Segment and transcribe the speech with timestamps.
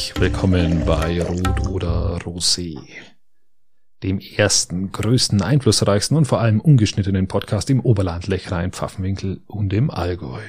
[0.00, 2.78] Herzlich willkommen bei Rot oder Rosé,
[4.02, 9.90] dem ersten, größten, einflussreichsten und vor allem ungeschnittenen Podcast im Oberland, Lechrein, Pfaffenwinkel und im
[9.90, 10.40] Allgäu.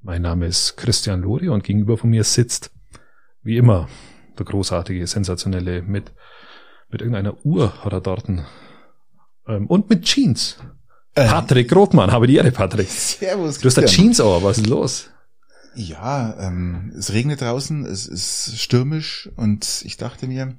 [0.00, 2.70] Mein Name ist Christian Lori und gegenüber von mir sitzt,
[3.42, 3.90] wie immer,
[4.38, 6.10] der großartige, sensationelle mit,
[6.88, 8.46] mit irgendeiner Uhr oder dorten
[9.46, 10.56] ähm, und mit Jeans.
[11.14, 11.28] Äh.
[11.28, 12.88] Patrick Rothmann, habe die Ehre, Patrick.
[12.88, 13.58] Servus.
[13.58, 14.06] Du hast da Christian.
[14.06, 15.10] Jeans Ohr, was ist los?
[15.76, 20.56] Ja, ähm, es regnet draußen, es ist stürmisch und ich dachte mir,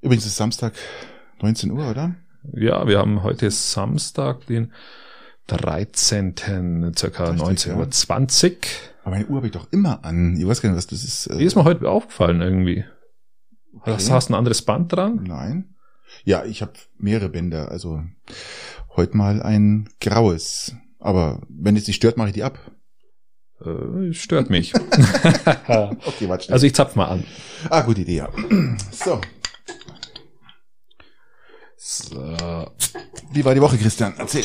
[0.00, 0.74] übrigens ist Samstag
[1.40, 2.14] 19 Uhr, oder?
[2.54, 4.72] Ja, wir haben heute Samstag, den
[5.46, 6.34] 13.
[6.96, 8.56] circa Richtig, 19.20 Uhr.
[9.04, 10.36] Aber meine Uhr habe ich doch immer an.
[10.36, 11.26] Ich weiß gar nicht, was das ist.
[11.26, 12.84] äh, Die ist mir heute aufgefallen irgendwie.
[13.82, 14.12] Hast, Okay.
[14.12, 15.24] hast du ein anderes Band dran?
[15.24, 15.74] Nein.
[16.24, 18.02] Ja, ich habe mehrere Bänder, also
[18.96, 20.74] heute mal ein graues.
[20.98, 22.58] Aber wenn es dich stört, mache ich die ab.
[23.64, 24.72] Äh, stört mich.
[26.04, 26.54] Okay, warte schnell.
[26.54, 27.24] also ich zapf mal an.
[27.70, 28.28] ah, gute Idee, ja.
[28.90, 29.20] So,
[31.76, 32.66] So.
[33.32, 34.14] wie war die Woche, Christian?
[34.18, 34.44] Erzähl.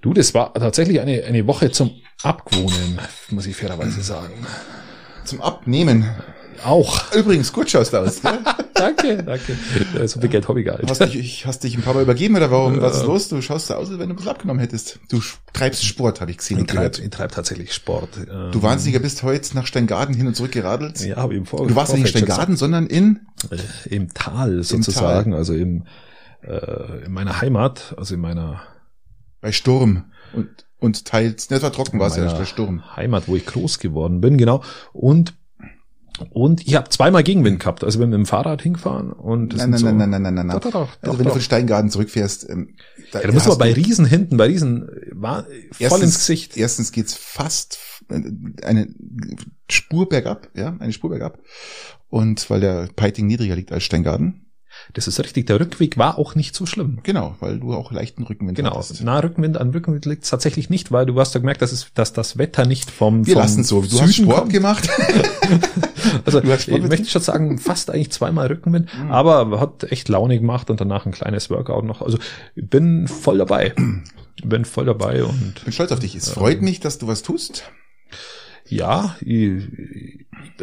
[0.00, 1.90] Du, das war tatsächlich eine, eine Woche zum
[2.22, 2.98] Abgewohnen,
[3.30, 4.46] muss ich fairerweise sagen.
[5.24, 6.10] Zum Abnehmen.
[6.64, 7.12] Auch.
[7.14, 8.22] Übrigens, gut schaust du aus.
[8.22, 8.38] Gell?
[8.74, 10.08] danke, danke.
[10.08, 10.90] So viel Geld habe ich gar nicht.
[10.90, 12.80] Hast dich, ich, hast dich ein paar Mal übergeben oder warum?
[12.80, 13.28] Was ist los?
[13.28, 15.00] Du schaust so aus, als wenn du ein bisschen abgenommen hättest.
[15.08, 15.20] Du
[15.52, 18.10] treibst Sport, habe ich gesehen Ich treibe ich treib tatsächlich Sport.
[18.16, 21.00] Ähm, Du Wahnsinniger bist heute nach Steingarten hin und zurück geradelt.
[21.00, 23.20] Ja, habe ich im Vor Du warst nicht in Vorfeld Steingarten, sondern in.
[23.50, 25.84] Äh, Im Tal sozusagen, also im,
[26.42, 28.62] äh, in meiner Heimat, also in meiner
[29.40, 30.48] bei Sturm und
[30.84, 32.96] und teils, ne, das war trocken, war es ja, bei Sturm.
[32.96, 34.62] Heimat, wo ich groß geworden bin, genau.
[34.92, 35.34] Und
[36.30, 37.82] und ich habe zweimal Gegenwind gehabt.
[37.84, 40.60] Also bin mit dem Fahrrad hingefahren und Nein, nein, so, nein, nein, nein, nein, nein.
[40.60, 41.32] Doch, doch, doch, Also doch, wenn du doch.
[41.32, 42.76] von Steingarten zurückfährst, ähm,
[43.12, 46.02] da, Ja, da muss man hast bei du- Riesen hinten, bei Riesen war voll erstens,
[46.02, 46.56] ins Gesicht.
[46.56, 47.78] Erstens geht's fast
[48.10, 48.20] äh,
[48.64, 48.88] eine
[49.70, 51.38] Spur bergab, ja, eine Spur bergab.
[52.08, 54.43] Und weil der Peiting niedriger liegt als Steingarten.
[54.92, 55.46] Das ist richtig.
[55.46, 56.98] Der Rückweg war auch nicht so schlimm.
[57.02, 58.74] Genau, weil du auch leichten Rückenwind Genau.
[58.76, 59.02] hattest.
[59.02, 62.12] Na, Rückenwind an Rückenwind liegt tatsächlich nicht, weil du hast ja gemerkt, dass, es, dass
[62.12, 63.80] das Wetter nicht vom, Wir vom lassen so.
[63.80, 64.52] Du Süden hast Sport kommt.
[64.52, 64.88] gemacht.
[66.26, 66.88] Also Du hast ich Sport betrieben?
[66.88, 69.10] möchte schon sagen, fast eigentlich zweimal Rückenwind, Mhm.
[69.10, 72.02] aber hat echt Laune gemacht und danach ein kleines Workout noch.
[72.02, 72.18] Also
[72.54, 73.74] ich bin voll dabei.
[74.44, 76.14] bin voll dabei und bin stolz auf dich.
[76.14, 77.64] Es freut mich, dass du was tust.
[78.68, 79.62] Ja, ich,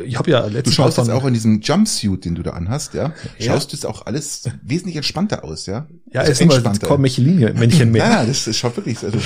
[0.04, 2.94] ich habe ja Du letztes schaust jetzt auch in diesem Jumpsuit, den du da anhast,
[2.94, 3.14] ja.
[3.38, 3.54] Ja.
[3.54, 5.88] Schaust jetzt auch alles wesentlich entspannter aus, ja.
[6.12, 6.88] ja, Also ist immer entspannter.
[6.88, 7.54] kaum Männchen mehr.
[8.10, 9.20] Nein, das, das schaut wirklich, so- also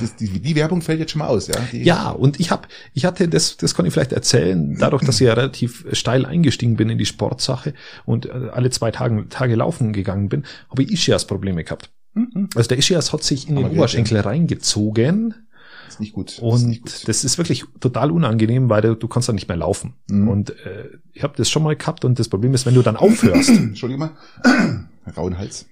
[0.00, 1.54] das, die, die Werbung fällt jetzt schon mal aus, ja.
[1.72, 5.20] Die, Ja, und ich habe, ich hatte das, das kann ich vielleicht erzählen, dadurch, dass
[5.20, 9.54] ich ja relativ steil eingestiegen bin in die Sportsache und äh, alle zwei Tage, Tage
[9.56, 11.90] laufen gegangen bin, habe ich Ischias-Probleme gehabt.
[12.14, 12.48] Mhm.
[12.54, 15.34] Also der Ischias hat sich in den Oberschenkel reingezogen
[15.92, 16.28] Ist nicht gut.
[16.28, 17.08] Das ist nicht und gut.
[17.08, 19.94] das ist wirklich total unangenehm, weil du, du kannst dann nicht mehr laufen.
[20.08, 20.28] Mhm.
[20.28, 22.96] Und äh, ich habe das schon mal gehabt und das Problem ist, wenn du dann
[22.96, 24.10] aufhörst, Entschuldigung
[24.44, 24.88] mal.
[25.16, 25.66] Rauen Hals.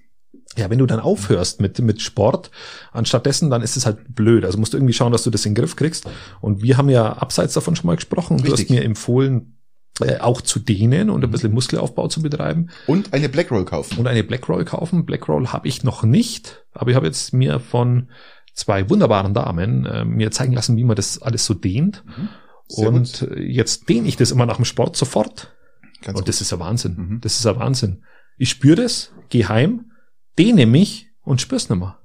[0.57, 2.51] ja, wenn du dann aufhörst mit, mit Sport,
[2.91, 4.43] anstattdessen, dann ist es halt blöd.
[4.45, 6.09] Also musst du irgendwie schauen, dass du das in den Griff kriegst.
[6.41, 8.37] Und wir haben ja abseits davon schon mal gesprochen.
[8.37, 8.65] Du Richtig.
[8.65, 9.57] hast mir empfohlen,
[10.01, 13.99] äh, auch zu dehnen und ein bisschen Muskelaufbau zu betreiben Und eine Blackroll kaufen.
[13.99, 15.05] und eine Blackroll kaufen.
[15.05, 18.09] Blackroll habe ich noch nicht, aber ich habe jetzt mir von
[18.53, 22.03] zwei wunderbaren Damen äh, mir zeigen lassen, wie man das alles so dehnt.
[22.05, 22.29] Mhm.
[22.67, 23.37] Und gut.
[23.37, 25.53] jetzt dehne ich das immer nach dem Sport sofort.
[26.01, 26.95] Ganz und das ist ein Wahnsinn.
[26.95, 27.21] Mhm.
[27.21, 28.03] Das ist ein Wahnsinn.
[28.37, 29.91] Ich spüre das, gehe heim,
[30.39, 31.99] dehne mich und spür's nicht mehr.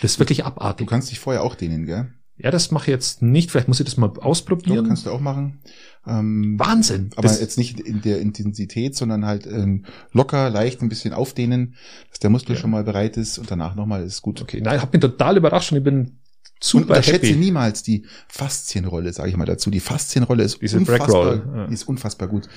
[0.00, 0.88] Das ist wirklich Du abartig.
[0.88, 2.12] kannst dich vorher auch dehnen, gell?
[2.36, 3.50] Ja, das mache ich jetzt nicht.
[3.50, 4.86] Vielleicht muss ich das mal Doch, ausprobieren.
[4.86, 5.60] kannst du auch machen.
[6.06, 7.10] Ähm, Wahnsinn.
[7.14, 11.76] aber das, jetzt nicht in der Intensität, sondern halt ähm, locker, leicht ein bisschen aufdehnen,
[12.10, 12.60] dass der Muskel Ja.
[12.60, 14.40] schon mal bereit ist und danach nochmal ist gut.
[14.42, 16.16] okay, nein, ich habe mich total überrascht und ich bin Und
[16.60, 17.38] super unterschätze happy.
[17.38, 19.70] niemals die Faszienrolle, sage ich mal dazu.
[19.70, 21.66] Die Faszienrolle ist Diese unfassbar, ja.
[21.68, 22.48] die ist unfassbar gut.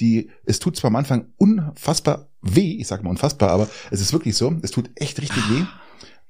[0.00, 4.14] Die, es tut zwar am Anfang unfassbar weh, ich sage mal unfassbar, aber es ist
[4.14, 5.64] wirklich so, es tut echt richtig weh.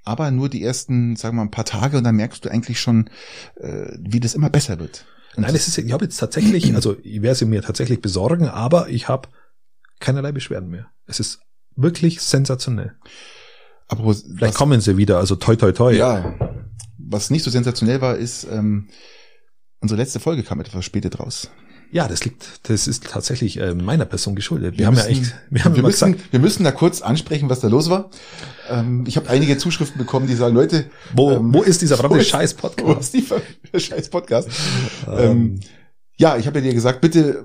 [0.05, 2.79] Aber nur die ersten, sagen wir mal, ein paar Tage und dann merkst du eigentlich
[2.81, 3.11] schon,
[3.57, 5.07] äh, wie das immer besser wird.
[5.37, 8.49] Und Nein, es ist, ich habe jetzt tatsächlich, also ich werde sie mir tatsächlich besorgen,
[8.49, 9.29] aber ich habe
[10.01, 10.87] keinerlei Beschwerden mehr.
[11.07, 11.41] Es ist
[11.75, 12.95] wirklich sensationell.
[13.89, 15.93] aber was, Vielleicht kommen sie wieder, also toi toi toi.
[15.93, 16.35] ja,
[16.99, 18.89] was nicht so sensationell war, ist, ähm,
[19.81, 21.51] unsere letzte Folge kam etwas verspätet raus.
[21.95, 24.73] Ja, das liegt, das ist tatsächlich äh, meiner Person geschuldet.
[24.73, 27.01] Wir, Wir haben müssen- ja echt, wir haben wir müssen, gesagt, wir müssen da kurz
[27.03, 28.11] ansprechen, was da los war.
[28.69, 32.01] Ähm, ich habe einige Zuschriften bekommen, die sagen, Leute, wo, ähm, wo ist dieser wo
[32.01, 33.01] verdammte ist- Scheiß wo Podcast?
[33.01, 33.43] ist die ver-
[33.73, 34.49] der scheiß Podcast?
[35.07, 35.61] Ähm, Ähm,
[36.17, 37.45] Ja, ich habe ja dir gesagt, bitte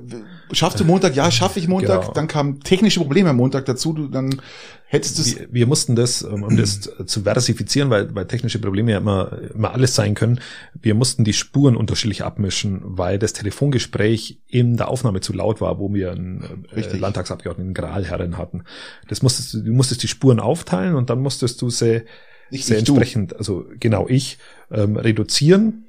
[0.51, 1.15] schaffst du Montag?
[1.15, 2.01] Ja, schaffe ich Montag.
[2.01, 2.13] Genau.
[2.13, 3.93] Dann kamen technische Probleme am Montag dazu.
[3.93, 4.41] Du, dann
[4.85, 5.39] hättest du.
[5.39, 9.73] Wir, wir mussten das, um das zu versifizieren, weil, weil technische Probleme ja immer, immer
[9.73, 10.39] alles sein können.
[10.79, 15.79] Wir mussten die Spuren unterschiedlich abmischen, weil das Telefongespräch in der Aufnahme zu laut war,
[15.79, 16.99] wo wir einen äh, Richtig.
[16.99, 18.65] Landtagsabgeordneten Gralherren hatten.
[19.07, 22.03] Das musstest du, du musstest die Spuren aufteilen und dann musstest du sie
[22.51, 22.93] Nicht ich, du.
[22.93, 24.37] entsprechend, also genau ich,
[24.71, 25.85] ähm, reduzieren.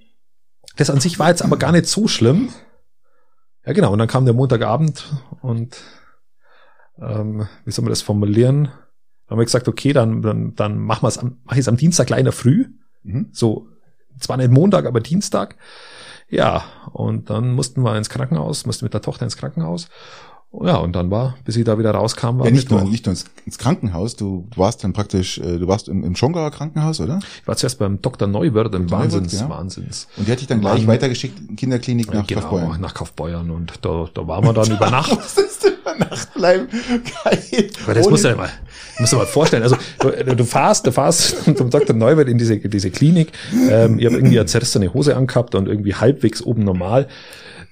[0.76, 2.48] Das an sich war jetzt aber gar nicht so schlimm.
[3.64, 3.92] Ja, genau.
[3.92, 5.04] Und dann kam der Montagabend
[5.42, 5.82] und
[6.98, 8.64] ähm, wie soll man das formulieren?
[8.64, 11.68] Dann haben wir gesagt, okay, dann, dann, dann machen wir es am, mach ich es
[11.68, 12.66] am Dienstag kleiner früh.
[13.02, 13.28] Mhm.
[13.32, 13.68] So,
[14.18, 15.56] zwar nicht Montag, aber Dienstag.
[16.28, 19.88] Ja, und dann mussten wir ins Krankenhaus, mussten mit der Tochter ins Krankenhaus.
[20.52, 23.12] Ja, und dann war, bis ich da wieder rauskam, war Ja, nicht nur, nicht nur
[23.12, 27.20] ins, ins Krankenhaus, du, warst dann praktisch, äh, du warst im, im Schongauer Krankenhaus, oder?
[27.40, 28.26] Ich war zuerst beim Dr.
[28.26, 29.48] Neuwirth, im Wahnsinns, ja.
[29.48, 30.08] Wahnsinns.
[30.16, 32.80] Und die hat dich dann gleich weitergeschickt in Klinik nach genau, Kaufbeuern.
[32.80, 35.14] nach Kaufbeuern und da, da waren wir dann über Nacht.
[35.14, 36.66] Musstest du über Nacht bleiben?
[37.24, 37.70] Geil.
[37.84, 38.50] Aber das Ohne- musst du dir mal,
[38.98, 39.62] musst du mal vorstellen.
[39.62, 41.94] Also du, du fahrst, du fahrst zum Dr.
[41.94, 43.30] Neuwirth in diese, in diese Klinik.
[43.52, 47.06] Ähm, ich habe irgendwie eine zerrissene Hose angehabt und irgendwie halbwegs oben normal.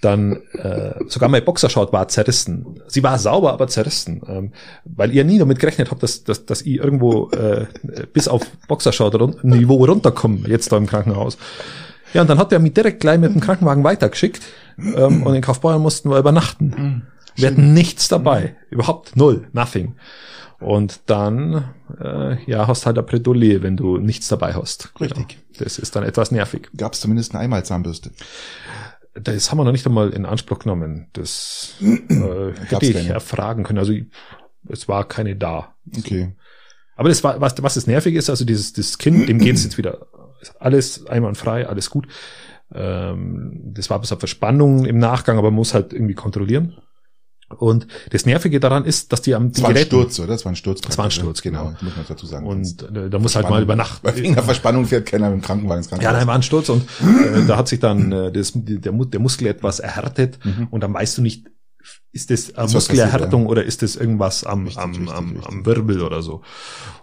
[0.01, 2.81] Dann äh, sogar mein Boxershort war zerrissen.
[2.87, 4.53] Sie war sauber, aber zerrissen, ähm,
[4.85, 7.67] weil ihr nie damit gerechnet habt, dass, dass, dass ich irgendwo äh,
[8.13, 11.37] bis auf Boxershort run Niveau runterkomme, jetzt da im Krankenhaus.
[12.15, 14.41] Ja, und dann hat er mich direkt gleich mit dem Krankenwagen weitergeschickt
[14.79, 17.03] ähm, und in Kaufbeuern mussten wir übernachten.
[17.35, 19.95] Wir hatten nichts dabei, überhaupt null, nothing.
[20.61, 24.93] Und dann, äh, ja, hast halt ein Bredouille, wenn du nichts dabei hast.
[25.01, 25.29] Richtig.
[25.29, 25.41] Genau.
[25.59, 26.69] Das ist dann etwas nervig.
[26.77, 28.11] Gab es zumindest eine Einmalzahnbürste.
[29.23, 31.09] Das haben wir noch nicht einmal in Anspruch genommen.
[31.13, 33.13] Das äh, hätte ich keine.
[33.13, 33.79] erfragen können.
[33.79, 33.95] Also
[34.69, 35.75] es war keine da.
[35.97, 36.35] Okay.
[36.97, 39.79] Aber das war, was, was das nervig ist, also dieses, das Kind, dem geht's jetzt
[39.79, 40.07] wieder
[40.59, 42.09] alles einwandfrei, alles gut.
[42.75, 46.77] Ähm, das war bis auf Verspannung im Nachgang, aber man muss halt irgendwie kontrollieren.
[47.57, 50.29] Und das Nervige daran ist, dass die am Das war ein Sturz, oder?
[50.29, 50.83] Das war ein Sturz.
[50.83, 51.73] Das war ein Sturz, genau.
[51.81, 52.47] Muss man dazu sagen.
[52.47, 54.03] Und äh, da muss halt mal über Nacht.
[54.03, 56.19] Bei wegen der Verspannung fährt keiner mit dem Krankenwagen ins Ja, Krankenhaus.
[56.19, 59.47] nein, war ein Sturz und äh, da hat sich dann äh, das, der, der Muskel
[59.47, 60.69] etwas erhärtet Mhm.
[60.71, 61.47] und dann weißt du nicht,
[62.13, 65.47] ist das was Muskelerhärtung oder ist das irgendwas am, Richtig, am, richtig, am, richtig.
[65.49, 66.43] am Wirbel oder so.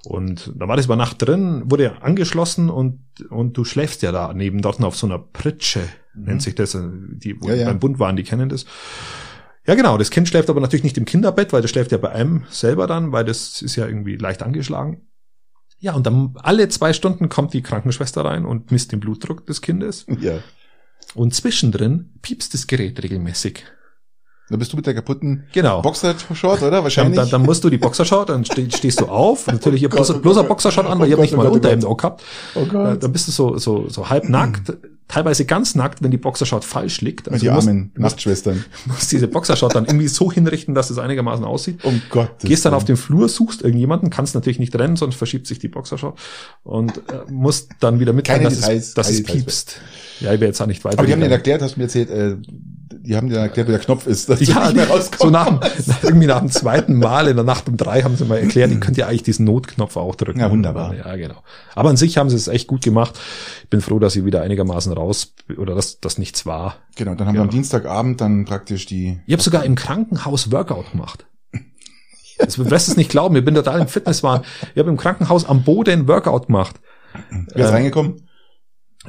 [0.03, 2.99] Und da war das über Nacht drin, wurde angeschlossen und,
[3.31, 5.81] und du schläfst ja da neben dort auf so einer Pritsche,
[6.13, 7.49] nennt sich das, äh, die wo Mhm.
[7.51, 7.65] Ja, ja.
[7.67, 8.65] beim Bund waren, die kennen das.
[9.67, 12.11] Ja, genau, das Kind schläft aber natürlich nicht im Kinderbett, weil das schläft ja bei
[12.11, 15.07] einem selber dann, weil das ist ja irgendwie leicht angeschlagen.
[15.79, 19.61] Ja, und dann alle zwei Stunden kommt die Krankenschwester rein und misst den Blutdruck des
[19.61, 20.05] Kindes.
[20.21, 20.39] Ja.
[21.13, 23.63] Und zwischendrin piepst das Gerät regelmäßig.
[24.49, 25.81] Da bist du mit der kaputten Genau.
[25.81, 26.71] Boxershort, oder?
[26.71, 27.15] Dann, Wahrscheinlich.
[27.15, 29.47] dann, dann musst du die Boxershort, dann ste stehst du auf.
[29.51, 30.49] Natürlich ihr Oh bloßer, oh bloßer Gott.
[30.49, 32.23] Boxershort an, Oh weil ich habe Gott, nicht oh mal oh Unterhemd auch gehabt.
[32.55, 33.03] oh Äh, Gott.
[33.03, 34.73] Dann bist du so, so, so halb nackt,
[35.07, 37.27] teilweise ganz nackt, wenn die Boxershort falsch liegt.
[37.27, 38.65] Und die armen musst, Nachtschwestern.
[38.85, 41.83] musst diese Boxershort dann irgendwie so hinrichten, dass es einigermaßen aussieht.
[41.83, 42.97] Um Gottes Gehst dann auf Willen.
[42.97, 46.17] den Flur, suchst irgendjemanden, kannst natürlich nicht rennen, sonst verschiebt sich die Boxershort
[46.63, 49.79] und äh, musst dann wieder mitteilen, dass, Details, es, dass es piepst.
[50.19, 50.97] Ja, ich werde jetzt auch nicht weiter.
[50.97, 52.37] Aber die haben dir erklärt, hast du mir erzählt, äh,
[53.05, 55.19] die haben dir erklärt, wo der Knopf ist, dass ja, nicht mehr rauskommst.
[55.21, 55.59] so nach,
[56.03, 58.79] irgendwie nach dem zweiten Mal in der Nacht um drei haben sie mal erklärt, ihr
[58.79, 60.39] könnt ja eigentlich diesen Notknopf auch drücken.
[60.39, 60.93] Ja, wunderbar.
[60.95, 61.41] Ja, genau.
[61.75, 63.17] Aber an sich haben sie es echt gut gemacht.
[63.63, 66.75] Ich bin froh, dass ich wieder einigermaßen raus, oder dass das nichts war.
[66.95, 67.43] Genau, dann haben wir Ja.
[67.45, 71.25] am Dienstagabend dann praktisch die, Ich habe sogar im Krankenhaus Workout gemacht.
[72.37, 74.41] Das wirst es nicht glauben, ich bin total im Fitnesswahn.
[74.73, 76.75] Ich habe im Krankenhaus am Boden Workout gemacht.
[77.29, 78.27] wer ist Äh, reingekommen?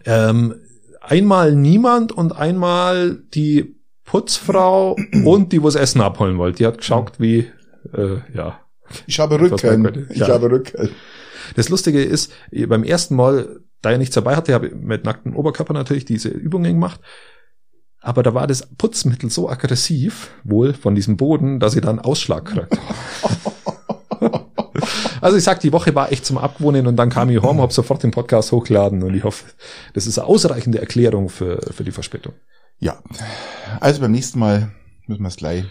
[0.04, 0.54] Ähm,
[1.00, 3.75] einmal niemand und einmal die
[4.06, 6.58] Putzfrau und die, wo das Essen abholen wollte.
[6.58, 7.50] Die hat geschaut, wie,
[7.92, 8.60] äh, ja.
[9.06, 10.06] Ich habe Rücken.
[10.10, 10.28] Ich Ja.
[10.28, 10.90] habe Rücken.
[11.54, 12.32] Das Lustige ist,
[12.68, 16.28] beim ersten Mal, da ich nichts dabei hatte, habe ich mit nacktem Oberkörper natürlich diese
[16.28, 17.00] Übungen gemacht.
[18.00, 22.44] Aber da war das Putzmittel so aggressiv, wohl von diesem Boden, dass ich dann Ausschlag
[22.46, 22.78] kriegt.
[25.22, 27.72] Also ich sag, die Woche war echt zum Abwohnen und dann kam ich home, hab
[27.72, 29.46] sofort den Podcast hochgeladen und ich hoffe,
[29.94, 32.34] das ist eine ausreichende Erklärung für, für die Verspätung.
[32.78, 33.02] Ja.
[33.80, 34.71] Also beim nächsten Mal
[35.06, 35.64] müssen wir es gleich.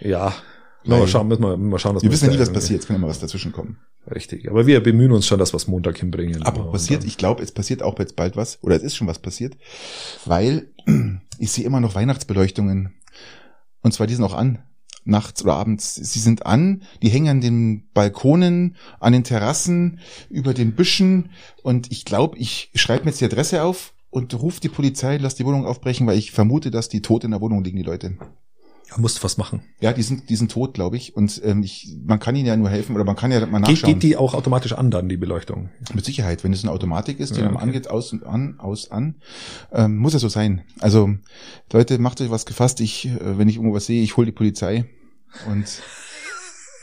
[0.00, 0.34] Ja,
[0.84, 2.80] Weil- mal schauen, müssen wir mal schauen, dass Wir wissen ja nie, was passiert.
[2.80, 3.78] Es kann immer was dazwischen kommen.
[4.12, 6.42] Richtig, aber wir bemühen uns schon, dass wir es Montag hinbringen.
[6.42, 9.18] Aber passiert, ich glaube, es passiert auch jetzt bald was, oder es ist schon was
[9.18, 9.56] passiert,
[10.26, 10.68] weil
[11.38, 12.94] ich sehe immer noch Weihnachtsbeleuchtungen.
[13.80, 14.62] Und zwar die sind auch an,
[15.04, 15.94] nachts oder abends.
[15.94, 21.30] Sie sind an, die hängen an den Balkonen, an den Terrassen, über den Büschen.
[21.62, 25.34] Und ich glaube, ich schreibe mir jetzt die Adresse auf und rufe die Polizei, lass
[25.34, 28.16] die Wohnung aufbrechen, weil ich vermute, dass die tot in der Wohnung liegen, die Leute.
[28.90, 29.62] Er musste was machen.
[29.80, 31.16] Ja, die sind, die sind tot, glaube ich.
[31.16, 33.68] Und ähm, ich, man kann ihnen ja nur helfen oder man kann ja mal Geht,
[33.68, 33.94] nachschauen.
[33.94, 35.70] geht die auch automatisch an dann, die Beleuchtung?
[35.94, 37.64] Mit Sicherheit, wenn es eine Automatik ist, die Ja, man okay.
[37.64, 39.16] angeht, aus und an, aus, an,
[39.72, 40.62] ähm, muss es so sein.
[40.80, 41.14] Also,
[41.72, 42.80] Leute, macht euch was gefasst.
[42.80, 44.84] Ich, äh, wenn ich irgendwo was sehe, ich hole die Polizei.
[45.50, 45.80] Und,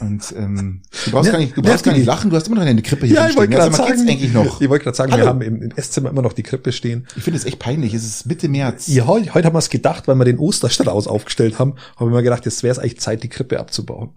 [0.02, 2.48] und ähm, du brauchst Ja, gar nicht, du ja, brauchst gar nicht lachen, du hast
[2.48, 3.54] immer noch eine Krippe hier rumstehen.
[3.54, 4.60] Also, man geht's eigentlich noch.
[4.60, 5.24] Ich wollte gerade sagen, Hallo.
[5.24, 7.08] wir haben im, im Esszimmer immer noch die Krippe stehen.
[7.16, 7.94] Ich finde es echt peinlich.
[7.94, 8.88] Es ist Mitte März.
[8.88, 12.22] Ja, heute, heute haben wir es gedacht, weil wir den Osterstrauß aufgestellt haben, haben wir
[12.24, 14.16] gedacht, jetzt wäre es eigentlich Zeit, die Krippe abzubauen.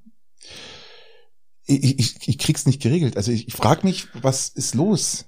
[1.67, 3.17] Ich, ich, ich krieg's nicht geregelt.
[3.17, 5.27] Also ich, ich frage mich, was ist los?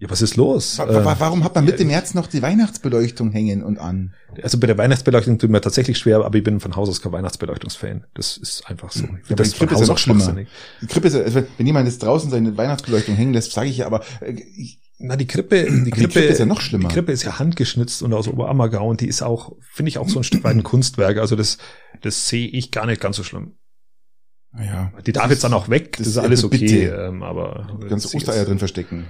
[0.00, 0.78] Ja, was ist los?
[0.78, 4.14] Wa- wa- Äh, Warum hat man Mitte ja, März noch die Weihnachtsbeleuchtung hängen und an?
[4.42, 7.10] Also bei der Weihnachtsbeleuchtung tut mir tatsächlich schwer, aber ich bin von Haus aus kein
[7.12, 8.04] Weihnachtsbeleuchtungsfan.
[8.14, 9.04] Das ist einfach so.
[9.04, 10.36] Ich aber find das die Krippe ist ja noch schlimmer.
[10.82, 13.78] Die Krippe ist, ja- also wenn jemand jetzt draußen seine Weihnachtsbeleuchtung hängen lässt, sage ich
[13.78, 16.88] ja, aber äh, ich, Na, die Krippe, die Krippe, Krippe ist ja noch schlimmer.
[16.88, 20.08] Die Krippe ist ja handgeschnitzt und aus Oberammergau und die ist auch, finde ich auch
[20.08, 21.18] so ein Stück weit ein Kunstwerk.
[21.18, 21.58] Also das,
[22.02, 23.54] das sehe ich gar nicht ganz so schlimm.
[24.52, 27.08] naja, Die darf jetzt dann auch weg, das, das ist alles okay, bitte.
[27.08, 29.06] ähm, aber ganze Ostereier drin verstecken.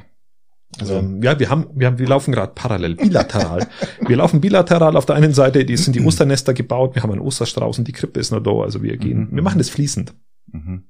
[0.80, 3.66] Also, ähm, ja, wir haben, wir haben, wir laufen gerade parallel, bilateral.
[4.06, 7.20] wir laufen bilateral auf der einen Seite, die sind die Osternester gebaut, wir haben einen
[7.22, 9.36] Osterstrauß und die Krippe ist noch da, also wir gehen, Mhm.
[9.36, 10.14] wir machen das fließend.
[10.52, 10.84] mhm.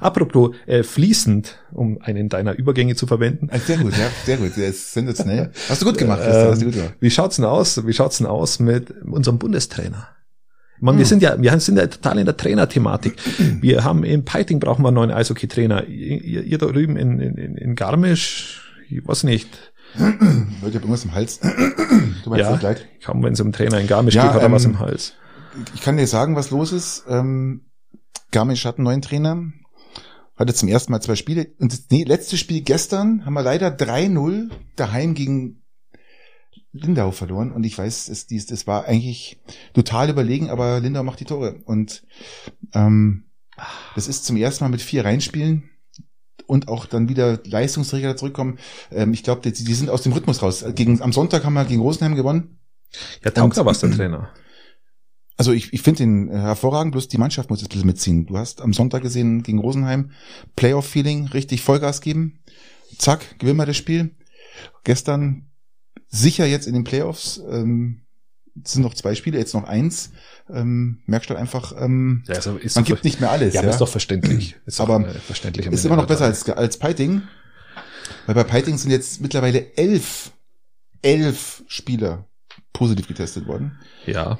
[0.00, 3.48] Apropos äh, fließend, um einen deiner Übergänge zu verwenden.
[3.50, 4.56] Also sehr gut, ja, sehr gut.
[4.56, 5.50] Der ist sensationell.
[5.68, 6.94] Hast du gut gemacht, Christian, hast du gut gemacht.
[7.00, 7.84] Wie schaut's denn aus?
[7.84, 10.06] Wie schaut's denn aus mit unserem Bundestrainer?
[10.78, 10.98] Meine, Hm.
[11.00, 13.14] wir sind ja, wir sind ja total in der Trainerthematik.
[13.60, 15.88] Wir haben im Piting brauchen wir einen neuen Eishockey-Trainer.
[15.88, 19.48] Ihr, ihr da drüben in, in, in Garmisch, ich weiß nicht.
[19.94, 21.38] Leute, ich hab irgendwas im Hals.
[22.24, 22.88] Tut mir Ja, jetzt leid.
[23.04, 25.14] kaum wenn es um Trainer in Garmisch Ja, geht, hat er ähm, was im Hals.
[25.74, 27.04] Ich kann dir sagen, was los ist.
[27.08, 27.66] Ähm,
[28.30, 29.52] Garmisch hat einen neuen Trainer.
[30.36, 31.48] Hatte zum ersten Mal zwei Spiele.
[31.58, 35.62] Und das nee, letzte Spiel gestern haben wir leider 3-0 daheim gegen
[36.72, 37.52] Lindau verloren.
[37.52, 39.40] Und ich weiß, es, dies, das war eigentlich
[39.74, 41.56] total überlegen, aber Lindau macht die Tore.
[41.66, 42.02] Und
[42.72, 43.24] ähm,
[43.94, 45.68] das ist zum ersten Mal mit vier reinspielen
[46.52, 48.58] und auch dann wieder Leistungsträger zurückkommen.
[48.90, 50.62] Ähm, ich glaube, die, die sind aus dem Rhythmus raus.
[50.74, 52.58] Gegen, am Sonntag haben wir gegen Rosenheim gewonnen.
[53.24, 54.28] Ja, taugt da was, der Trainer.
[55.38, 58.26] Also ich, ich finde ihn äh, hervorragend, bloß die Mannschaft muss jetzt ein bisschen mitziehen.
[58.26, 60.10] Du hast am Sonntag gesehen gegen Rosenheim
[60.56, 62.40] Playoff-Feeling, richtig Vollgas geben.
[62.98, 64.14] Zack, gewinnen wir das Spiel.
[64.84, 65.50] Gestern
[66.06, 67.42] sicher jetzt in den Playoffs.
[67.50, 68.01] Ähm,
[68.64, 70.10] es sind noch zwei Spiele, jetzt noch eins.
[70.50, 73.54] Ähm, merkst du einfach, ähm, Ja, also ist man doch- gibt nicht mehr alles.
[73.54, 74.56] ja, Ja, ist doch verständlich.
[74.66, 75.66] Ist doch, Aber äh, verständlich.
[75.66, 77.22] ist immer noch besser als, als Piting.
[78.26, 80.32] Weil bei Piting sind jetzt mittlerweile elf,
[81.02, 82.26] elf Spieler
[82.72, 83.78] positiv getestet worden.
[84.06, 84.38] Ja,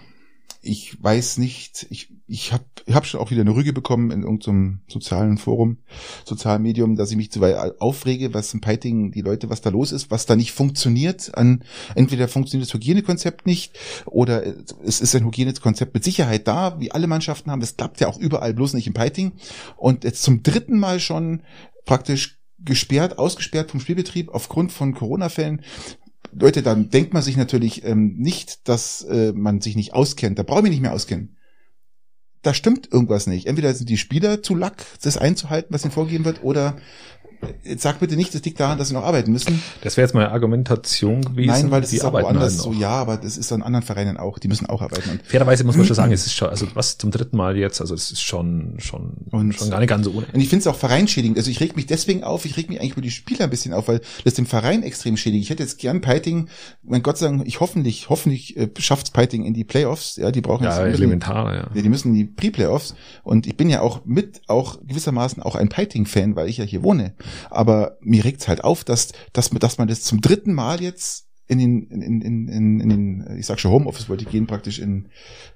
[0.61, 4.23] ich weiß nicht, ich, ich habe ich hab schon auch wieder eine Rüge bekommen in
[4.23, 5.77] irgendeinem sozialen Forum,
[6.25, 9.69] sozialen Medium, dass ich mich zu weit aufrege, was im Piting die Leute, was da
[9.69, 11.37] los ist, was da nicht funktioniert.
[11.37, 11.63] An
[11.95, 14.43] entweder funktioniert das Hygienekonzept nicht oder
[14.83, 17.61] es ist ein Hygienekonzept mit Sicherheit da, wie alle Mannschaften haben.
[17.61, 19.33] Das klappt ja auch überall, bloß nicht im Piting.
[19.77, 21.43] Und jetzt zum dritten Mal schon
[21.85, 25.61] praktisch gesperrt, ausgesperrt vom Spielbetrieb aufgrund von Corona-Fällen.
[26.33, 30.39] Leute, dann denkt man sich natürlich ähm, nicht, dass äh, man sich nicht auskennt.
[30.39, 31.37] Da brauche ich mich nicht mehr auskennen.
[32.43, 33.47] Da stimmt irgendwas nicht.
[33.47, 36.77] Entweder sind die Spieler zu lack, das einzuhalten, was ihnen vorgegeben wird, oder
[37.65, 39.63] jetzt sag bitte nicht, das liegt daran, dass sie noch arbeiten müssen.
[39.83, 41.47] das wäre jetzt meine Argumentation gewesen.
[41.49, 42.73] Nein, weil das die ist auch woanders halt so.
[42.73, 44.39] Ja, aber das ist an anderen Vereinen auch.
[44.39, 45.11] Die müssen auch arbeiten.
[45.11, 47.81] Und, Fairerweise muss man schon sagen, es ist schon, also was zum dritten Mal jetzt,
[47.81, 50.27] also es ist schon, schon, Und- schon gar nicht ganz so ohne.
[50.33, 51.37] und ich finde es auch vereinschädigend.
[51.39, 53.73] Also ich reg mich deswegen auf, ich reg mich eigentlich über die Spieler ein bisschen
[53.73, 55.43] auf, weil das dem Verein extrem schädigt.
[55.45, 56.49] Ich hätte jetzt gern Peiting,
[56.83, 60.17] mein Gott sei Dank, ich hoffentlich, hoffentlich äh, schafft's Peiting in die Playoffs.
[60.17, 61.71] Ja, die brauchen Ja, müssen- elementar, ja.
[61.75, 62.95] Ja, die müssen in die Pre-Playoffs
[63.25, 66.83] und ich bin ja auch mit, auch gewissermaßen auch ein Piting-Fan, weil ich ja hier
[66.83, 67.15] wohne.
[67.51, 71.27] Aber mir regt's halt auf, dass, dass, man- dass man das zum dritten Mal jetzt
[71.49, 74.79] in den, in, in, in, in den, ich sag schon Homeoffice wollte ich gehen, praktisch
[74.79, 75.09] in,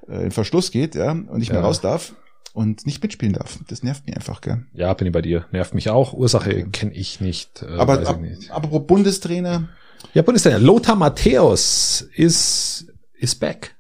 [0.09, 1.67] äh, in Verschluss geht, ja, und nicht mehr Ja.
[1.67, 2.15] raus darf
[2.53, 3.59] und nicht mitspielen darf.
[3.69, 4.67] Das nervt mich einfach, gell.
[4.75, 5.47] Ja, bin ich bei dir.
[5.53, 6.13] Nervt mich auch.
[6.13, 6.67] Ursache Okay.
[6.73, 7.63] kenne ich nicht.
[7.63, 8.51] Äh, Aber ab, ich nicht.
[8.51, 9.69] apropos Bundestrainer,
[10.13, 10.59] Ja, Bundestrainer.
[10.59, 13.75] Lothar Matthäus ist, ist back.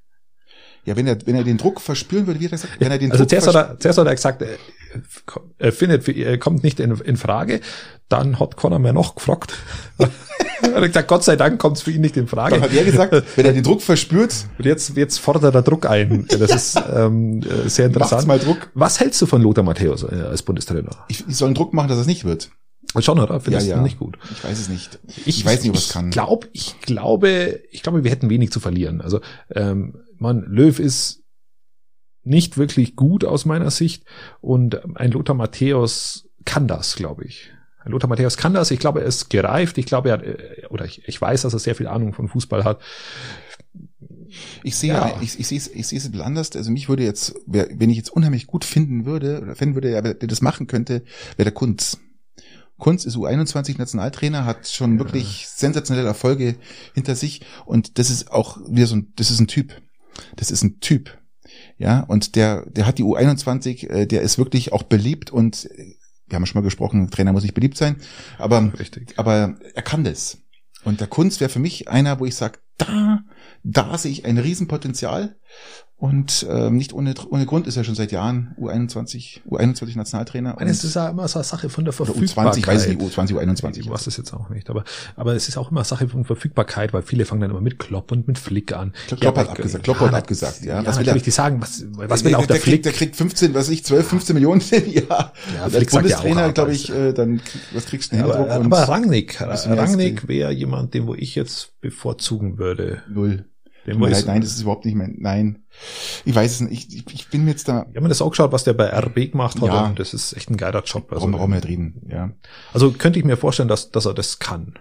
[0.85, 3.11] ja, wenn er, wenn er den Druck verspüren würde, wie er gesagt, wenn er den
[3.11, 4.49] Also Druck zuerst hat, er, zuerst hat er gesagt, er
[5.73, 7.61] findet, er kommt nicht in, in Frage.
[8.09, 9.55] Dann hat Conor mir noch gefragt.
[9.99, 12.55] er hat gesagt, Gott sei Dank kommt es für ihn nicht in Frage.
[12.55, 15.87] dann hat er gesagt, wenn er den Druck verspürt, Und jetzt, jetzt fordert er Druck
[15.87, 16.26] ein.
[16.38, 18.26] Das ist ähm, äh, sehr macht's interessant.
[18.29, 18.71] mal Druck.
[18.75, 20.91] Was hältst du von Lothar Matthäus äh, als Bundestrainer?
[21.09, 22.50] Ich, ich soll einen Druck machen, dass es nicht wird.
[23.00, 23.41] Schon, oder?
[23.41, 23.83] Findest Ja, du ja.
[23.83, 24.17] nicht gut?
[24.33, 24.99] Ich weiß es nicht.
[25.26, 26.07] Ich, weiß nicht, ob es kann.
[26.07, 29.00] Ich glaube, ich glaube, ich glaube, wir hätten wenig zu verlieren.
[29.00, 31.23] Also, ähm, man, Löw ist
[32.26, 34.04] nicht wirklich gut aus meiner Sicht
[34.40, 37.50] und ein Lothar Matthäus kann das, glaube ich.
[37.85, 38.71] Ein Lothar Matthäus kann das.
[38.73, 39.78] Ich glaube, er ist gereift.
[39.78, 42.28] Ich glaube, er hat, äh, oder ich, ich weiß, dass er sehr viel Ahnung von
[42.28, 42.80] Fußball hat.
[44.64, 45.09] Ich sehe, Ja.
[45.09, 45.21] ja.
[45.23, 46.54] ich, ich sehe es, ich sehe es ein bisschen anders.
[46.56, 50.00] Also mich würde jetzt, wenn ich jetzt unheimlich gut finden würde, oder finden würde, ja,
[50.00, 51.04] der das machen könnte,
[51.37, 51.99] wäre der Kunz.
[52.78, 56.56] Kunz ist U21-Nationaltrainer, hat schon wirklich sensationelle Erfolge
[56.92, 59.80] hinter sich und das ist auch wieder so ein, das ist ein Typ.
[60.35, 61.16] Das ist ein Typ.
[61.78, 65.97] Ja, und der, der hat die U21, äh, der ist wirklich auch beliebt und äh,
[66.26, 67.97] wir haben schon mal gesprochen, Trainer muss nicht beliebt sein,
[68.38, 69.14] aber Richtig.
[69.16, 70.38] aber er kann das.
[70.85, 73.21] Und der Kunst wäre für mich einer, wo ich sage, da,
[73.62, 75.37] da sehe ich ein Riesenpotenzial.
[75.99, 80.50] Und ähm, nicht ohne, ohne Grund ist er schon seit Jahren U21, U21 Nationaltrainer.
[80.53, 82.55] Ich meine, es ist ja immer so eine Sache von der Verfügbarkeit.
[82.55, 83.79] U20, ich weiß nicht, U20, U21.
[83.81, 84.85] Ich weiß das jetzt auch nicht, aber,
[85.17, 88.12] aber es ist auch immer Sache von Verfügbarkeit, weil viele fangen dann immer mit Klopp
[88.12, 88.93] und mit Flick an.
[89.07, 90.83] Klopp Ja, hat abgesagt, Klopp hat abgesagt, ja.
[90.83, 91.15] Ja, Was will er?
[91.15, 92.83] die sagen, was, was will auch der, der, Flick?
[92.83, 95.33] kriegt, der kriegt 15, was weiß ich, 12, 15 Millionen im Jahr.
[95.55, 97.41] Ja, Und Flick als ja Bundestrainer, ab, glaube ich, äh, dann,
[97.73, 99.41] was kriegst du Ja, denn aber, Händedruck aber Rangnick.
[99.41, 103.03] Rangnick wäre jemand, den wo ich jetzt bevorzugen würde.
[103.09, 103.47] Null.
[103.87, 105.62] Tut wo ich, nein, das ist überhaupt nicht mein, nein.
[106.25, 108.30] Ich weiß es nicht, ich, ich, bin mir jetzt da, ich habe mir das auch
[108.30, 109.68] geschaut, was der bei RB gemacht hat.
[109.68, 109.87] Ja.
[109.87, 111.12] Und das ist echt ein geiler Job.
[111.12, 112.30] Also, warum, warum nicht reden, ja.
[112.73, 114.78] also könnte ich mir vorstellen, dass, dass er das kann.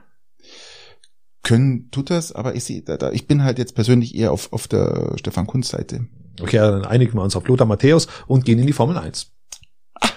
[1.44, 4.52] können tut das, aber ich sehe, da, da, ich bin halt jetzt persönlich eher auf,
[4.54, 6.08] auf der Stefan Kunz Seite.
[6.42, 9.32] Okay, dann einigen wir uns auf Lothar Matthäus und gehen in die Formel 1.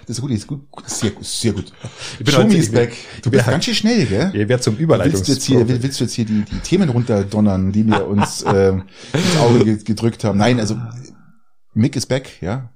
[0.06, 1.72] Das ist gut, das ist gut, sehr gut, sehr gut.
[2.18, 2.92] Ich bin Show heute- me is back.
[3.22, 4.30] Du bist halt- ganz schön schnell, gell?
[4.34, 5.68] Ihr werdet zum Willst du jetzt hier, Überleitungs.
[5.68, 9.64] will- willst du jetzt hier die, die Themen runterdonnern, die wir uns äh, ins Auge
[9.64, 10.38] ge- gedrückt haben?
[10.38, 10.76] Nein, also
[11.74, 12.70] Mick is back, ja.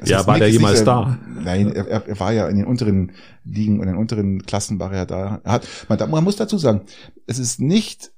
[0.00, 1.18] Das Ja, war Mick der ist nicht jemals der- da?
[1.44, 3.12] Nein, er, er war ja in den unteren
[3.44, 5.40] Ligen und in den unteren Klassen war er ja da.
[5.44, 6.80] Er hat, man, da- man muss dazu sagen,
[7.28, 8.10] es ist nicht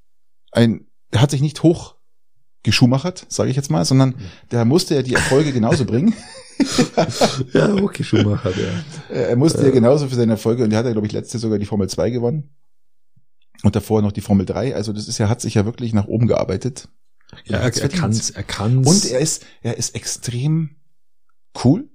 [0.52, 1.95] ein, er hat sich nicht hoch
[2.66, 4.16] geschumachert, sage ich jetzt mal, sondern
[4.50, 6.12] der musste ja die Erfolge genauso bringen.
[7.52, 9.28] ja, okay, Schumacher, der.
[9.28, 11.58] Er musste ja genauso für seine Erfolge und der hat ja, glaube ich, letzte sogar
[11.58, 12.50] die Formel 2 gewonnen.
[13.62, 14.74] Und davor noch die Formel 3.
[14.74, 16.88] Also das ist ja, hat sich ja wirklich nach oben gearbeitet.
[17.44, 18.86] Ja, Er er, kann's, er kann's.
[18.86, 20.76] Und er ist, er ist extrem
[21.64, 21.88] cool.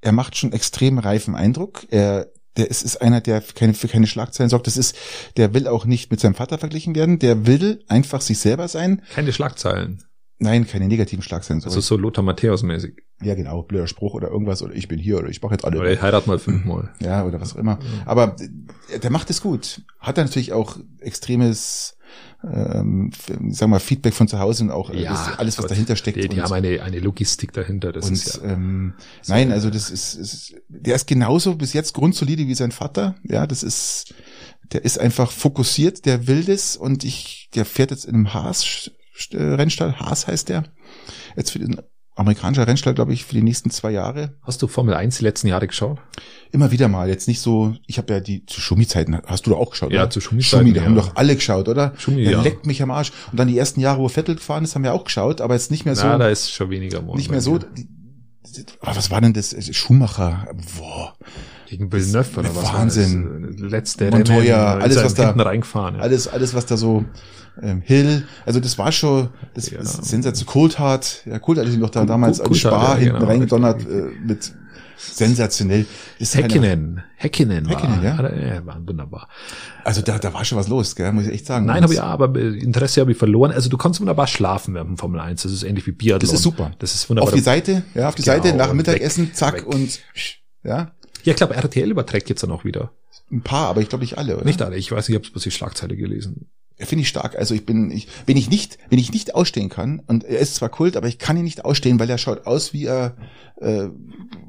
[0.00, 1.86] Er macht schon extrem reifen Eindruck.
[1.90, 4.66] Er, der ist, ist einer, der für keine, für keine Schlagzeilen sorgt.
[4.66, 4.96] Das ist,
[5.36, 7.18] der will auch nicht mit seinem Vater verglichen werden.
[7.18, 9.02] Der will einfach sich selber sein.
[9.14, 10.02] keine Schlagzeilen.
[10.38, 11.62] Nein, keine negativen Schlagzeilen.
[11.64, 12.94] Also so Lothar Matthäus-mäßig.
[13.22, 15.78] ja, genau, blöder Spruch oder irgendwas oder ich bin hier oder ich mache jetzt alle.
[15.78, 16.90] Oder ich heirat mal fünfmal.
[17.00, 17.78] Ja, oder was auch immer.
[18.04, 18.36] Aber
[19.02, 19.82] der macht es gut.
[20.00, 21.93] Hat er natürlich auch extremes,
[22.42, 25.70] ähm, sagen wir mal, Feedback von zu Hause und auch äh, das, alles, was Gott.
[25.70, 26.22] dahinter steckt.
[26.22, 27.92] Die, die haben eine, eine Logistik dahinter.
[27.92, 28.52] Das und ist ja.
[28.52, 28.94] ähm,
[29.26, 33.14] nein, also das ist, ist, der ist genauso bis jetzt grundsolide wie sein Vater.
[33.22, 34.14] Ja, das ist,
[34.72, 38.90] der ist einfach fokussiert, der will das und ich, der fährt jetzt in einem Haas
[39.30, 40.64] äh, Rennstall, Haas heißt der,
[41.36, 41.80] jetzt für den
[42.16, 44.34] amerikanischer Rennstall, glaube ich, für die nächsten zwei Jahre.
[44.42, 45.98] Hast du Formel 1 die letzten Jahre geschaut?
[46.52, 49.56] Immer wieder mal, jetzt nicht so, ich habe ja die zu Schumi-Zeiten, hast du da
[49.56, 50.10] auch geschaut, Ja, oder?
[50.10, 50.84] zu Schumi-Zeiten, Schumi, die ja.
[50.84, 51.92] haben doch alle geschaut, oder?
[51.96, 52.42] Schumi, Der ja.
[52.42, 53.10] leckt mich am Arsch.
[53.32, 55.70] Und dann die ersten Jahre, wo Vettel gefahren ist, haben wir auch geschaut, aber jetzt
[55.72, 57.16] nicht mehr so, Na, da ist schon weniger geworden.
[57.18, 57.88] nicht mehr so, die,
[58.80, 59.54] was war denn das?
[59.74, 60.46] Schumacher,
[60.78, 61.14] boah,
[61.76, 63.56] Gegen Villeneuve oder was Wahnsinn.
[63.58, 63.70] das?
[63.70, 65.96] Letzte Montoya, Rennen, alles, er was da- reingefahren.
[65.96, 66.00] Ja.
[66.02, 67.04] alles, alles, was da so,
[67.62, 69.80] ähm, Hill, also das war schon, das Ja.
[69.80, 73.26] ist Sensation, Coulthard, ja, Coulthard ist ihm doch da damals als Spar ja, hinten genau,
[73.28, 74.52] reingedonnert, äh, mit
[74.96, 75.86] sensationell.
[76.18, 77.02] Ist Häkkinen.
[77.16, 78.02] Häkkinen war.
[78.02, 78.30] Ja.
[78.54, 78.66] ja.
[78.66, 79.28] war wunderbar.
[79.84, 81.66] Also da, da war schon was los, gell, muss ich echt sagen.
[81.66, 83.50] Nein, habe ich ja, aber äh, Interesse habe ich verloren.
[83.52, 85.42] Also du kannst wunderbar schlafen während dem Formel 1.
[85.42, 86.20] Das ist ähnlich wie Biathlon.
[86.20, 86.70] Das ist super.
[86.78, 87.28] Das ist wunderbar.
[87.28, 89.66] Auf die Seite, ja, auf die Genau, Seite, nach Mittagessen, weg, zack weg.
[89.66, 90.00] und
[90.62, 90.92] ja,
[91.24, 92.92] ja, ich glaube, RTL überträgt jetzt dann auch wieder.
[93.30, 94.44] ein paar, aber ich glaube nicht alle, oder?
[94.44, 94.76] Nicht alle.
[94.76, 96.48] Ich weiß ich habe bloß die Schlagzeile gelesen.
[96.76, 97.36] Finde ich stark.
[97.36, 100.56] Also ich bin, ich, wenn ich nicht, wenn ich nicht ausstehen kann, und er ist
[100.56, 103.16] zwar Kult, aber ich kann ihn nicht ausstehen, weil er schaut aus wie er,
[103.60, 103.88] äh,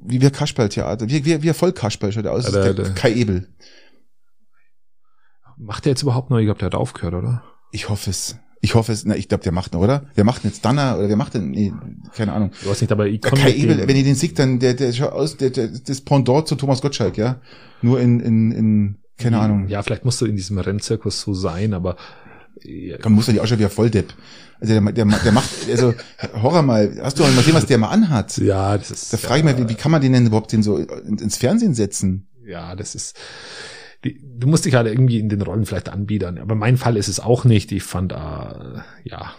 [0.03, 2.51] wie wir Kasperl-Theater, wie, wie, wie er voll Kasperl schaut er aus.
[2.51, 3.47] Der, der- Kai Ebel.
[5.57, 6.39] Macht er jetzt überhaupt noch?
[6.39, 7.43] Ich glaube, der hat aufgehört, oder?
[7.71, 8.37] Ich hoffe es.
[8.61, 9.05] Ich hoffe es.
[9.05, 10.05] Na, ich glaube, der macht noch, oder?
[10.15, 11.71] Wer macht denn jetzt Danner oder wer macht denn, nee,
[12.15, 12.51] keine Ahnung.
[12.61, 14.73] Ich weiß nicht, aber ich Der kann Kai Ebel, wenn ihr den siegt, dann der,
[14.73, 17.39] der schaut aus, der, der, das Pendant zu Thomas Gottschalk, ja.
[17.81, 19.67] Nur in, in, in, keine Ahnung.
[19.67, 21.95] Ja, vielleicht musst du in diesem Rennzirkus so sein, aber
[22.63, 24.13] ja, Dann muss er die auch schon wieder Volldepp.
[24.61, 25.93] Also der, der, der macht, also
[26.41, 28.37] Horror mal, hast du mal gesehen, was der mal anhat?
[28.37, 30.63] ja, das ist Da frage ich mal, wie, wie kann man den denn überhaupt den
[30.63, 32.27] so in- ins Fernsehen setzen?
[32.47, 33.15] ja, das ist
[34.05, 36.37] die, du musst dich halt irgendwie in den Rollen vielleicht anbiedern.
[36.37, 37.71] Aber mein Fall ist es auch nicht.
[37.71, 39.33] Ich fand, äh, ja,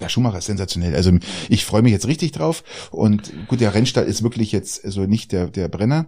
[0.00, 0.94] Ja, Schumacher ist sensationell.
[0.94, 1.10] Also
[1.48, 2.62] ich freue mich jetzt richtig drauf.
[2.92, 6.06] Und gut, der Rennstall ist wirklich jetzt also nicht der, der Brenner.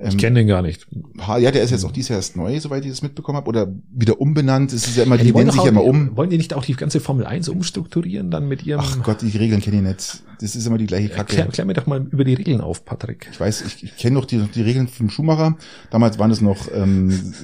[0.00, 0.88] Ähm, ich kenne den gar nicht.
[1.16, 3.48] Ja, der ist jetzt auch dieses Jahr erst neu, soweit ich das mitbekommen habe.
[3.48, 4.72] Oder wieder umbenannt.
[4.72, 6.16] Es ist ja immer, Ja, die, wollen nennen sich ja immer um.
[6.16, 8.80] Wollen die nicht auch die ganze Formel 1 umstrukturieren dann mit ihrem?
[8.82, 10.22] Ach Gott, die Regeln kenne ich nicht.
[10.40, 11.30] Das ist immer die gleiche Kacke.
[11.30, 13.28] Erklär, erklär mir doch mal über die Regeln auf, Patrick.
[13.32, 15.56] Ich weiß, ich, ich kenne noch die, die Regeln vom Schumacher.
[15.90, 17.34] Damals waren es noch ähm,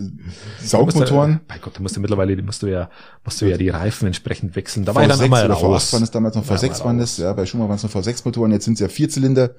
[0.60, 1.40] Saugmotoren.
[1.48, 2.90] Bei Gott, da musst du mittlerweile, musst du ja,
[3.24, 4.84] musst du ja die Reifen entsprechend wechseln.
[4.84, 5.88] Da war V6 ich dann einmal oder raus.
[5.88, 8.52] V8 waren es damals noch, V6 waren es, ja, bei Schumacher waren es noch V6-Motoren,
[8.52, 9.54] jetzt sind es ja Vierzylinder,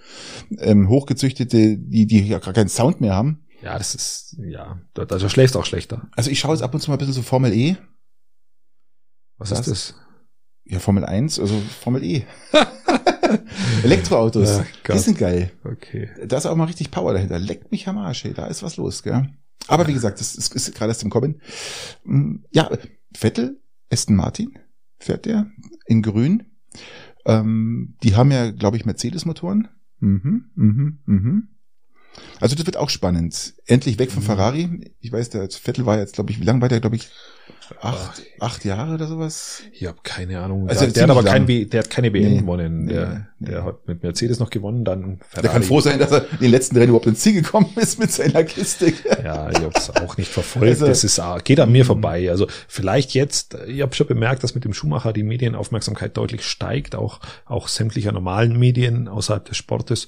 [0.59, 3.41] ähm, hochgezüchtete, die, die ja gar keinen Sound mehr haben.
[3.61, 6.07] Ja, das ist, ja, da, da schläfst auch schlechter.
[6.15, 7.77] Also ich schaue jetzt ab und zu mal ein bisschen so Formel E.
[9.37, 9.59] Was, Was?
[9.61, 9.95] ist das?
[10.65, 12.25] Ja, Formel 1, also Formel E.
[13.83, 14.95] Elektroautos, Gott.
[14.95, 15.51] die sind geil.
[15.63, 16.09] Okay.
[16.27, 17.39] Da ist auch mal richtig Power dahinter.
[17.39, 18.33] Leckt mich am Arsch, ey.
[18.33, 19.29] da ist was los, gell?
[19.67, 21.41] Aber wie gesagt, das ist, ist gerade erst im Kommen.
[22.03, 22.69] Mm, Ja,
[23.15, 23.59] Vettel,
[23.91, 24.57] Aston Martin,
[24.99, 25.47] fährt der
[25.87, 26.43] in grün.
[27.25, 29.69] Ähm, die haben ja, glaube ich, Mercedes-Motoren.
[29.99, 31.47] Mhm, mhm, mhm.
[32.39, 33.55] Also das wird auch spannend.
[33.65, 34.27] Endlich weg von Mhm.
[34.27, 34.93] Ferrari.
[34.99, 37.09] Ich weiß, der Vettel war jetzt, glaube ich, wie lange war der, glaube ich,
[37.81, 39.61] acht, acht Jahre oder sowas?
[39.73, 40.67] Ich habe keine Ahnung.
[40.69, 42.39] Also der, der hat aber kein der hat keine WM Nee.
[42.39, 42.87] gewonnen.
[42.87, 43.67] Der, Nee, der nee.
[43.67, 45.41] hat mit Mercedes noch gewonnen, dann Ferrari.
[45.41, 47.99] Der kann froh sein, dass er in den letzten Rennen überhaupt ins Ziel gekommen ist
[47.99, 48.93] mit seiner Kiste.
[49.23, 50.67] Ja, ich habe es auch nicht verfolgt.
[50.69, 52.29] Also- das ist geht an mir vorbei.
[52.29, 53.57] Also vielleicht jetzt.
[53.67, 58.11] Ich habe schon bemerkt, dass mit dem Schumacher die Medienaufmerksamkeit deutlich steigt, auch auch sämtlicher
[58.11, 60.07] normalen Medien außerhalb des Sportes.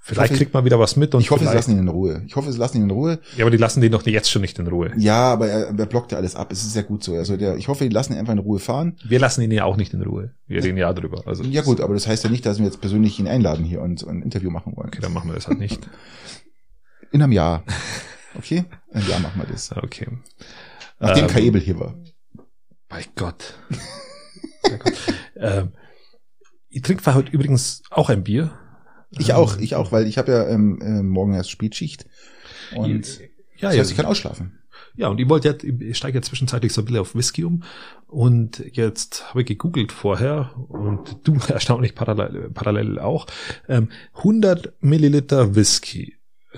[0.00, 2.22] Vielleicht hoffe, kriegt man wieder was mit und Ich hoffe, sie lassen ihn in Ruhe.
[2.26, 3.18] Ich hoffe, sie lassen ihn in Ruhe.
[3.36, 4.90] ja, aber die lassen den doch jetzt schon nicht in Ruhe.
[4.96, 6.50] Ja, aber er, er blockt ja alles ab.
[6.50, 7.14] Es ist sehr gut so.
[7.14, 8.96] Also der, ich hoffe, die lassen ihn einfach in Ruhe fahren.
[9.06, 10.34] Wir lassen ihn ja auch nicht in Ruhe.
[10.46, 11.22] Wir reden ja drüber.
[11.26, 13.80] Also Ja gut, aber das heißt ja nicht, dass wir jetzt persönlich ihn einladen hier
[13.82, 14.88] und, und ein Interview machen wollen.
[14.88, 15.88] Okay, dann machen wir das halt nicht.
[17.12, 17.62] In einem Jahr.
[18.36, 18.64] Okay?
[18.90, 19.70] In einem Jahr machen wir das.
[19.82, 20.08] Okay.
[20.98, 21.94] Nachdem Ähm, Kai Ebel hier war.
[22.88, 23.54] Bei Gott.
[24.62, 24.92] Bei Gott.
[25.36, 25.72] ähm,
[26.70, 28.50] ich trinke heute übrigens auch ein Bier.
[29.10, 32.06] Ich auch, ich auch, weil ich habe ja ähm, äh, morgen erst Spätschicht.
[32.74, 33.20] Und
[33.58, 34.58] ja, das ja, heißt, ich kann ausschlafen.
[34.94, 37.62] ja, und ich wollte jetzt, ich steige jetzt zwischenzeitlich so ein bisschen auf Whisky um.
[38.06, 43.26] Und jetzt habe ich gegoogelt vorher und du erstaunlich parallel, parallel auch.
[43.68, 46.16] Ähm, 100 Milliliter Whisky.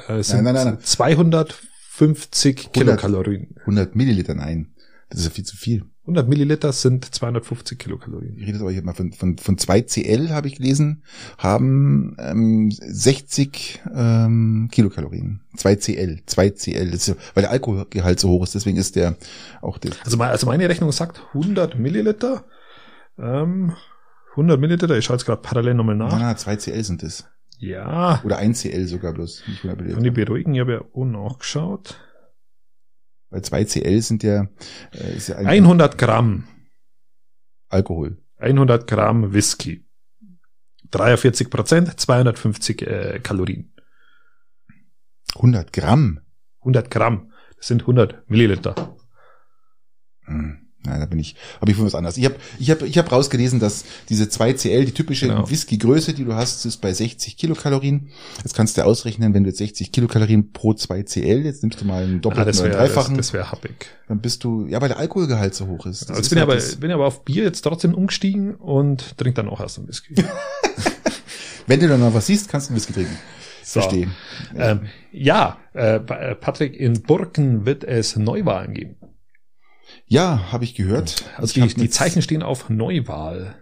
[0.09, 0.81] Äh, sind nein, nein, nein.
[0.81, 3.57] 250 Kilokalorien.
[3.61, 4.75] 100 Milliliter, nein.
[5.09, 5.85] Das ist ja viel zu viel.
[6.11, 8.35] 100 Milliliter sind 250 Kilokalorien.
[8.37, 11.05] Ich rede jetzt aber hier mal von, von, von 2 CL, habe ich gelesen,
[11.38, 15.40] haben ähm, 60 ähm, Kilokalorien.
[15.57, 16.92] 2 CL, 2 CL.
[16.92, 19.16] Ist, weil der Alkoholgehalt so hoch ist, deswegen ist der
[19.62, 19.92] auch der.
[20.05, 22.44] Also, mein- also meine Rechnung sagt 100 Milliliter.
[23.18, 23.73] Ähm,
[24.33, 26.18] 100 Milliliter, ich schaue jetzt gerade parallel nochmal Na, nach.
[26.18, 27.27] na, 2 CL sind es.
[27.59, 30.25] Ja, Oder 1 CL sogar bloß, nicht 100 kann die Milliliter.
[30.25, 32.01] beruhigen, ich habe ja auch nachgeschaut.
[33.31, 34.49] Weil 2 CL sind ja,
[34.93, 36.49] äh, ist ja ein 100 Gramm,
[37.69, 38.19] Alkohol.
[38.38, 39.87] 100 Gramm Whisky.
[40.90, 43.73] 43 Prozent, 250 äh, Kalorien.
[45.37, 46.21] 100 Gramm.
[46.61, 48.97] 100 Gramm, das sind 100 Milliliter.
[50.25, 50.70] Hm.
[50.83, 52.16] Nein, da bin ich, habe ich von was anderes.
[52.16, 55.49] Ich habe ich hab, ich hab rausgelesen, dass diese 2 CL, die typische Genau.
[55.51, 58.09] Whisky-Größe, die du hast, ist bei 60 Kilokalorien.
[58.38, 61.85] Jetzt kannst du ausrechnen, wenn du jetzt 60 Kilokalorien pro 2 CL, jetzt nimmst du
[61.85, 63.87] mal einen Ah, doppelten das oder wäre einen das, dreifachen, das wär happig.
[64.09, 66.03] dann bist du, ja, weil der Alkoholgehalt so hoch ist.
[66.03, 68.55] Das Also ist bin ich halt aber, das, bin aber auf Bier jetzt trotzdem umgestiegen
[68.55, 70.14] und trinke dann auch erst ein Whisky.
[71.66, 73.16] wenn du dann noch was siehst, kannst du einen Whisky trinken.
[73.62, 73.81] So.
[73.81, 74.09] Verstehe.
[74.57, 74.81] Ähm,
[75.12, 78.97] ja, äh, äh, Patrick, in Burken wird es Neuwahlen geben.
[80.11, 81.25] Ja, habe ich gehört.
[81.37, 83.55] Also ich die, die Zeichen stehen auf Neuwahl.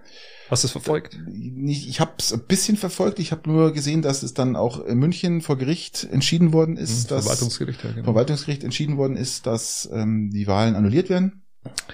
[0.49, 1.19] Hast du es verfolgt?
[1.29, 3.19] nicht, ich habe es ein bisschen verfolgt.
[3.19, 7.11] Ich habe nur gesehen, dass es dann auch in München vor Gericht entschieden worden ist,
[7.11, 8.05] dass Hm, Verwaltungsgericht, ja, genau.
[8.05, 11.43] Verwaltungsgericht entschieden worden ist, dass ähm, die Wahlen annulliert werden.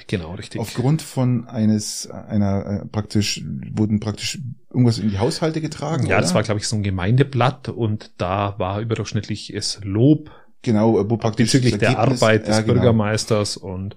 [0.06, 0.60] Genau, richtig.
[0.60, 4.38] Aufgrund von eines einer äh, praktisch wurden praktisch
[4.70, 6.06] irgendwas in die Haushalte getragen.
[6.06, 6.22] ja, oder?
[6.22, 10.30] das war, glaube ich, so ein Gemeindeblatt und da war überdurchschnittliches Lob
[10.62, 12.74] genau, wo praktisch bezüglich der Arbeit des ja, genau.
[12.74, 13.96] Bürgermeisters und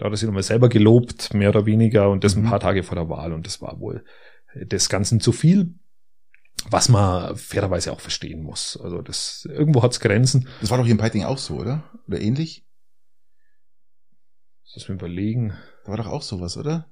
[0.00, 2.48] da hat er sich nochmal selber gelobt, mehr oder weniger, und das ein Mhm.
[2.48, 4.02] paar Tage vor der Wahl und das war wohl
[4.54, 5.74] des Ganzen zu viel,
[6.70, 8.78] was man fairerweise auch verstehen muss.
[8.82, 10.48] Also das irgendwo hat's Grenzen.
[10.62, 11.84] Das war doch hier in Peiting auch so, oder?
[12.08, 12.66] Oder ähnlich?
[14.74, 15.52] Lass mich überlegen.
[15.84, 16.86] Da war doch auch sowas, oder?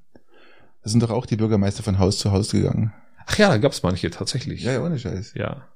[0.83, 2.92] Da sind doch auch die Bürgermeister von Haus zu Haus gegangen.
[3.27, 4.62] Ach ja, da gab's manche tatsächlich.
[4.62, 5.35] Ja, ja, ohne Scheiß.
[5.35, 5.68] ja.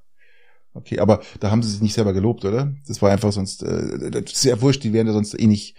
[0.75, 2.73] Okay, aber da haben sie sich nicht selber gelobt, oder?
[2.87, 5.75] Das war einfach sonst, äh, das ist ja wurscht, die wären ja sonst eh nicht.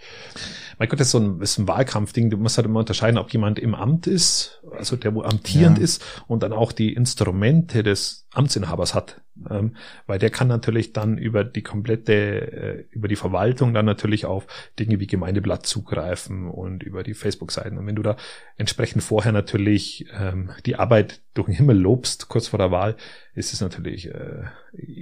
[0.79, 2.29] Mein Gott, das ist so ein, ist ein Wahlkampfding.
[2.29, 5.83] Du musst halt immer unterscheiden, ob jemand im Amt ist, also der wo amtierend Ja.
[5.83, 9.21] ist und dann auch die Instrumente des Amtsinhabers hat.
[9.49, 9.75] Ähm,
[10.07, 14.47] weil der kann natürlich dann über die komplette, äh, über die Verwaltung dann natürlich auf
[14.79, 17.77] Dinge wie Gemeindeblatt zugreifen und über die Facebook-Seiten.
[17.77, 18.15] Und wenn du da
[18.57, 22.95] entsprechend vorher natürlich ähm, die Arbeit durch den Himmel lobst, kurz vor der Wahl,
[23.33, 24.45] ist es natürlich äh,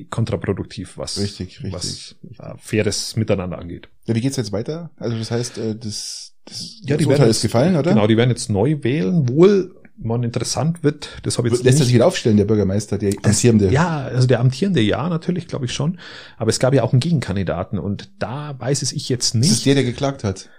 [0.10, 2.16] kontraproduktiv, was, Richtig, richtig, was.
[2.40, 3.90] Äh, faires Miteinander angeht.
[4.06, 4.90] Ja, wie geht's jetzt weiter?
[4.98, 7.92] Also das heißt, äh, das, das, Ja, die das werden Urteil jetzt, ist gefallen, oder?
[7.92, 9.30] Genau, die werden jetzt neu wählen.
[9.30, 11.86] Wohl, man interessant wird, das habe ich jetzt Lässt er nicht.
[11.88, 13.70] sich wieder aufstellen, der Bürgermeister, der amtierende?
[13.72, 16.00] Ja, also der amtierende ja, natürlich, glaube ich schon.
[16.38, 19.50] Aber es gab ja auch einen Gegenkandidaten und da weiß es ich jetzt Das ist
[19.52, 19.66] nicht.
[19.66, 20.50] der, der geklagt hat.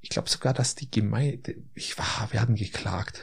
[0.00, 3.20] Ich glaube sogar, dass die Gemeinde, ich war, wir hatten geklagt.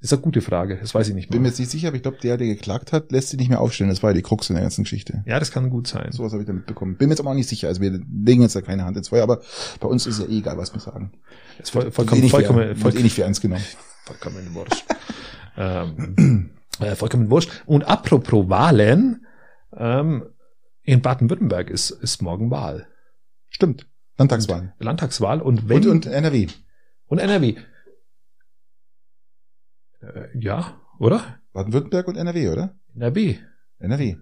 [0.00, 1.50] ist eine gute Frage, das weiß ich nicht Bin mir mehr.
[1.50, 3.90] jetzt nicht sicher, aber ich glaube, der, der geklagt hat, lässt sie nicht mehr aufstellen.
[3.90, 5.22] Das war ja die Krux in der ganzen Geschichte.
[5.26, 6.12] Ja, das kann gut sein.
[6.12, 6.96] Sowas habe ich da mitbekommen.
[6.96, 7.68] Bin mir jetzt aber auch nicht sicher.
[7.68, 7.90] Also wir
[8.24, 9.40] legen jetzt da keine Hand ins Feuer, aber
[9.80, 11.12] bei uns ist ja eh egal, was wir sagen.
[11.58, 13.64] Das ist voll, vollkommen, eh nicht vollkommen, für, wird eh vollkommen, nicht für ernst genommen.
[14.06, 14.84] Vollkommen wurscht.
[15.56, 17.50] ähm, äh, vollkommen wurscht.
[17.66, 19.26] Und apropos Wahlen,
[19.76, 20.26] ähm,
[20.82, 22.86] in Baden-Württemberg ist, ist morgen Wahl.
[23.50, 23.86] Stimmt.
[24.18, 24.72] Landtagswahlen.
[24.78, 26.46] Landtagswahl und wenn, Und, und NRW.
[27.06, 27.56] und NRW.
[30.00, 31.40] Äh, ja, oder?
[31.52, 32.74] Baden-Württemberg und NRW, oder?
[32.94, 33.36] NRW.
[33.78, 34.16] NRW.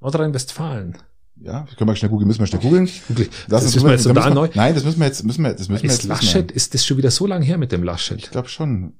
[0.00, 0.98] Nordrhein-Westfalen.
[1.36, 2.86] Ja, können wir schnell googeln, müssen wir schnell googeln.
[3.08, 4.48] Das, Das ist müssen wir jetzt da neu.
[4.54, 6.84] Nein, das müssen wir jetzt, müssen wir, das müssen wir Ist jetzt Laschet, ist das
[6.84, 8.18] schon wieder so lange her mit dem Laschet?
[8.18, 8.94] Ich glaube schon.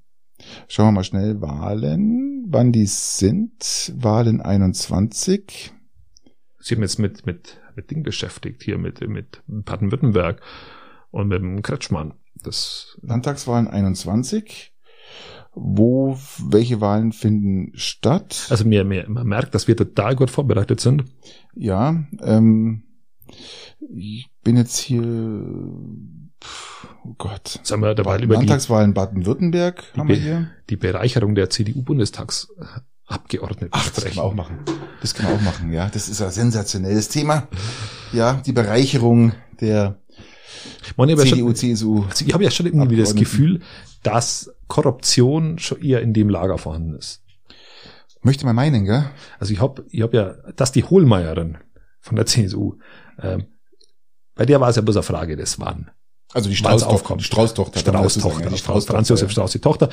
[0.68, 3.92] Schauen wir mal schnell Wahlen, wann die sind.
[3.96, 5.72] Wahlen 21.
[6.59, 10.40] Sie haben jetzt mit, mit, mit Ding beschäftigt, hier mit, mit Baden-Württemberg
[11.11, 12.14] und mit dem Kretschmann.
[12.35, 14.74] Das, Landtagswahlen 21.
[15.53, 18.46] Wo, welche Wahlen finden statt?
[18.50, 21.05] also mir, mir, man merkt, dass wir total gut vorbereitet sind.
[21.55, 22.85] Ja, ähm,
[23.92, 25.03] ich bin jetzt hier,
[27.05, 27.61] oh Gott.
[27.62, 30.50] Sagen wir dabei über die, Landtagswahlen Baden-Württemberg haben wir hier.
[30.68, 34.16] die Bereicherung der CDU-Bundestagsabgeordneten Ach, das können sprechen.
[34.16, 34.59] wir auch machen.
[35.00, 35.88] Das können wir auch machen, ja.
[35.88, 37.48] Das ist ein sensationelles Thema.
[38.12, 39.98] Ja, die Bereicherung der
[40.96, 42.05] Man, ich habe ja CDU, schon, CSU.
[42.09, 43.14] also ich habe ja schon irgendwie das.
[43.14, 43.61] Gefühl,
[44.03, 47.22] dass Korruption schon eher in dem Lager vorhanden ist.
[48.22, 49.11] Möchte man meinen, gell?
[49.38, 51.59] Also ich habe ich hab ja, dass die Hohlmeierin
[52.00, 52.76] von der CSU,
[53.20, 53.46] ähm,
[54.35, 55.90] bei der war es ja bloß eine Frage des Wann.
[56.33, 57.16] Also die Strauß-Tochter.
[57.16, 57.81] Die Strauß-Tochter.
[57.81, 59.88] Strauß-Tochter, ja, die Strauß, Franz Josef Strauß, die Tochter.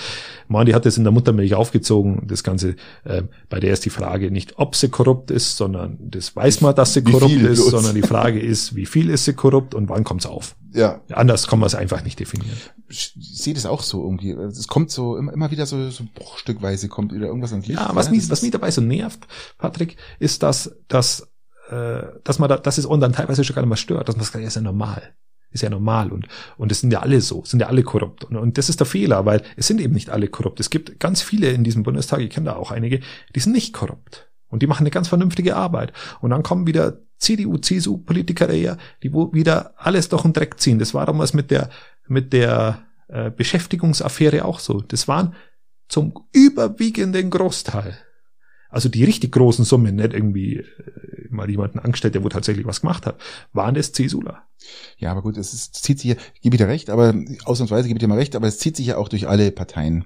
[0.48, 2.76] Man, die hat das in der Muttermilch aufgezogen, das Ganze.
[3.06, 6.76] Äh, bei der ist die Frage nicht, ob sie korrupt ist, sondern das weiß man,
[6.76, 7.72] dass sie Wie korrupt ist, bloß?
[7.72, 10.56] sondern die Frage ist, wie viel ist sie korrupt und wann kommt's auf?
[10.74, 12.56] Ja, Anders kann man es einfach nicht definieren.
[12.88, 14.32] ich sehe das auch so irgendwie.
[14.32, 17.80] Es kommt so immer, immer wieder so, so bruchstückweise kommt wieder irgendwas ans Licht.
[17.80, 21.28] Ja, was das mich, was mich dabei so nervt, Patrick, ist, dass, dass,
[21.72, 24.18] äh, dass man da, dass es uns dann teilweise schon gar nicht mehr stört, dass
[24.18, 25.16] man sagt, ja, ist ja normal.
[25.58, 28.26] Ist ja normal und, und es sind ja alle so, sind ja alle korrupt.
[28.26, 30.60] Und, und das ist der Fehler, weil es sind eben nicht alle korrupt.
[30.60, 33.00] Es gibt ganz viele in diesem Bundestag, ich kenne da auch einige,
[33.34, 34.30] die sind nicht korrupt.
[34.50, 35.94] Und die machen eine ganz vernünftige Arbeit.
[36.22, 40.78] Und dann kommen wieder CDU, CSU-Politiker daher, die wo wieder alles durch den Dreck ziehen.
[40.78, 41.72] Das war damals mit der,
[42.08, 44.82] mit der äh, Beschäftigungsaffäre auch so.
[44.82, 45.34] Das waren
[45.88, 47.98] zum überwiegenden Großteil.
[48.70, 50.66] Also die richtig großen Summen, nicht irgendwie äh,
[51.38, 53.20] mal jemanden angestellt, der wo tatsächlich was gemacht hat,
[53.54, 54.44] waren das CSUler.
[54.98, 57.14] Ja, aber gut, es ist, zieht sich ja, ich gebe dir recht, aber
[57.46, 60.06] ausnahmsweise gebe ich dir mal recht, aber es zieht sich ja auch durch alle Parteien.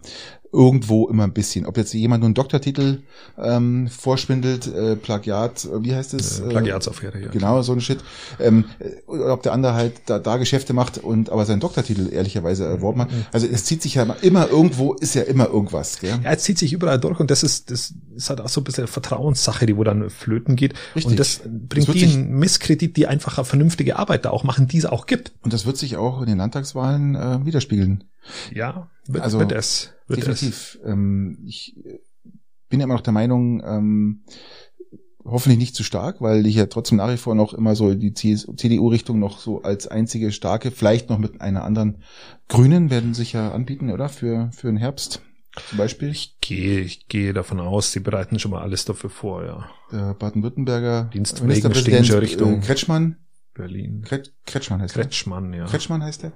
[0.54, 1.66] Irgendwo immer ein bisschen.
[1.66, 3.04] Ob jetzt jemand nur einen Doktortitel
[3.38, 6.40] ähm, vorschwindelt, äh, Plagiat, äh, wie heißt es?
[6.42, 7.30] Äh, Plagiatsaffäre, ja.
[7.30, 8.00] Genau, so ein Shit.
[8.40, 12.10] Ähm, äh, oder ob der andere halt da, da Geschäfte macht und aber seinen Doktortitel
[12.12, 13.10] ehrlicherweise erworben hat.
[13.32, 16.00] Also es zieht sich ja immer- immer irgendwo, ist ja immer irgendwas.
[16.00, 16.20] Gell?
[16.24, 18.66] Ja, es zieht sich überall durch und das ist, das ist halt auch so ein
[18.66, 20.74] bisschen eine Vertrauenssache, die wo dann flöten geht.
[20.96, 21.12] Richtig.
[21.12, 24.68] Und das bringt wird die einen Misskredit, die einfach eine vernünftige Arbeit da auch machen,
[24.68, 25.32] die es auch gibt.
[25.44, 28.04] Und das wird sich auch in den Landtagswahlen äh, widerspiegeln.
[28.54, 29.94] Ja, wird, Also, wird es.
[30.08, 30.26] Wird es.
[30.26, 30.80] Definitiv.
[30.86, 32.00] Ähm, ich äh,
[32.70, 34.24] bin ja immer noch der Meinung, ähm,
[35.24, 38.14] hoffentlich nicht zu stark, weil ich ja trotzdem nach wie vor noch immer so die
[38.14, 42.04] CDU-Richtung noch so als einzige starke, vielleicht noch mit einer anderen
[42.48, 44.10] Grünen werden sich ja anbieten, oder?
[44.10, 45.22] Für, für den Herbst
[45.68, 46.10] zum Beispiel.
[46.10, 49.70] Ich gehe, ich gehe davon aus, sie bereiten schon mal alles dafür vor, ja.
[49.92, 53.18] Der Baden-Württemberger Dienstwegen stehen schon Richtung- äh, Kretschmann.
[53.62, 54.02] Berlin.
[54.04, 55.04] Kret, Kretschmann heißt er.
[55.04, 55.66] Kretschmann, ja.
[55.66, 56.34] Kretschmann heißt er.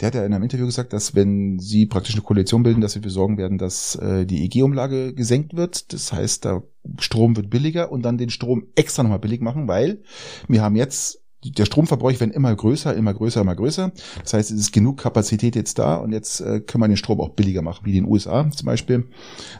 [0.00, 2.92] Der hat ja in einem Interview gesagt, dass wenn sie praktisch eine Koalition bilden, dass
[2.92, 5.92] sie dafür sorgen werden, dass äh, die EG-Umlage gesenkt wird.
[5.92, 6.62] Das heißt, der
[6.98, 10.02] Strom wird billiger und dann den Strom extra nochmal billig machen, weil
[10.48, 13.92] wir haben jetzt der Stromverbrauch wird immer größer, immer größer, immer größer.
[14.22, 17.20] Das heißt, es ist genug Kapazität jetzt da und jetzt äh, können wir den Strom
[17.20, 19.08] auch billiger machen, wie in den USA zum Beispiel.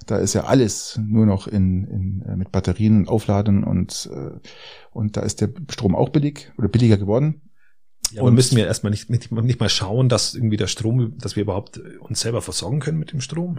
[0.07, 4.39] Da ist ja alles nur noch in, in, äh, mit Batterien aufladen und, äh,
[4.93, 7.43] und da ist der Strom auch billig oder billiger geworden.
[8.13, 11.19] Ja, aber Und- müssen wir erstmal nicht, nicht, nicht mal schauen, dass irgendwie der Strom,
[11.19, 13.59] dass wir überhaupt uns selber versorgen können mit dem Strom?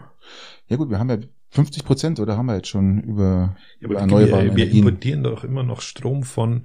[0.69, 1.17] Ja gut, wir haben ja
[1.49, 4.63] 50 Prozent oder haben wir jetzt schon über, Ja, über aber wir, erneuerbare wir, wir
[4.65, 4.87] Energien.
[4.87, 6.63] importieren doch immer noch Strom von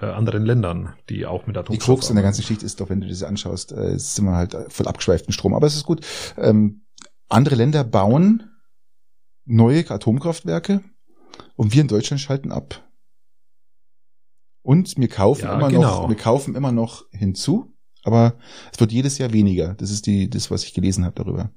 [0.00, 2.90] äh, anderen Ländern, die auch mit Die Atomstoff Krux in der ganzen Geschichte ist doch,
[2.90, 5.54] wenn du das anschaust, äh, sind wir halt voll abgeschweiften Strom.
[5.54, 6.04] Aber es ist gut.
[6.36, 6.84] Ähm,
[7.28, 8.50] andere Länder bauen
[9.44, 10.82] neue Atomkraftwerke
[11.56, 12.82] und wir in Deutschland schalten ab.
[14.62, 16.02] Und wir kaufen Ja, immer genau.
[16.02, 18.36] noch, wir kaufen immer noch hinzu, aber
[18.72, 19.74] es wird jedes Jahr weniger.
[19.74, 21.52] Das ist die, das, was ich gelesen habe darüber.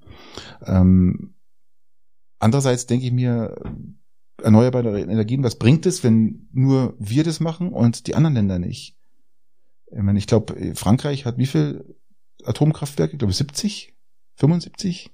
[0.64, 1.34] Ähm,
[2.38, 3.56] andererseits denke ich mir,
[4.44, 8.96] erneuerbare Energien, was bringt es, wenn nur wir das machen und die anderen Länder nicht?
[9.92, 11.96] Ich meine, ich glaube, Frankreich hat wie viel
[12.44, 13.14] Atomkraftwerke?
[13.14, 13.96] Ich glaube 70?
[14.36, 15.12] 75?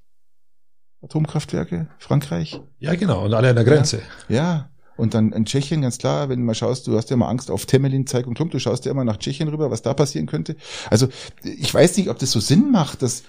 [1.02, 2.62] Atomkraftwerke, Frankreich.
[2.80, 4.02] Ja, genau, und alle an der Grenze.
[4.28, 4.70] Ja, ja.
[4.98, 7.52] Und dann in Tschechien, ganz klar, wenn du mal schaust, du hast ja immer Angst
[7.52, 10.26] auf Temelin, Zeig und Klump, du schaust ja immer nach Tschechien rüber, was da passieren
[10.26, 10.56] könnte.
[10.90, 11.10] Also
[11.44, 13.24] ich weiß nicht, ob das so Sinn macht, dass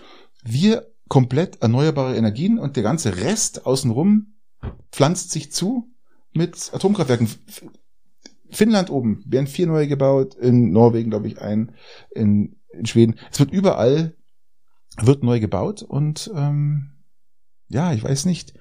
[0.45, 4.36] wir komplett erneuerbare Energien und der ganze Rest außenrum
[4.93, 5.93] pflanzt sich zu
[6.33, 7.29] mit Atomkraftwerken.
[8.51, 11.75] Finnland oben werden vier neue gebaut, in Norwegen glaube ich ein,
[12.11, 13.17] in, in Schweden.
[13.31, 14.17] Es wird überall
[14.99, 16.93] wird neu gebaut und ähm,
[17.69, 18.55] ja, ich weiß nicht.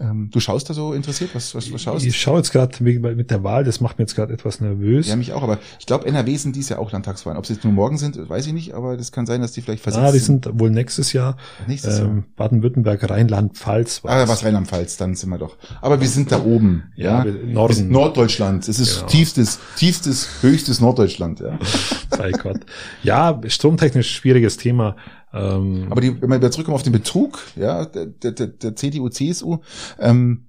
[0.00, 3.30] Ähm, du schaust da so interessiert, was, was, was schaust Ich schaue jetzt gerade mit
[3.30, 5.06] der Wahl, das macht mir jetzt gerade etwas nervös.
[5.06, 7.38] Ja, mich auch, aber ich glaube, NRW sind dies ja auch Landtagswahlen.
[7.38, 9.62] Ob sie jetzt nur morgen sind, weiß ich nicht, aber das kann sein, dass die
[9.62, 11.36] vielleicht versetzt Ah, die sind wohl nächstes Jahr.
[11.68, 12.24] Nächstes ähm, Jahr.
[12.36, 14.02] Baden-Württemberg, Rheinland-Pfalz.
[14.04, 15.56] Ah, was Rheinland-Pfalz, dann sind wir doch.
[15.80, 17.24] Aber wir sind da oben, ja.
[17.24, 17.32] ja.
[17.32, 17.90] Norden.
[17.90, 18.68] Norddeutschland.
[18.68, 19.06] Es ist genau.
[19.08, 21.58] tiefstes, tiefstes, höchstes Norddeutschland, ja.
[22.10, 22.60] Sei Gott.
[23.04, 24.96] Ja, stromtechnisch schwieriges Thema.
[25.34, 29.08] Ähm, aber die, wenn wir wieder zurückkommen auf den Betrug, ja, der, der, der CDU,
[29.08, 29.58] CSU,
[29.98, 30.48] ähm,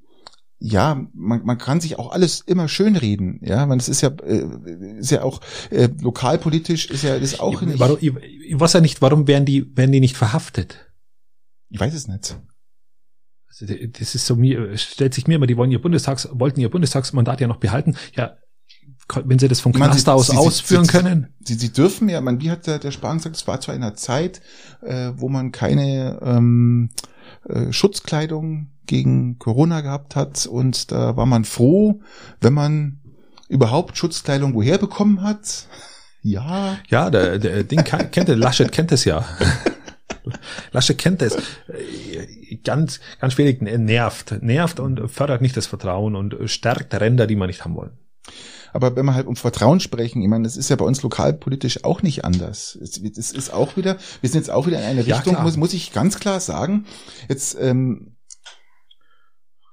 [0.60, 4.10] ja, man, man kann sich auch alles immer schön reden, ja, man es ist ja
[4.10, 4.45] äh,
[5.00, 7.80] ist ja auch äh, lokalpolitisch ist ja das auch nicht.
[7.80, 10.91] Warum, ich, ich weiß ja nicht, warum werden die werden die nicht verhaftet?
[11.69, 12.39] Ich weiß es nicht.
[13.48, 16.69] Also, das ist so mir stellt sich mir immer, die wollen ihr Bundestags wollten ihr
[16.69, 17.95] Bundestagsmandat ja noch behalten.
[18.15, 18.38] Ja,
[19.26, 21.28] wenn sie das vom Knast aus sie, ausführen sie, können?
[21.44, 23.96] Sie, sie dürfen ja, man, wie hat der, der Spahn gesagt, es war zu einer
[23.96, 24.41] Zeit,
[24.82, 26.89] äh, wo man keine ähm,
[27.48, 32.02] äh, Schutzkleidung gegen Corona gehabt hat und da war man froh,
[32.41, 33.00] wenn man
[33.48, 35.68] überhaupt Schutzkleidung woher bekommen hat.
[36.28, 36.80] Ja.
[36.89, 39.24] Ja, der, der Ding kennt der Laschet kennt es ja.
[40.72, 41.38] Laschet kennt es.
[42.63, 47.46] Ganz, ganz schwierig, nervt, nervt und fördert nicht das Vertrauen und stärkt Ränder, die man
[47.46, 48.00] nicht haben wollen.
[48.76, 51.86] Aber wenn wir halt um Vertrauen sprechen, ich meine, das ist ja bei uns lokalpolitisch
[51.86, 52.78] auch nicht anders.
[52.82, 55.56] Es, es ist auch wieder, wir sind jetzt auch wieder in eine ja, Richtung, muss,
[55.56, 56.86] muss ich ganz klar sagen.
[57.30, 58.18] Jetzt ähm,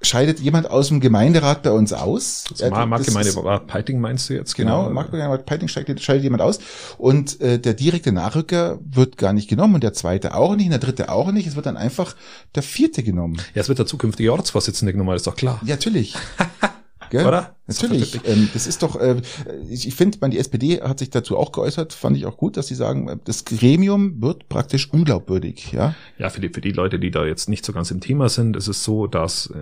[0.03, 2.45] scheidet jemand aus dem Gemeinderat bei uns aus.
[2.53, 4.55] Also ja, Marktgemeinderat Peiting meinst du jetzt?
[4.55, 6.61] Genau, genau Marktgemeinderat Peiting scheidet, scheidet jemand aus.
[6.97, 10.71] Und äh, der direkte Nachrücker wird gar nicht genommen und der zweite auch nicht und
[10.73, 11.49] der dritte auch nicht.
[11.49, 12.15] Es wird dann einfach
[12.55, 13.38] der vierte genommen.
[13.55, 15.61] Ja, es wird der zukünftige Ortsvorsitzende genommen, das ist doch klar.
[15.65, 16.15] Ja, natürlich.
[17.12, 17.27] Gell?
[17.27, 17.57] Oder?
[17.66, 18.18] Natürlich.
[18.25, 19.20] Ähm, das ist doch, äh,
[19.68, 22.68] ich, ich finde, die SPD hat sich dazu auch geäußert, fand ich auch gut, dass
[22.68, 25.94] sie sagen, äh, das Gremium wird praktisch unglaubwürdig, ja?
[26.16, 28.57] Ja, für die, für die Leute, die da jetzt nicht so ganz im Thema sind,
[28.57, 29.53] ist es so, dass,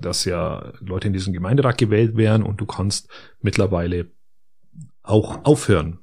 [0.00, 3.08] dass ja Leute in diesen Gemeinderat gewählt werden und du kannst
[3.42, 4.10] mittlerweile
[5.04, 6.00] auch aufhören.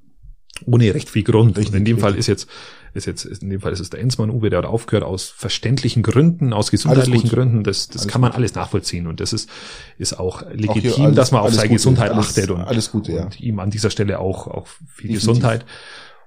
[0.66, 1.58] Ohne recht viel Grund.
[1.58, 2.02] Richtig, in dem richtig.
[2.10, 2.48] Fall ist jetzt
[2.96, 6.02] ist jetzt, in dem Fall ist es der Enzmann Uwe, der hat aufgehört aus verständlichen
[6.02, 7.64] Gründen, aus gesundheitlichen Gründen.
[7.64, 8.38] Das, das kann man gut.
[8.38, 9.50] alles nachvollziehen und das ist,
[9.98, 12.92] ist auch legitim, auch alles, dass man auf seine Gute, Gesundheit alles, achtet und, alles
[12.92, 13.24] Gute, ja.
[13.26, 15.20] und ihm an dieser Stelle auch, auch viel Definitiv.
[15.20, 15.66] Gesundheit.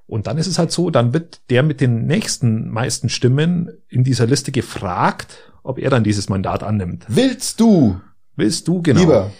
[0.06, 4.04] Und dann ist es halt so, dann wird der mit den nächsten meisten Stimmen in
[4.04, 7.04] dieser Liste gefragt, ob er dann dieses Mandat annimmt.
[7.08, 8.00] Willst du?
[8.36, 9.00] Willst du, genau.
[9.00, 9.30] Lieber.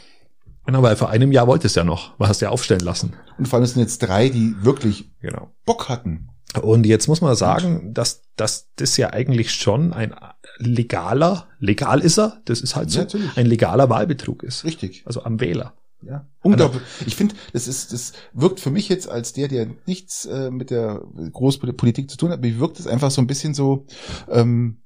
[0.67, 3.15] Genau, weil vor einem Jahr wolltest du ja noch, was hast du ja aufstellen lassen.
[3.39, 5.51] Und vor allem sind jetzt drei, die wirklich genau.
[5.65, 6.29] Bock hatten.
[6.63, 10.15] Und jetzt muss man sagen, dass, dass das ja eigentlich schon ein
[10.57, 13.07] legaler, legal ist er, das ist halt so, ja,
[13.37, 14.65] ein legaler Wahlbetrug ist.
[14.65, 15.03] Richtig.
[15.05, 15.75] Also am Wähler.
[16.01, 16.83] Ja, unglaublich.
[17.07, 20.71] Ich finde, das ist, das wirkt für mich jetzt als der, der nichts äh, mit
[20.71, 23.87] der Großpolitik zu tun hat, mir wirkt es einfach so ein bisschen so,
[24.29, 24.83] ähm,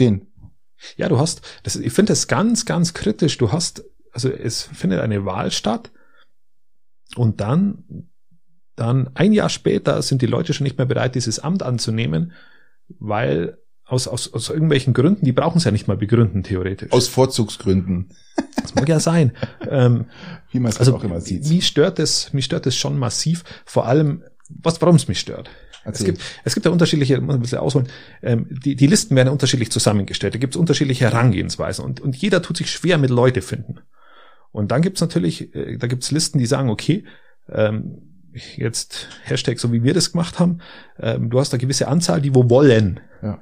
[0.00, 0.26] den.
[0.96, 3.38] Ja, du hast, das, ich finde das ganz, ganz kritisch.
[3.38, 5.92] Du hast, also es findet eine Wahl statt
[7.14, 8.10] und dann
[8.76, 12.32] dann ein Jahr später sind die Leute schon nicht mehr bereit, dieses Amt anzunehmen,
[12.98, 16.92] weil aus, aus, aus irgendwelchen Gründen, die brauchen es ja nicht mal begründen, theoretisch.
[16.92, 18.10] Aus Vorzugsgründen.
[18.60, 19.32] Das mag ja sein.
[19.68, 20.06] ähm,
[20.50, 21.48] Wie man es also, auch immer sieht.
[21.48, 23.44] Mich stört es, mich stört es schon massiv.
[23.64, 25.48] Vor allem, was, warum es mich stört.
[25.84, 27.88] Es gibt, es gibt ja unterschiedliche, muss ein bisschen ausholen,
[28.20, 30.34] ähm, die, die Listen werden unterschiedlich zusammengestellt.
[30.34, 33.78] Da gibt es unterschiedliche Herangehensweisen und, und jeder tut sich schwer mit Leute finden.
[34.50, 37.04] Und dann gibt es natürlich, äh, da gibt es Listen, die sagen, okay,
[37.48, 38.15] ähm,
[38.56, 40.58] jetzt Hashtag, so wie wir das gemacht haben,
[40.98, 43.00] ähm, du hast eine gewisse Anzahl, die wo wollen.
[43.22, 43.40] Ja.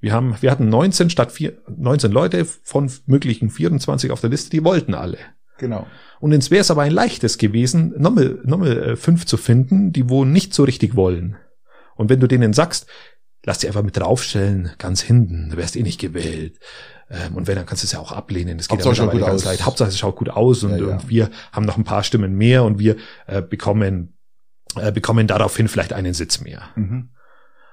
[0.00, 4.50] Wir haben, wir hatten 19 statt vier, 19 Leute von möglichen 24 auf der Liste,
[4.50, 5.18] die wollten alle.
[5.58, 5.86] Genau.
[6.18, 10.08] Und jetzt wäre es aber ein leichtes gewesen, nochmal, nochmal äh, fünf zu finden, die
[10.08, 11.36] wo nicht so richtig wollen.
[11.94, 12.86] Und wenn du denen sagst,
[13.44, 16.58] lass sie einfach mit draufstellen, ganz hinten, du wärst eh nicht gewählt.
[17.10, 18.58] Ähm, und wenn, dann kannst du es ja auch ablehnen.
[18.58, 19.64] Das geht Hauptsache ja mittlerweile ganz leid.
[19.64, 20.84] Hauptsache es schaut gut aus und, ja, ja.
[20.86, 24.16] und, wir haben noch ein paar Stimmen mehr und wir äh, bekommen
[24.76, 26.62] äh, bekommen daraufhin vielleicht einen Sitz mehr.
[26.76, 27.10] Mhm.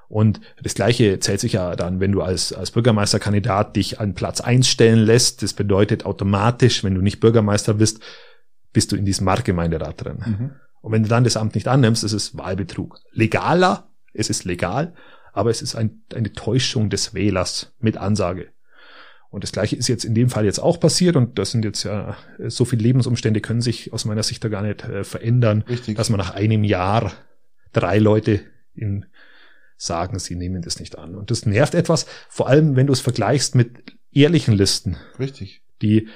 [0.08, 4.42] Und das Gleiche zählt sich ja dann, wenn du als, als Bürgermeisterkandidat dich an Platz
[4.42, 5.44] eins stellen lässt.
[5.44, 8.02] Das bedeutet automatisch, wenn du nicht Bürgermeister bist,
[8.74, 10.18] bist du in diesem Marktgemeinderat drin.
[10.26, 10.52] Mhm.
[10.82, 13.00] Und wenn du dann das Amt nicht annimmst, ist es Wahlbetrug.
[13.12, 14.96] Legaler, es ist legal,
[15.32, 18.48] aber es ist ein, eine Täuschung des Wählers mit Ansage.
[19.30, 21.84] Und das Gleiche ist jetzt in dem Fall jetzt auch passiert und das sind jetzt
[21.84, 22.18] ja,
[22.48, 25.98] so viele Lebensumstände können sich aus meiner Sicht da gar nicht äh, verändern, Richtig.
[25.98, 27.12] dass man nach einem Jahr
[27.72, 28.42] drei Leute
[28.74, 29.06] in
[29.78, 31.16] sagen, sie nehmen das nicht an.
[31.16, 35.62] Und das nervt etwas, vor allem wenn du es vergleichst mit ehrlichen Listen, Richtig.
[35.82, 36.10] die,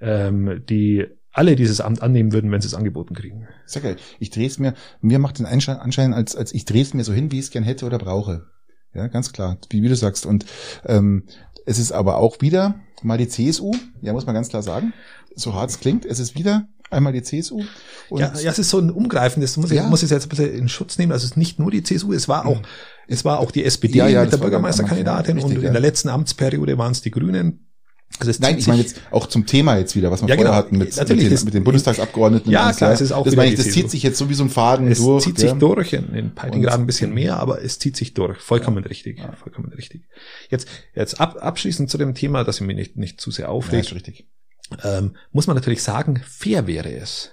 [0.00, 3.48] ähm, die alle dieses Amt annehmen würden, wenn sie es angeboten kriegen.
[3.64, 3.96] Sehr geil.
[4.18, 7.04] Ich drehe es mir, mir macht den Anschein, Anschein als, als ich drehe es mir
[7.04, 8.46] so hin, wie ich es gern hätte oder brauche.
[8.94, 10.26] Ja, ganz klar, wie, wie du sagst.
[10.26, 10.46] Und
[10.84, 11.24] ähm,
[11.68, 14.92] es ist aber auch wieder mal die CSU, ja, muss man ganz klar sagen,
[15.36, 17.62] so hart es klingt, es ist wieder einmal die CSU.
[18.08, 19.86] Und Ja, ja, es ist so ein umgreifendes, muss ich, Ja.
[19.86, 21.12] muss ich jetzt ein bisschen in Schutz nehmen.
[21.12, 22.62] Also es ist nicht nur die CSU, es war auch,
[23.06, 25.82] es war auch die SPD Ja, ja, mit der Bürgermeisterkandidatin Anfang, und richtig, in der
[25.82, 27.67] letzten Amtsperiode waren es die Grünen.
[28.20, 30.50] Also es Nein, ich meine jetzt auch zum Thema jetzt wieder, was wir Ja, vorher
[30.52, 30.56] genau.
[30.56, 32.50] hatten mit, Natürlich, mit, den, mit den Bundestagsabgeordneten.
[32.50, 34.42] Ja, klar, es ist auch das meine ich, das zieht sich jetzt so wie so
[34.42, 35.22] ein Faden Es durch.
[35.24, 35.50] zieht ja.
[35.50, 38.38] sich durch, in, in Und- Graden ein bisschen mehr, aber es zieht sich durch.
[38.38, 39.20] Vollkommen richtig.
[39.40, 40.08] Vollkommen richtig.
[40.50, 43.50] Jetzt, jetzt ab, abschließend zu dem Thema, dass ich mich nicht, nicht zu sehr Ja,
[43.50, 44.26] aufregt, ist richtig.
[44.82, 47.30] ähm, muss man natürlich sagen, fair wäre es,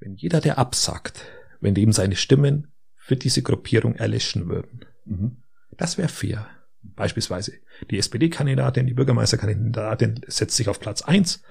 [0.00, 1.20] wenn jeder, der absagt,
[1.60, 4.86] wenn dem seine Stimmen für diese Gruppierung erlischen würden.
[5.04, 5.36] Mhm.
[5.76, 6.48] Das wäre fair.
[6.96, 7.52] Beispielsweise
[7.90, 11.42] die SPD-Kandidatin, die Bürgermeisterkandidatin setzt sich auf Platz eins,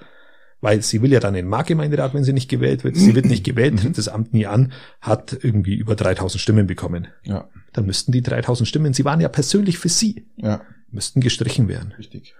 [0.60, 2.96] weil sie will ja dann in den Marktgemeinderat, wenn sie nicht gewählt wird.
[2.96, 7.08] Sie wird nicht gewählt, tritt das Amt nie an, hat irgendwie über 3000 Stimmen bekommen.
[7.24, 11.68] Ja, Dann müssten die 3000 Stimmen, sie waren ja persönlich für sie, ja, müssten gestrichen
[11.68, 11.92] werden.
[11.98, 12.34] richtig.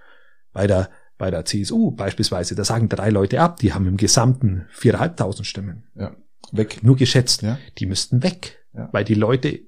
[0.52, 0.88] Bei der,
[1.18, 5.84] bei der CSU beispielsweise, da sagen drei Leute ab, die haben im Gesamten 4.500 Stimmen.
[5.94, 6.16] Ja,
[6.52, 6.78] weg.
[6.82, 7.42] Nur geschätzt.
[7.42, 7.58] Ja.
[7.78, 8.88] Die müssten weg, Ja.
[8.92, 9.60] weil die Leute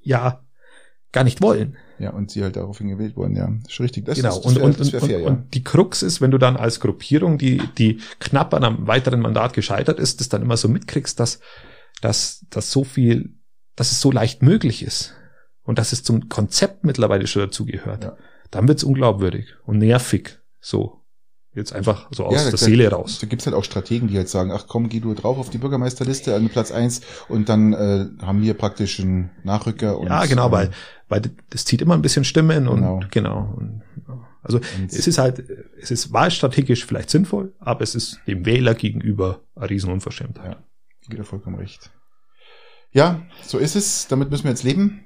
[0.00, 0.44] ja
[1.12, 1.76] gar nicht wollen.
[1.98, 3.52] Ja, und sie halt daraufhin gewählt wurden, ja.
[3.62, 4.06] Ist schon richtig.
[4.06, 4.30] Das genau.
[4.30, 5.28] ist, das und, wär, und, das und, fair, und, ja.
[5.28, 9.20] und die Krux ist, wenn du dann als Gruppierung, die, die knapp an einem weiteren
[9.20, 11.40] Mandat gescheitert ist, das dann immer so mitkriegst, dass,
[12.00, 13.34] dass, dass so viel,
[13.76, 15.14] dass es so leicht möglich ist
[15.62, 18.16] und dass es zum Konzept mittlerweile schon dazugehört, Ja.
[18.50, 20.40] dann wird's unglaubwürdig und nervig.
[20.60, 21.01] So.
[21.54, 23.18] Jetzt einfach so aus Ja, der Seele raus.
[23.20, 25.58] Da gibt's halt auch Strategen, die halt sagen, ach komm, geh du drauf auf die
[25.58, 29.98] Bürgermeisterliste an Platz eins und dann äh, haben wir praktisch einen Nachrücker.
[29.98, 30.70] Und, Ja, genau, ähm, weil,
[31.10, 33.00] weil das zieht immer ein bisschen Stimmen und Genau.
[33.10, 33.54] genau.
[33.58, 33.82] Und,
[34.42, 35.44] also Und- es ist halt,
[35.78, 40.52] es ist wahlstrategisch vielleicht sinnvoll, aber es ist dem Wähler gegenüber eine Riesenunverschämtheit.
[40.52, 41.90] Ja, wieder vollkommen recht.
[42.92, 44.06] Ja, so ist es.
[44.08, 45.00] Damit müssen wir jetzt leben.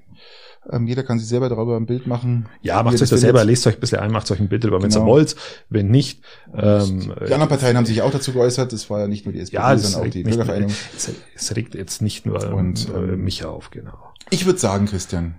[0.71, 2.47] Ähm, jeder kann sich selber darüber ein Bild machen.
[2.63, 4.83] Ja, macht euch das selber, lest euch ein bisschen ein, macht euch ein Bild drüber,
[4.83, 5.07] wenn ihr Genau.
[5.07, 5.37] wollt,
[5.69, 6.23] wenn nicht.
[6.55, 8.73] Ähm, Die anderen Parteien haben sich auch dazu geäußert.
[8.73, 10.75] Das war ja nicht nur die SPD, ja, sondern auch die Bürgervereinigung.
[10.97, 13.99] es, es regt jetzt nicht nur Und, ähm, ähm, mich auf, genau.
[14.31, 15.35] Ich würde sagen, Christian,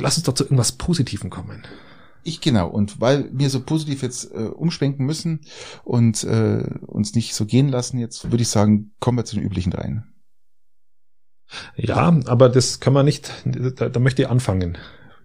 [0.00, 1.62] Lass uns doch zu irgendwas Positivem kommen.
[2.24, 2.68] ich genau.
[2.68, 5.40] Und weil wir so positiv jetzt äh, umschwenken müssen
[5.84, 9.44] und äh, uns nicht so gehen lassen, jetzt würde ich sagen, kommen wir zu den
[9.44, 10.04] üblichen dreien.
[11.76, 14.78] Ja, aber das kann man nicht, da, da möchte ich anfangen.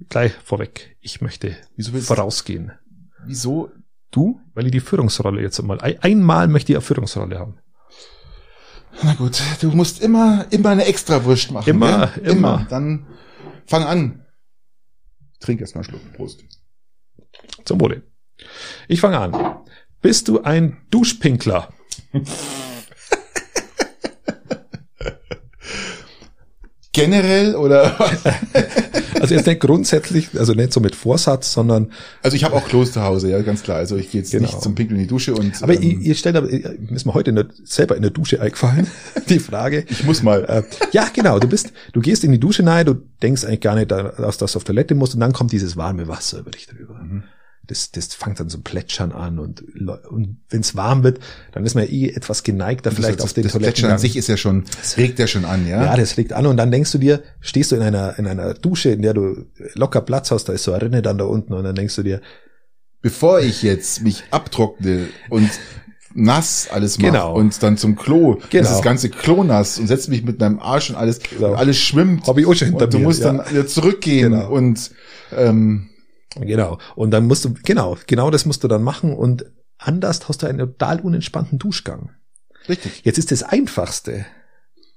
[0.09, 0.95] Gleich vorweg.
[1.01, 2.71] Ich möchte Wieso vorausgehen.
[3.25, 3.71] Wieso
[4.11, 4.39] du?
[4.53, 7.57] Weil ich die Führungsrolle jetzt mal, ein- einmal möchte ich eine Führungsrolle haben.
[9.03, 11.69] Na gut, du musst immer, immer eine Extrawurst machen.
[11.69, 12.31] Immer, gell?
[12.31, 12.65] immer.
[12.69, 13.05] Dann
[13.67, 14.25] fang an.
[15.39, 16.13] Trink erst mal einen Schluck.
[16.13, 16.43] Prost.
[17.65, 18.03] Zum Wohle.
[18.87, 19.59] Ich fange an.
[20.01, 21.73] Bist du ein Duschpinkler?
[27.01, 27.95] Generell oder?
[29.19, 31.91] Also jetzt nicht grundsätzlich, also nicht so mit Vorsatz, sondern,
[32.21, 33.77] Also ich habe auch Klos zu Hause, ja, ganz klar.
[33.77, 34.43] Also ich gehe jetzt Genau.
[34.45, 37.13] nicht zum Pinkeln in die Dusche und aber ähm, ihr, ihr stellt aber, ist mir
[37.15, 38.85] heute in der, selber in der Dusche eingefallen,
[39.29, 39.85] die Frage.
[39.89, 40.45] ich muss mal.
[40.45, 42.93] Äh, ja, genau, du bist, du gehst in die Dusche rein, du
[43.23, 46.37] denkst eigentlich gar nicht, dass du auf Toilette musst und dann kommt dieses warme Wasser
[46.39, 46.93] über dich drüber.
[47.01, 47.23] Mhm.
[47.67, 49.61] Das, das fängt dann so plätschern an und,
[50.09, 51.19] und wenn es warm wird,
[51.51, 53.73] dann ist man ja eh etwas geneigter vielleicht das, auf den das Toiletten.
[53.73, 55.83] Plätschern an sich ist ja schon, das regt ja schon an, ja.
[55.83, 58.53] Ja, das regt an und dann denkst du dir, stehst du in einer, in einer
[58.53, 61.53] Dusche, in der du locker Platz hast, da ist so eine Rinne dann da unten
[61.53, 62.21] und dann denkst du dir,
[63.01, 65.49] Bevor ich jetzt mich abtrockne und
[66.15, 67.35] nass alles mache Genau.
[67.35, 68.63] und dann zum Klo, Genau.
[68.63, 71.51] das, das ganze Klo nass und setze mich mit meinem Arsch und alles, Genau.
[71.51, 72.27] und alles schwimmt.
[72.27, 73.31] Hab ich auch schon hinter und du mir, musst ja.
[73.33, 74.49] dann wieder zurückgehen Genau.
[74.51, 74.91] und
[75.35, 75.89] ähm,
[76.41, 76.79] genau.
[76.95, 79.45] Und dann musst du, genau, genau das musst du dann machen und
[79.77, 82.11] anders hast du einen total unentspannten Duschgang.
[82.67, 83.01] richtig.
[83.03, 84.25] Jetzt ist das Einfachste,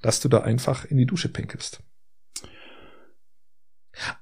[0.02, 1.80] dass du da einfach in die Dusche pinkelst.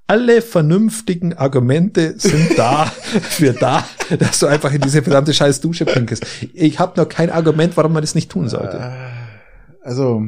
[0.06, 2.86] Alle vernünftigen Argumente sind da
[3.22, 3.86] für da,
[4.18, 6.26] dass du einfach in diese verdammte scheiß Dusche pinkelst.
[6.52, 8.78] Ich habe noch kein Argument, warum man das nicht tun sollte.
[8.78, 10.22] Äh, Also,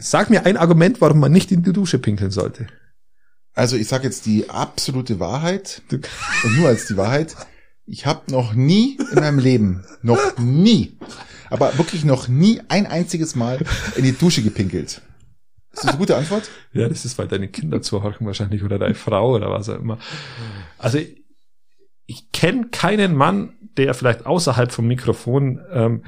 [0.00, 2.68] Sag mir ein Argument, warum man nicht in die Dusche pinkeln sollte.
[3.58, 7.34] Also ich sage jetzt die absolute Wahrheit und nur als die Wahrheit.
[7.86, 10.96] Ich habe noch nie in meinem Leben, noch nie,
[11.50, 13.58] aber wirklich noch nie ein einziges Mal
[13.96, 15.02] in die Dusche gepinkelt.
[15.72, 16.50] Ist das eine gute Antwort?
[16.72, 19.98] Ja, das ist, weil deine Kinder zuhorchen wahrscheinlich oder deine Frau oder was auch immer.
[20.78, 21.00] Also
[22.06, 26.04] ich kenne keinen Mann, der vielleicht außerhalb vom Mikrofon ähm,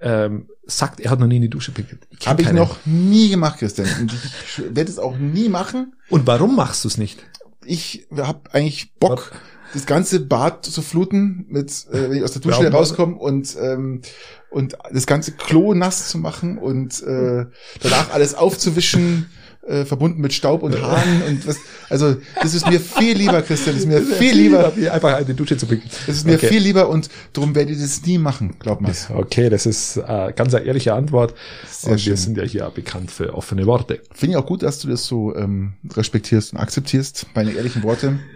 [0.00, 2.06] ähm, sagt, er hat noch nie in die Dusche pinkelt.
[2.26, 3.88] Habe ich noch nie gemacht, Christian.
[4.00, 5.94] Und ich werde es auch nie machen.
[6.10, 7.18] Und warum machst du es nicht?
[7.64, 9.32] Ich habe eigentlich Bock,
[9.72, 12.74] das ganze Bad zu fluten, mit, äh, wenn ich aus der Dusche Warum?
[12.74, 14.02] rauskomme und ähm,
[14.50, 17.46] und das ganze Klo nass zu machen und äh,
[17.82, 19.28] danach alles aufzuwischen,
[19.68, 21.58] äh, verbunden mit Staub und Haaren und was.
[21.90, 23.74] Also das ist mir viel lieber, Christian.
[23.76, 24.72] Das ist mir viel lieber.
[24.76, 25.90] wie einfach eine Dusche zu pinkeln.
[26.06, 26.48] Das ist mir Okay.
[26.48, 28.92] viel lieber und darum werde ich das nie machen, glaub mal.
[29.14, 31.34] Okay, das ist äh, ganz eine ehrliche Antwort.
[31.70, 32.10] Sehr und schön.
[32.12, 34.02] wir sind ja hier bekannt für offene Worte.
[34.12, 38.18] Finde ich auch gut, dass du das so ähm, respektierst und akzeptierst, meine ehrlichen Worte.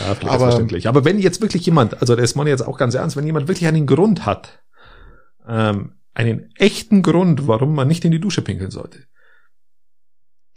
[0.00, 0.88] Ja, Aber- selbstverständlich.
[0.88, 3.48] Aber wenn jetzt wirklich jemand, also das meine ich jetzt auch ganz ernst, wenn jemand
[3.48, 4.62] wirklich einen Grund hat,
[5.46, 9.00] ähm, einen echten Grund, warum man nicht in die Dusche pinkeln sollte,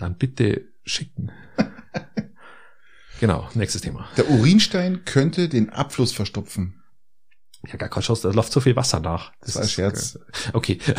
[0.01, 1.31] dann bitte schicken.
[3.19, 4.07] genau, nächstes Thema.
[4.17, 6.81] Der Urinstein könnte den Abfluss verstopfen.
[7.67, 9.33] Ja, gar kein Schuss, da läuft so viel Wasser nach.
[9.41, 10.17] Das war ein Scherz.
[10.53, 10.79] Okay.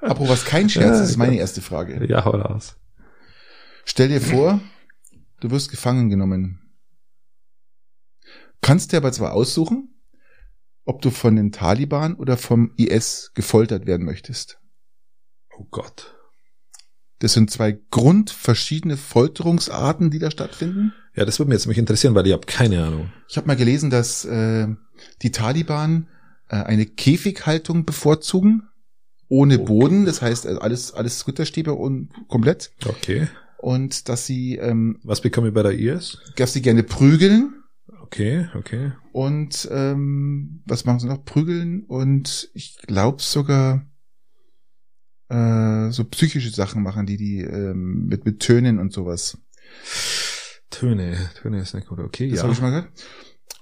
[0.00, 2.04] Apropos was kein Scherz, Ja, das ist meine erste Frage.
[2.08, 2.76] Ja, hau raus.
[3.84, 4.60] Stell dir vor,
[5.40, 6.58] du wirst gefangen genommen.
[8.62, 9.94] Kannst dir aber zwar aussuchen,
[10.84, 14.58] ob du von den Taliban oder vom IS gefoltert werden möchtest.
[15.56, 16.16] Oh Gott.
[17.20, 20.92] Das sind zwei grundverschiedene Folterungsarten, die da stattfinden.
[21.14, 23.10] Ja, das würde mich jetzt mich interessieren, weil ich habe keine Ahnung.
[23.28, 24.66] Ich habe mal gelesen, dass äh,
[25.22, 26.08] die Taliban
[26.48, 28.62] äh, eine Käfighaltung bevorzugen,
[29.28, 29.64] ohne Okay.
[29.64, 33.28] Boden, das heißt äh, alles alles Ritterstäbe und komplett Okay.
[33.58, 36.18] und dass sie ähm, Was bekomme ich bei der IS?
[36.36, 37.54] dass sie gerne prügeln
[38.02, 38.92] Okay, okay.
[39.12, 41.24] und ähm, was machen sie noch?
[41.24, 43.86] Prügeln und ich glaube sogar
[45.30, 49.38] äh, so psychische Sachen machen, die die ähm, mit mit Tönen und sowas.
[50.70, 51.98] Töne, Töne ist nicht gut.
[51.98, 52.42] Okay, Das ja.
[52.44, 52.88] habe ich mal gehört.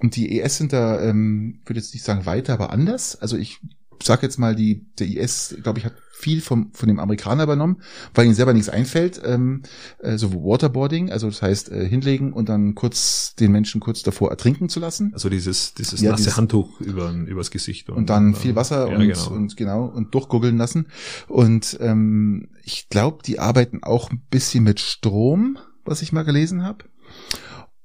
[0.01, 3.17] Und die ES sind da, ähm, würde jetzt nicht sagen weiter, aber anders.
[3.17, 3.61] Also ich
[4.03, 7.81] sag jetzt mal, die der IS, glaube ich, hat viel vom von dem Amerikaner übernommen,
[8.13, 9.21] weil ihnen selber nichts einfällt.
[9.25, 9.63] Ähm,
[10.01, 14.31] äh, so Waterboarding, also das heißt äh, hinlegen und dann kurz den Menschen kurz davor
[14.31, 15.13] ertrinken zu lassen.
[15.15, 17.89] Also dieses, dieses Ja, nasse dieses- Handtuch über, übers Gesicht.
[17.89, 19.31] Und dann viel Wasser ja, und, genau.
[19.31, 20.89] und genau und durchguggeln lassen.
[21.29, 26.65] Und ähm, ich glaube, die arbeiten auch ein bisschen mit Strom, was ich mal gelesen
[26.65, 26.85] habe.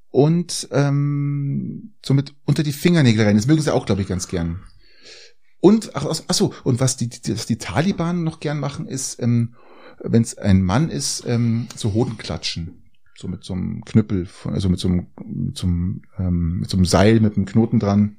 [0.10, 3.36] Und ähm, somit unter die Fingernägel rein.
[3.36, 4.60] Das mögen sie auch, glaube ich, ganz gern.
[5.64, 9.22] Und ach, ach so, und was die, die, was die Taliban noch gern machen, ist,
[9.22, 9.54] ähm,
[10.04, 12.82] wenn es ein Mann ist, ähm, so Hoden klatschen.
[13.16, 16.70] So mit so einem Knüppel, von, also mit so einem, mit so einem, ähm, mit
[16.70, 18.18] so einem Seil, mit einem Knoten dran,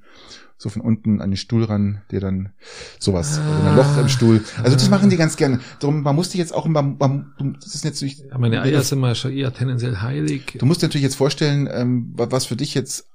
[0.57, 2.55] so von unten an den Stuhl ran, der dann
[2.99, 4.43] sowas, also ein Loch im Stuhl.
[4.63, 5.61] Also das machen die ganz gerne.
[5.81, 9.01] Darum, man muss dich jetzt auch, man, man, das ist nicht, Ja, meine Eier sind
[9.01, 10.57] mal schon eher tendenziell heilig.
[10.59, 13.07] du musst dir natürlich jetzt vorstellen, ähm, wa- was für dich jetzt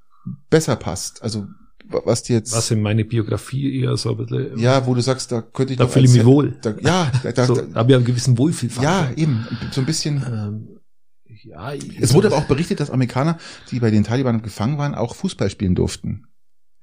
[0.51, 1.23] besser passt.
[1.23, 1.47] Also
[1.89, 5.31] was dir jetzt, Was in meine Biografie eher so ein bisschen, ja, wo du sagst,
[5.31, 6.57] da könnte ich da fühle ich mich wohl.
[6.61, 8.91] Da, ja, da, da, so, da, habe ich einen gewissen Wohlfühlfaktor.
[8.91, 10.23] ja, eben, so ein bisschen.
[10.25, 10.79] Ähm,
[11.43, 13.37] ja, Es wurde aber auch berichtet, dass Amerikaner,
[13.71, 16.25] die bei den Taliban gefangen waren, auch Fußball spielen durften.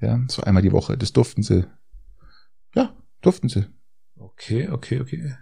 [0.00, 0.96] Ja, so einmal die Woche.
[0.96, 1.66] Das durften sie.
[2.74, 3.66] Ja, durften sie.
[4.16, 5.34] Okay, okay, okay.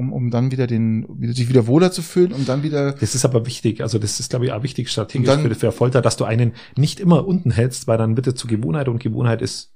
[0.00, 3.26] Um, um dann wieder den, sich wieder wohler zu fühlen, um dann wieder, Das ist
[3.26, 6.16] aber wichtig, also das ist, glaube ich, auch wichtig strategisch dann- für, für Folter, dass
[6.16, 9.72] du einen nicht immer unten hältst, weil dann wird es zu Gewohnheit und Gewohnheit ist,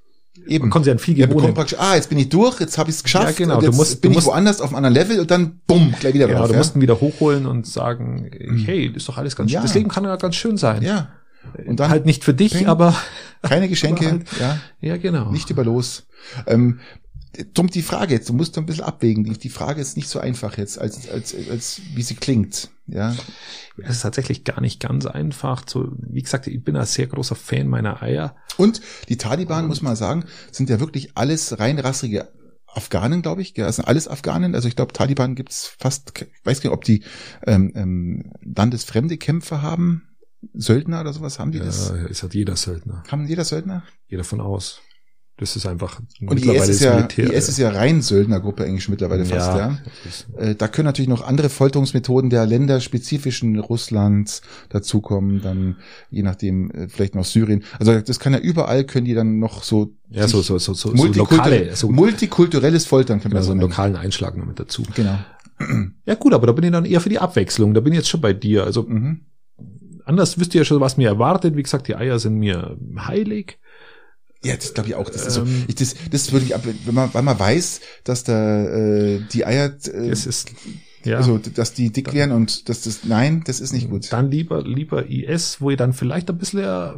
[0.46, 0.62] eben.
[0.64, 1.52] man kann sich an viel Ja, gewohnen.
[1.52, 3.66] praktisch, ah, jetzt bin ich durch, jetzt habe ich es geschafft, Ja, genau, und du
[3.66, 6.14] jetzt musst- bin du ich musst- woanders auf einem anderen Level und dann, bumm, gleich
[6.14, 6.48] wieder Genau, drauf.
[6.48, 6.58] du ja?
[6.58, 8.30] musst ihn wieder hochholen und sagen,
[8.64, 9.60] hey, das ist doch alles ganz Ja.
[9.60, 9.66] schön.
[9.66, 10.82] Das Leben kann ja ganz schön sein.
[10.82, 11.10] ja,
[11.66, 12.66] und dann halt nicht für dich, Ping.
[12.66, 12.94] aber
[13.42, 15.30] keine Geschenke, Aber halt- ja, ja, genau.
[15.30, 16.06] nicht über los.
[16.46, 16.80] Ähm,
[17.54, 19.24] drum die Frage jetzt, du musst ein bisschen abwägen.
[19.24, 22.70] Die, die Frage ist nicht so einfach jetzt, als, als, als wie sie klingt.
[22.86, 23.16] Ja,
[23.82, 25.64] Es ist tatsächlich gar nicht ganz einfach.
[25.66, 28.36] So, wie gesagt, ich bin ein sehr großer Fan meiner Eier.
[28.56, 32.28] Und die Taliban, muss man sagen, sind ja wirklich alles reinrassige
[32.66, 33.54] Afghanen, glaube ich.
[33.54, 34.54] Das sind alles Afghanen.
[34.54, 37.04] Also ich glaube, Taliban gibt's fast, ich weiß nicht, ob die
[37.46, 40.08] ähm, ähm, landesfremde Kämpfer haben.
[40.52, 41.88] Söldner oder sowas, haben die das?
[41.88, 43.02] Ja, es hat jeder Söldner.
[43.10, 43.82] Haben jeder Söldner?
[44.08, 44.82] Jeder von aus.
[45.36, 48.88] Das ist einfach Und die IS ist ja, die IS ist ja rein Söldnergruppe eigentlich
[48.88, 49.78] mittlerweile fast, ja.
[50.08, 55.76] ist- Äh, Da können natürlich noch andere Folterungsmethoden der länderspezifischen Russlands dazukommen, dann
[56.10, 57.64] je nachdem äh, vielleicht noch Syrien.
[57.80, 60.90] Also das kann ja überall können die dann noch so Ja, so, so, so, so,
[60.90, 63.70] multikulturell- lokale, so, multikulturelles Foltern kann genau, man so so einen nennen.
[63.70, 64.84] lokalen Einschlag noch mit dazu.
[64.94, 65.18] Genau.
[66.06, 67.74] Ja gut, aber da bin ich dann eher für die Abwechslung.
[67.74, 68.64] Da bin ich jetzt schon bei dir.
[68.64, 69.20] Also Mhm.
[70.04, 71.56] anders wüsst ihr ja schon, was mir erwartet.
[71.56, 73.58] Wie gesagt, die Eier sind mir heilig.
[74.44, 75.08] Ja, das glaube ich auch.
[75.10, 77.80] Das ist so, Ähm, ich, das, das würde ich ab, wenn man, weil man weiß,
[78.04, 80.52] dass da äh, die Eier, äh, Es ist
[81.04, 81.18] Ja.
[81.18, 84.10] Also, dass die dick werden und dass das, nein, das ist nicht gut.
[84.10, 86.92] Dann lieber, lieber IS, wo ich dann vielleicht ein bisschen, äh,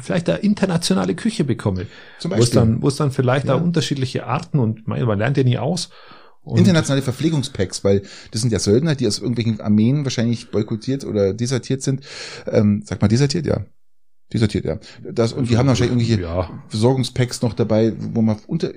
[0.00, 1.86] vielleicht eine internationale Küche bekomme.
[2.18, 3.54] Zum Wo es Beispiel dann, wo es dann vielleicht Ja.
[3.56, 5.90] auch unterschiedliche Arten und man, man lernt ja nie aus.
[6.42, 11.32] Und internationale Verpflegungspacks, weil das sind ja Söldner, die aus irgendwelchen Armeen wahrscheinlich boykottiert oder
[11.34, 12.02] desertiert sind.
[12.46, 13.64] Ähm, sag mal desertiert, ja.
[14.32, 14.78] Desertiert, ja.
[15.12, 16.64] Das, und die haben wahrscheinlich irgendwelche Ja.
[16.68, 18.72] Versorgungspacks noch dabei, wo man unter,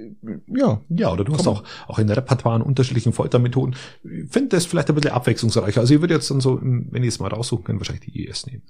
[0.47, 1.55] ja, Ja, oder du hast Komm.
[1.57, 3.75] auch, auch in der Repertoire an unterschiedlichen Foltermethoden.
[4.03, 5.79] Ich finde das vielleicht ein bisschen abwechslungsreicher.
[5.81, 8.45] Also ich würde jetzt dann so, wenn ich es mal raussuchen kann, wahrscheinlich die IS
[8.45, 8.61] nehmen.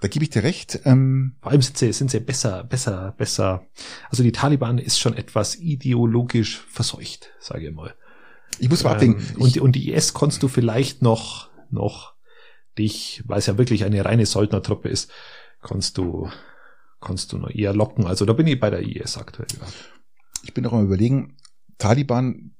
[0.00, 0.80] da gebe ich dir recht.
[0.84, 3.62] Ähm, Vor allem sind sie, sind sie besser, besser, besser.
[4.10, 7.94] Also die Taliban ist schon etwas ideologisch verseucht, sage ich mal.
[8.58, 9.16] ich muss mal abwägen.
[9.36, 12.14] Ähm, und, die- und die IS konntest du vielleicht noch, noch
[12.76, 15.10] dich, weil es ja wirklich eine reine Söldnertruppe ist,
[15.60, 16.28] konntest du,
[17.00, 18.06] konntest du noch eher locken.
[18.06, 19.48] Also da bin ich bei der IS aktuell.
[19.60, 19.66] Ja.
[20.42, 21.36] ich bin auch am überlegen,
[21.78, 22.54] Taliban,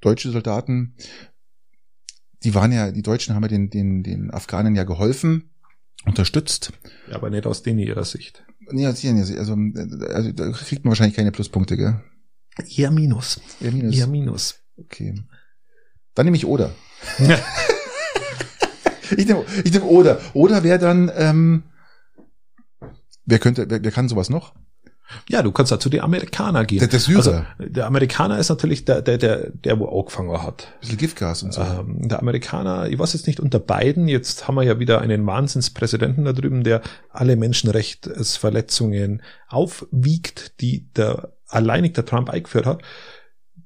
[0.00, 0.96] deutsche Soldaten,
[2.42, 5.50] die waren ja, die Deutschen haben ja den, den, den Afghanen ja geholfen,
[6.04, 6.72] unterstützt.
[7.08, 8.44] ja, aber nicht aus denen ihrer Sicht.
[8.70, 9.54] Nee, also, also,
[10.08, 12.02] also da kriegt man wahrscheinlich keine Pluspunkte, gell?
[12.76, 13.40] Eher Minus.
[13.60, 13.96] Ja, minus.
[13.96, 14.54] Eher Minus.
[14.76, 15.14] Okay.
[16.14, 16.74] Dann nehme ich Oder.
[19.16, 20.20] Ich nehme ich nehm Oder.
[20.34, 21.62] Oder wäre dann, ähm,
[23.26, 24.54] wer könnte, wer, wer kann sowas noch?
[25.28, 26.78] Ja, du kannst da zu den Amerikaner gehen.
[26.78, 27.18] Der, der Syrer.
[27.18, 30.68] Also, der Amerikaner ist natürlich der, der, der, der wo angefangen hat.
[30.74, 31.60] Ein bisschen Giftgas und so.
[31.60, 35.26] Ähm, der Amerikaner, ich weiß jetzt nicht unter beiden, jetzt haben wir ja wieder einen
[35.26, 42.80] Wahnsinnspräsidenten da drüben, der alle Menschenrechtsverletzungen aufwiegt, die der alleinig der Trump eingeführt hat.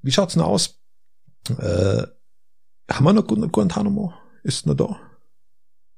[0.02, 0.80] Wie schaut's denn aus?
[1.48, 2.02] Äh,
[2.90, 4.12] haben wir noch Gu- Guantanamo?
[4.42, 4.96] Ist noch da?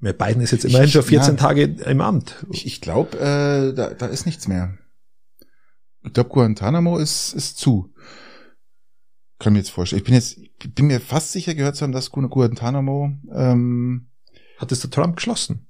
[0.01, 1.40] Biden ist jetzt immerhin Ich- schon 14 ja.
[1.40, 2.46] Tage im Amt.
[2.53, 4.78] Ich, ich glaube, äh, da, da ist nichts mehr.
[6.05, 7.92] Ich glaube, Guantanamo ist, ist zu.
[9.40, 9.99] Kann mir jetzt vorstellen.
[10.01, 14.11] Ich bin jetzt, ich bin mir fast sicher gehört zu haben, dass Gu- Guantanamo, ähm,
[14.59, 15.64] Hat es der Trump geschlossen?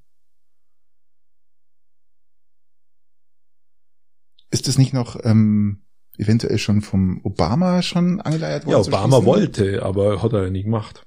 [4.50, 5.82] ist es nicht noch ähm,
[6.16, 8.82] eventuell schon vom Obama schon angeleiert worden?
[8.82, 11.06] Ja, Obama wollte, aber hat er nie gemacht.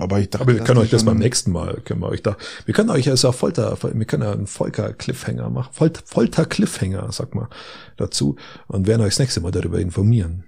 [0.00, 2.36] Aber ich dachte, Aber wir können euch das beim nächsten Mal, können wir euch da,
[2.64, 7.34] wir können euch also auf Folter, wir können ja einen Folter-Cliffhanger machen, Folter- Folter-Cliffhanger, sag
[7.34, 7.48] mal,
[7.96, 8.36] dazu
[8.66, 10.44] und werden euch das nächste Mal darüber informieren,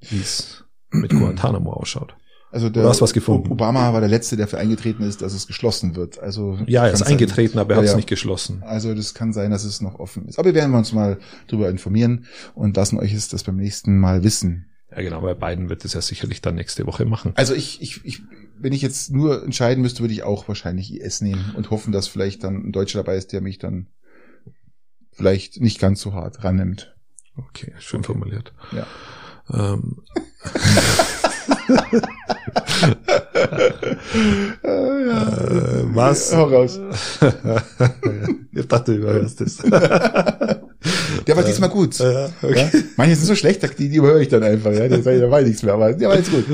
[0.00, 2.14] wie es mit Guantanamo ausschaut.
[2.52, 3.50] Also der Du hast was gefunden.
[3.52, 6.18] Obama war der Letzte, der für eingetreten ist, dass es geschlossen wird.
[6.20, 7.96] Also Ja, er ist sein- eingetreten, aber er Ja, hat es ja.
[7.96, 8.62] nicht geschlossen.
[8.62, 10.38] Also das kann sein, dass es noch offen ist.
[10.38, 14.22] Aber wir werden uns mal darüber informieren und lassen euch es das beim nächsten Mal
[14.22, 14.70] wissen.
[14.90, 17.32] Ja, genau, bei Biden wird es ja sicherlich dann nächste Woche machen.
[17.34, 18.22] Also ich, ich, ich,
[18.58, 22.08] wenn ich jetzt nur entscheiden müsste, würde ich auch wahrscheinlich IS nehmen und hoffen, dass
[22.08, 23.88] vielleicht dann ein Deutscher dabei ist, der mich dann
[25.12, 26.94] vielleicht nicht ganz so hart rannimmt.
[27.36, 28.52] Okay, schön formuliert.
[28.72, 28.86] Ja.
[29.52, 30.02] Ähm,
[34.62, 36.34] äh, was?
[36.34, 36.80] Hau raus.
[38.52, 39.62] ich dachte, du überhörst es.
[41.26, 41.98] Der war diesmal gut.
[41.98, 42.30] Ja, Ja?
[42.42, 42.68] okay.
[42.96, 44.72] Manche sind so schlecht, die, die überhöre ich dann einfach.
[44.72, 44.88] Ja?
[44.88, 46.44] Da, war nichts mehr, aber der war jetzt gut.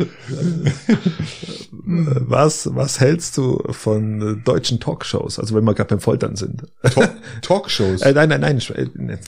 [1.85, 5.39] Was, was hältst du von äh, deutschen Talkshows?
[5.39, 6.63] Also wenn wir gerade beim Foltern sind.
[6.83, 7.11] Talk,
[7.43, 8.03] Talkshows.
[8.03, 8.59] Äh, nein, nein, nein.
[8.75, 9.19] äh, ne,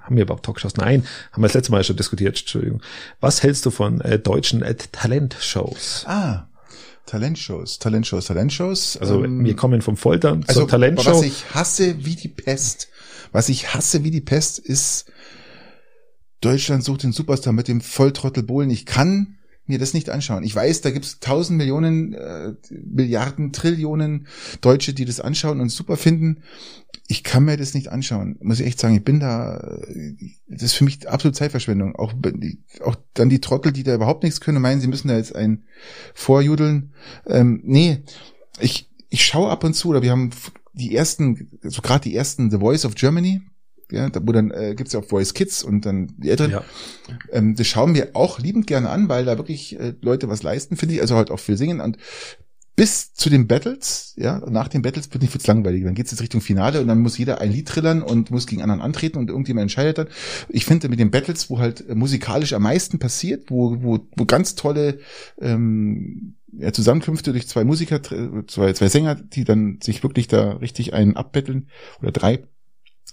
[0.00, 0.76] Haben wir überhaupt Talkshows?
[0.76, 2.38] Nein, haben wir das letzte Mal schon diskutiert.
[2.38, 2.80] Entschuldigung.
[3.20, 6.04] Was hältst du von äh, deutschen äh, Talentshows?
[6.06, 6.46] Ah,
[7.06, 8.96] Talentshows, Talentshows, Talentshows.
[8.96, 11.10] Also ähm, wir kommen vom Foltern also zur Talentshow.
[11.10, 12.88] was ich hasse wie die Pest,
[13.34, 15.06] was ich hasse wie die Pest ist
[16.40, 18.68] Deutschland sucht den Superstar mit dem Volltrottel Bohlen.
[18.68, 20.44] Ich kann mir das nicht anschauen.
[20.44, 24.26] Ich weiß, da gibt's tausend Millionen, äh, Milliarden, Trillionen
[24.60, 26.42] Deutsche, die das anschauen und super finden.
[27.08, 28.94] Ich kann mir das nicht anschauen, muss ich echt sagen.
[28.94, 30.14] Ich bin da, äh,
[30.48, 31.96] das ist für mich absolute Zeitverschwendung.
[31.96, 32.12] Auch,
[32.82, 35.64] auch dann die Trottel, die da überhaupt nichts können, meinen, sie müssen da jetzt ein
[36.12, 36.92] vorjudeln.
[37.26, 38.02] Ähm, nee,
[38.60, 40.30] ich, ich schaue ab und zu, oder wir haben
[40.74, 43.40] die ersten, so gerade die ersten The Voice of Germany,
[43.90, 46.50] ja, da, wo dann äh, gibt's ja auch Voice Kids und dann die Älteren.
[46.50, 46.64] Ja.
[47.32, 50.76] Ähm, das schauen wir auch liebend gerne an, weil da wirklich äh, Leute was leisten,
[50.76, 51.98] finde ich, also halt auch viel singen und
[52.76, 55.84] bis zu den Battles, ja, nach den Battles wird nicht wird's langweilig.
[55.84, 58.62] Dann geht's jetzt Richtung Finale und dann muss jeder ein Lied trillern und muss gegen
[58.62, 60.08] anderen antreten und irgendjemand entscheidet dann.
[60.48, 64.24] Ich finde mit den Battles, wo halt äh, musikalisch am meisten passiert, wo, wo, wo
[64.24, 64.98] ganz tolle
[65.40, 70.94] ähm, ja, Zusammenkünfte durch zwei Musiker, zwei, zwei Sänger, die dann sich wirklich da richtig
[70.94, 71.68] einen abbetteln
[72.00, 72.46] oder drei,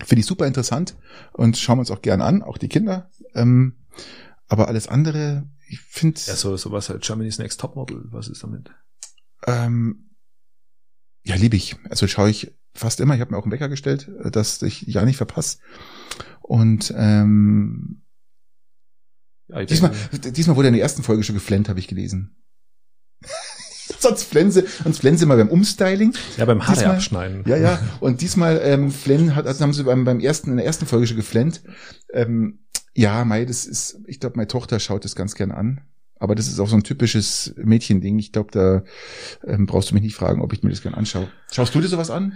[0.03, 0.95] finde ich super interessant
[1.33, 3.09] und schauen wir uns auch gern an, auch die Kinder.
[3.33, 3.77] Ähm,
[4.47, 8.05] aber alles andere, ich finde, Ja, so, so was halt Germany's Next Topmodel.
[8.11, 8.71] Was ist damit?
[9.47, 10.09] ähm,
[11.23, 11.75] ja, liebe ich.
[11.89, 13.13] Also schaue ich fast immer.
[13.15, 15.59] Ich habe mir auch einen Wecker gestellt, äh, dass ich ja nicht verpasse.
[16.41, 18.01] Und ähm,
[19.47, 22.35] Ja, diesmal, diesmal wurde in der ersten Folge schon geflennt, habe ich gelesen.
[24.01, 26.13] Sonst flennen sie, sonst flennen sie mal beim Umstyling.
[26.37, 27.43] Ja, beim Haare Diesmal- abschneiden.
[27.47, 27.79] Ja, ja.
[27.99, 31.07] Und diesmal ähm, flennen hat, also haben sie beim, beim ersten, in der ersten Folge
[31.07, 31.61] schon geflennt.
[32.13, 32.59] Ähm,
[32.93, 35.81] ja, Mai, das ist, ich glaube, meine Tochter schaut das ganz gern an.
[36.19, 38.19] Aber das ist auch so ein typisches Mädchending.
[38.19, 38.83] Ich glaube, da
[39.43, 41.27] ähm, brauchst du mich nicht fragen, ob ich mir das gern anschaue.
[41.51, 42.33] Schaust du dir sowas an?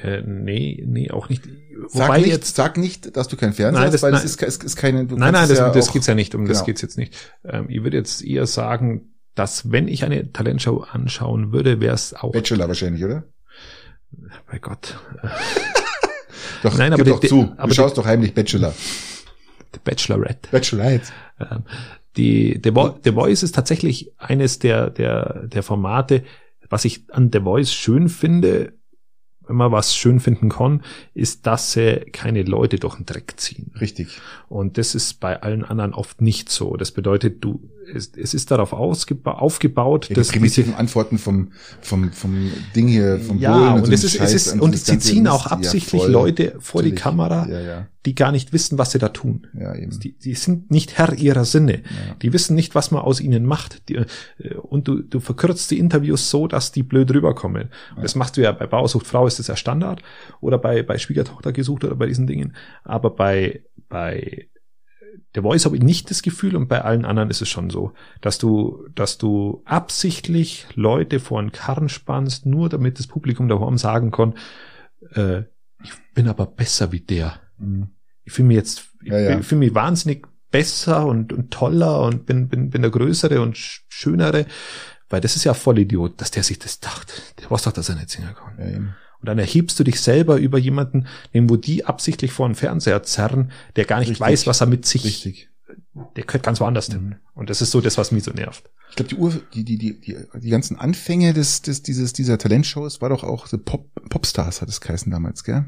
[0.00, 1.42] Äh, nee, nee, auch nicht.
[1.88, 2.54] Sag Wobei nicht, jetzt.
[2.54, 4.26] sag nicht, dass du kein Fernseher Nein, hast, das- weil das nein.
[4.26, 5.02] ist, ke- es ist keine.
[5.06, 6.36] Nein, nein, das, ja das auch- geht's ja nicht.
[6.36, 6.66] Um das genau.
[6.66, 7.16] geht's jetzt nicht.
[7.44, 12.12] Ähm, ich würde jetzt eher sagen, dass wenn ich eine Talentshow anschauen würde, wäre es
[12.14, 12.32] auch.
[12.32, 13.22] Bachelor wahrscheinlich, oder?
[14.50, 14.96] Bei Gott.
[16.62, 17.42] Doch, Nein, aber die- doch die- zu.
[17.56, 18.72] aber du die- schaust doch heimlich Bachelor.
[19.74, 20.48] The Bachelorette.
[20.50, 21.12] Bachelorette.
[21.38, 21.64] Ähm,
[22.16, 26.24] die, The, Vo The Voice ist tatsächlich eines der, der, der Formate,
[26.70, 28.72] was ich an The Voice schön finde,
[29.46, 30.82] wenn man was schön finden kann,
[31.14, 33.72] ist, dass sie keine Leute durch den Dreck ziehen.
[33.80, 34.20] Richtig.
[34.48, 36.76] Und das ist bei allen anderen oft nicht so.
[36.76, 37.60] Das bedeutet, du,
[37.92, 43.18] es, es ist darauf aufgebaut, Ja, die dass primitiven Antworten vom, vom, vom Ding hier,
[43.20, 45.52] vom ja, Bullen und so es ist, es ist, und und sie ziehen auch Ja,
[45.52, 46.10] absichtlich voll.
[46.10, 47.02] Leute vor die Natürlich.
[47.02, 47.86] Kamera, Ja, ja.
[48.06, 49.48] Die gar nicht wissen, was sie da tun.
[49.52, 49.98] Ja, eben.
[49.98, 51.82] Die, die sind nicht Herr ihrer Sinne.
[51.82, 52.14] Ja.
[52.22, 53.88] Die wissen nicht, was man aus ihnen macht.
[53.88, 57.70] Die, äh, und du, du verkürzt die Interviews so, dass die blöd rüberkommen.
[57.96, 60.02] Und das machst du ja bei Bauersucht Frau ist das ja Standard
[60.40, 62.54] oder bei, bei Schwiegertochter gesucht oder bei diesen Dingen.
[62.84, 64.48] Aber bei, bei
[65.34, 67.92] The Voice habe ich nicht das Gefühl und bei allen anderen ist es schon so,
[68.20, 73.76] dass du, dass du absichtlich Leute vor einen Karren spannst, nur damit das Publikum daheim
[73.76, 74.34] sagen kann,
[75.12, 75.42] äh,
[75.82, 77.88] ich bin aber besser wie der Mhm.
[78.26, 79.28] Ich fühle mich jetzt, ich Ja, ja.
[79.36, 83.56] bin- fühle mich wahnsinnig besser und, und toller und bin, bin, bin der Größere und
[83.56, 84.46] sch- Schönere,
[85.08, 87.34] weil das ist ja voll Idiot, dass der sich das dacht.
[87.40, 88.58] Der weiß doch, dass er nicht singen kann.
[88.58, 88.78] Ja.
[88.78, 93.02] Und dann erhebst du dich selber über jemanden, den wo die absichtlich vor einen Fernseher
[93.02, 94.20] zerren, der gar nicht Richtig.
[94.26, 95.48] weiß, was er mit sich, Richtig.
[96.16, 97.16] der gehört ganz woanders hin.
[97.34, 98.68] Und das ist so das, was mich so nervt.
[98.90, 102.38] Ich glaube, die, Ur, die, die, die, die, die ganzen Anfänge des, des, dieses, dieser
[102.38, 105.64] Talentshows war doch auch so Pop, Popstars hat es geheißen damals, gell?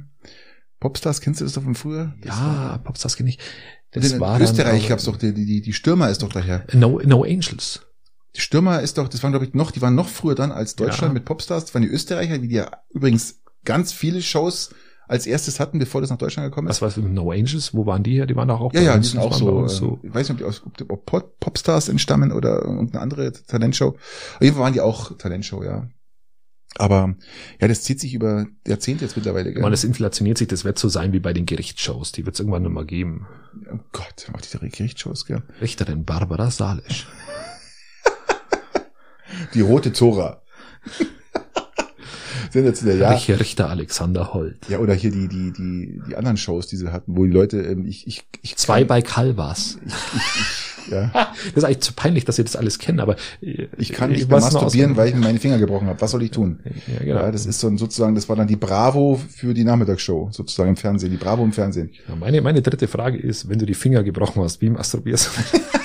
[0.80, 2.14] Popstars, kennst du das doch von früher?
[2.22, 3.38] Das Ja, Popstars kenne ich.
[3.38, 6.64] war, Das in war Österreich dann, gab's doch, die, die, die Stürmer ist doch daher.
[6.72, 7.82] No, no Angels.
[8.36, 10.76] Die Stürmer ist doch, das waren glaube ich noch, die waren noch früher dann als
[10.76, 11.14] Deutschland Ja.
[11.14, 11.64] mit Popstars.
[11.64, 14.70] Das waren die Österreicher, die ja übrigens ganz viele Shows
[15.08, 16.82] als erstes hatten, bevor das nach Deutschland gekommen ist.
[16.82, 17.72] Was war No Angels?
[17.74, 18.26] Wo waren die her?
[18.26, 19.98] Die waren doch auch Ja, ja, die sind auch so, so.
[20.02, 23.88] Ich weiß nicht, ob, die aus, ob, Popstars entstammen oder irgendeine andere Talentshow.
[23.96, 25.88] Auf jeden Fall waren die auch Talentshow, ja.
[26.76, 27.14] Aber
[27.60, 29.48] ja, das zieht sich über Jahrzehnte jetzt mittlerweile.
[29.48, 29.62] Ich Gell?
[29.62, 32.12] meine, das inflationiert sich, das wird so sein wie bei den Gerichtsshows.
[32.12, 33.26] Die wird es irgendwann nur mal geben.
[33.72, 35.42] oh Gott, auch diese Gerichtsshows, gell?
[35.60, 37.06] Richterin Barbara Salisch.
[39.54, 40.42] Die rote Zora.
[42.50, 43.10] Sensationell, ja.
[43.10, 44.68] Richter, Richter Alexander Holt.
[44.68, 47.60] Ja, oder hier die, die, die, die anderen Shows, die sie hatten, wo die Leute,
[47.60, 49.78] ähm, ich, ich, ich Zwei bei Calvas.
[50.90, 51.10] ja.
[51.12, 54.28] Das ist eigentlich zu peinlich, dass ihr das alles kennt, aber äh, Ich kann nicht
[54.28, 56.00] mehr masturbieren, weil ich mir meine Finger gebrochen habe.
[56.00, 56.60] Was soll ich tun?
[56.86, 57.20] Ja, genau.
[57.20, 60.70] Ja, das ist so ein, sozusagen, das war dann die Bravo für die Nachmittagsshow, sozusagen
[60.70, 61.90] im Fernsehen, die Bravo im Fernsehen.
[62.08, 65.58] Ja, meine, meine dritte Frage ist, wenn du die Finger gebrochen hast, wie masturbierst du?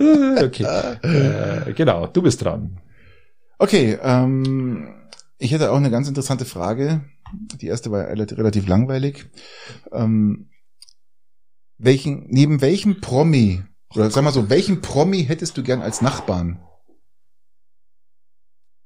[0.44, 0.64] okay.
[1.02, 2.78] Äh, genau, du bist dran.
[3.58, 4.94] Okay, ähm,
[5.38, 7.02] ich hätte auch eine ganz interessante Frage.
[7.60, 9.26] Die erste war relativ, relativ langweilig.
[9.92, 10.49] Ähm,
[11.82, 13.62] welchen, neben welchem Promi,
[13.94, 16.62] oder sag mal so, welchen Promi hättest du gern als Nachbarn?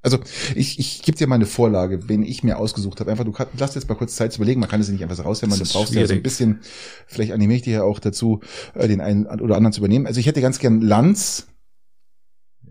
[0.03, 0.19] Also,
[0.55, 3.11] ich, ich gebe dir mal eine Vorlage, wen ich mir ausgesucht habe.
[3.11, 5.17] Einfach, du kannst, lass jetzt mal kurz Zeit zu überlegen, man kann es nicht einfach
[5.17, 6.23] so Das ist brauchst ja so ein schwierig.
[6.23, 6.61] bisschen,
[7.07, 8.41] vielleicht animiere ich dich ja auch dazu,
[8.75, 10.07] äh, den einen oder anderen zu übernehmen.
[10.07, 11.47] Also ich hätte ganz gern Lanz,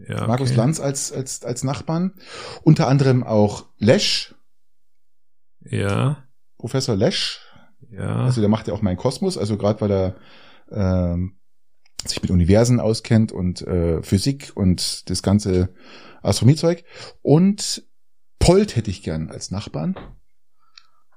[0.08, 0.58] Ja, Markus okay.
[0.58, 2.14] Lanz als, als, als Nachbarn.
[2.62, 4.36] Unter anderem auch Lesch,
[5.62, 6.28] Ja,
[6.60, 7.42] Professor Lesch.
[7.96, 8.26] Ja.
[8.26, 10.16] Also der macht ja auch meinen Kosmos, also gerade weil er
[10.72, 11.38] ähm,
[12.06, 15.74] sich mit Universen auskennt und äh, Physik und das ganze
[16.22, 16.84] Astronomiezeug.
[17.22, 17.86] Und
[18.40, 19.96] Polt hätte ich gern als Nachbarn.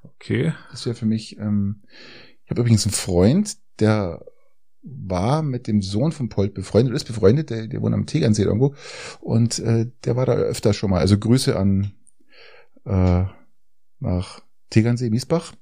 [0.03, 0.53] okay.
[0.71, 1.39] Das wäre für mich.
[1.39, 1.83] Ähm,
[2.45, 4.25] ich habe übrigens einen Freund, der
[4.83, 8.77] war mit dem Sohn von Polt befreundet, ist befreundet, der, der wohnt am Tegernsee irgendwo.
[9.21, 11.01] Und äh, der war da öfter schon mal.
[11.01, 11.93] Also Grüße an
[12.85, 13.25] äh,
[13.99, 15.53] nach Tegernsee, Miesbach.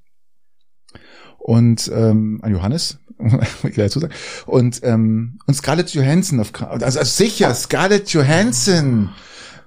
[1.45, 2.97] Und ähm, an Johannes,
[3.63, 4.13] ich dazu sagen.
[4.47, 9.11] Und, ähm, und Scarlett Johansson auf also, also sicher, Scarlett Johansson.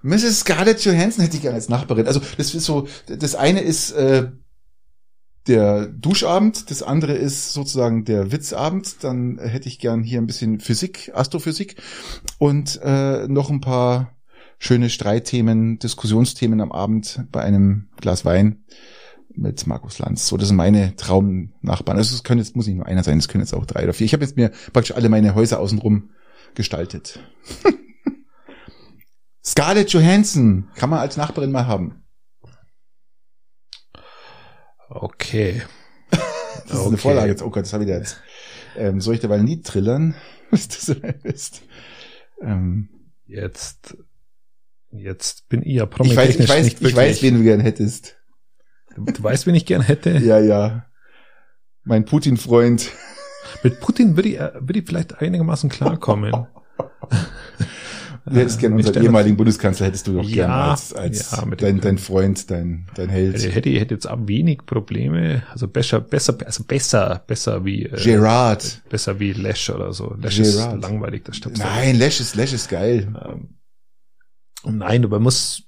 [0.02, 0.40] Mrs.
[0.40, 2.08] Scarlett Johansson hätte ich gerne als Nachbarin.
[2.08, 4.32] Also das ist so, das eine ist äh,
[5.46, 9.04] der Duschabend, das andere ist sozusagen der Witzabend.
[9.04, 11.76] Dann hätte ich gern hier ein bisschen Physik, Astrophysik
[12.38, 14.16] und äh, noch ein paar
[14.58, 18.64] schöne Streitthemen, Diskussionsthemen am Abend bei einem Glas Wein
[19.34, 20.26] mit Markus Lanz.
[20.26, 21.98] So, das sind meine Traumnachbarn.
[21.98, 23.92] Also es können jetzt, muss nicht nur einer sein, es können jetzt auch drei oder
[23.92, 24.06] vier.
[24.06, 26.10] Ich habe jetzt mir praktisch alle meine Häuser außenrum
[26.54, 27.20] gestaltet.
[29.44, 32.02] Scarlett Johansson kann man als Nachbarin mal haben.
[34.88, 35.62] Okay.
[36.66, 36.88] Das ist Okay.
[36.88, 37.42] eine Vorlage jetzt.
[37.42, 38.20] Oh Gott, das habe ich da jetzt.
[38.76, 40.14] Ähm, soll ich dabei ein Lied trillern?
[40.50, 41.62] Was du so bist?
[42.42, 42.90] Ähm,
[43.24, 43.96] Jetzt,
[44.90, 48.17] jetzt bin ich ja ich weiß, ich weiß, nicht ich weiß, wen du gern hättest.
[49.06, 50.18] Du, weißt, wen ich gern hätte.
[50.18, 50.84] Ja, ja.
[51.84, 52.90] Mein Putin-Freund.
[53.62, 56.32] Mit Putin würde ich, äh, würde ich vielleicht einigermaßen klarkommen.
[58.30, 61.44] Du hättest gern Ich unseren ehemaligen Bundeskanzler, hättest du doch Ja, gern als, als ja,
[61.56, 63.34] dein, dein Freund, dein, dein Held.
[63.34, 65.42] Also hätte ich hätte jetzt auch wenig Probleme.
[65.50, 68.82] Also besser, besser, also besser, besser wie äh, Gerard.
[68.88, 70.14] besser wie Lash oder so.
[70.20, 70.74] Lash Gerard.
[70.76, 71.58] ist langweilig, das stimmt.
[71.58, 73.08] Nein, Lash ist, Lash ist geil.
[73.24, 75.62] Ähm, nein, aber man muss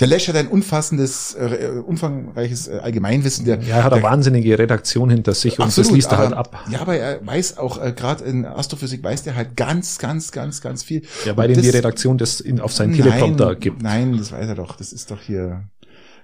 [0.00, 3.44] Der Lash hat ein umfassendes, äh, umfangreiches äh, Allgemeinwissen.
[3.44, 6.64] Der, ja, er hat eine wahnsinnige Redaktion hinter sich und das liest er halt ab.
[6.68, 10.60] Ja, aber er weiß auch, äh, gerade in Astrophysik weiß der halt ganz, ganz, ganz,
[10.60, 11.02] ganz viel.
[11.24, 13.82] Ja, weil ihm die Redaktion das in, auf seinen Teleprompter gibt.
[13.82, 14.76] Nein, das weiß er doch.
[14.76, 15.68] Das ist doch hier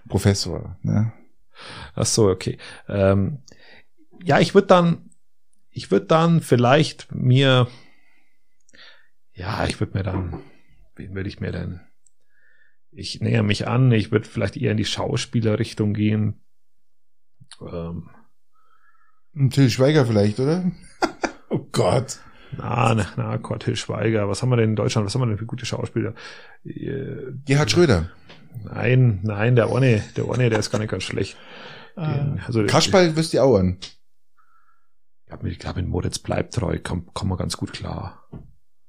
[0.09, 0.77] Professor.
[0.83, 1.12] Ne?
[1.95, 2.59] Ach so, okay.
[2.89, 3.39] Ähm,
[4.25, 5.11] ja, ich würde dann,
[5.71, 7.68] ich würde dann vielleicht mir,
[9.33, 10.41] ja, ich würde mir dann,
[10.97, 11.81] wen würde ich mir denn?
[12.93, 16.43] Ich näher mich an, ich würde vielleicht eher in die Schauspielerrichtung gehen.
[17.61, 18.11] Ähm,
[19.51, 20.70] Till Schweiger vielleicht, oder?
[21.51, 22.18] oh Gott.
[22.57, 25.26] na, na, na, Gott, Til Schweiger, was haben wir denn in Deutschland, was haben wir
[25.26, 26.14] denn für gute Schauspieler?
[26.64, 28.11] Äh, Gerhard Schröder.
[28.64, 31.36] nein, nein, der Orne, der Orne, der ist gar nicht ganz schlecht.
[31.97, 33.78] Den, also, Kasperl wirst du auch an.
[33.80, 38.26] Ich glaube, glaub, in Moritz bleibt treu, kommt komm man ganz gut klar.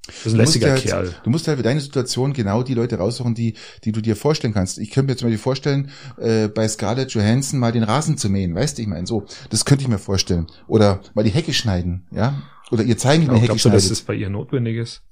[0.08, 1.16] Das ist ein Du musst lässiger jetzt- Kerl.
[1.24, 4.54] Du musst halt für deine Situation genau die Leute raussuchen, die, die du dir vorstellen
[4.54, 4.80] kannst.
[4.80, 8.56] Ich könnte mir zum Beispiel vorstellen, äh, bei Scarlett Johansson mal den Rasen zu mähen,
[8.56, 9.26] weißt du, ich meine, so.
[9.52, 10.47] Das könnte ich mir vorstellen.
[10.68, 12.41] Oder mal die Hecke schneiden, ja.
[12.72, 13.97] Oder ihr zeigen, wie man Hecke glaubst du, dass schneidet.
[13.99, 15.04] das bei ihr notwendig ist?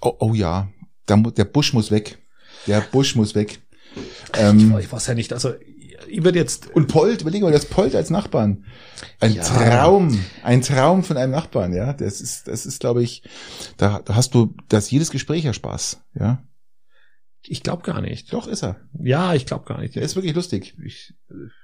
[0.00, 0.68] Oh, oh ja,
[1.10, 2.18] mu- der Busch muss weg.
[2.66, 3.60] Der Busch muss weg.
[4.34, 5.54] Ich, Ähm, ich weiß ja nicht, also
[6.08, 8.64] ich würde jetzt, und Polt, überlegen wir das Polt als Nachbarn.
[9.20, 9.42] Ein Ja.
[9.42, 11.92] Traum, ein Traum von einem Nachbarn, ja.
[11.92, 13.22] Das ist, das ist, glaube ich,
[13.76, 16.42] da, da hast du, das jedes Gespräch ja Spaß, ja.
[17.42, 18.32] ich glaube gar nicht.
[18.32, 18.76] Doch ist er.
[19.00, 19.94] Ja, ich glaube gar nicht.
[19.94, 20.74] Der ist wirklich lustig.
[20.84, 21.14] ich,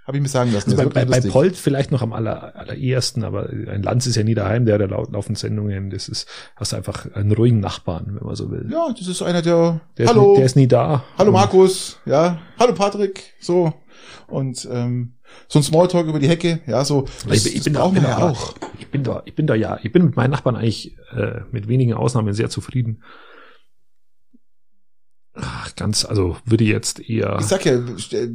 [0.07, 0.71] Habe ich mir sagen lassen.
[0.71, 1.29] also bei, bei, bei.
[1.29, 4.81] Polt vielleicht noch am aller, allerersten, aber ein Lanz ist ja nie daheim, der hat
[4.81, 5.91] ja laut laufen Sendungen.
[5.91, 6.27] Das ist,
[6.57, 8.69] hast einfach einen ruhigen Nachbarn, wenn man so will.
[8.71, 11.05] Ja, das ist einer, der, Der, hallo, ist, nie- der ist nie da.
[11.19, 13.75] hallo Markus, ja, hallo Patrick, so.
[14.27, 15.15] Und ähm,
[15.49, 17.07] so ein Smalltalk über die Hecke, ja, so.
[17.29, 18.55] Das, ich, ich das bin da, bin da ja auch.
[18.79, 21.69] Ich bin da, ich bin da ja, ich bin mit meinen Nachbarn eigentlich äh, mit
[21.69, 23.03] wenigen Ausnahmen sehr zufrieden.
[25.37, 27.37] Ach, ganz, also würde jetzt eher.
[27.41, 27.81] Ich sag ja,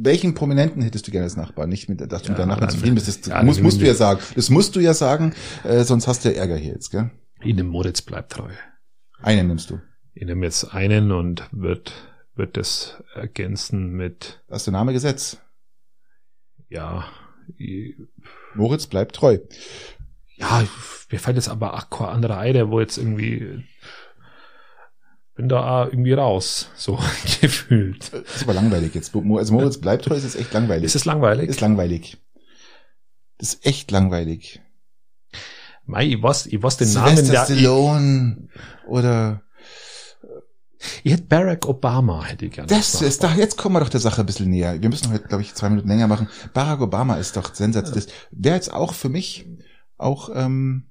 [0.04, 1.70] welchen Prominenten hättest du gerne als Nachbarn?
[1.70, 3.08] Nicht mit, dass du Ja, Nachbarn dann- zufrieden bist.
[3.08, 4.20] Das ja, muss, dann- musst du ja sagen.
[4.34, 5.32] Das musst du ja sagen,
[5.64, 7.10] äh, sonst hast du ja Ärger hier jetzt, gell?
[7.42, 8.50] in dem Moritz bleibt treu.
[9.22, 9.80] Einen nimmst du.
[10.12, 11.92] Ich nehme jetzt einen und wird,
[12.34, 15.38] wird das ergänzen mit, Da ist der Name Gesetz.
[16.70, 17.04] Ja,
[18.54, 19.38] Moritz bleibt treu.
[20.36, 20.64] ja,
[21.10, 23.64] mir fällt jetzt aber auch kein anderer ein, der wo jetzt irgendwie,
[25.34, 26.98] bin da irgendwie raus, so
[27.40, 28.12] gefühlt.
[28.12, 29.14] Das ist aber langweilig jetzt.
[29.14, 30.84] Also Moritz bleibt treu, ist jetzt echt langweilig.
[30.84, 31.48] Ist es langweilig?
[31.48, 32.16] ist langweilig.
[33.38, 34.60] Das ist echt langweilig.
[35.84, 38.48] Mei, ich weiß, ich weiß den Namen Sylvester der, ich, Stallone
[38.86, 39.42] oder
[41.02, 42.68] ich hätte Barack Obama, hätte ich gerne.
[42.68, 44.80] das ist doch, jetzt kommen wir doch der Sache ein bisschen näher.
[44.80, 46.28] Wir müssen heute, glaube ich, zwei Minuten länger machen.
[46.54, 48.04] Barack Obama ist doch sensationell.
[48.04, 49.46] Das wäre jetzt auch für mich
[49.98, 50.86] auch ähm,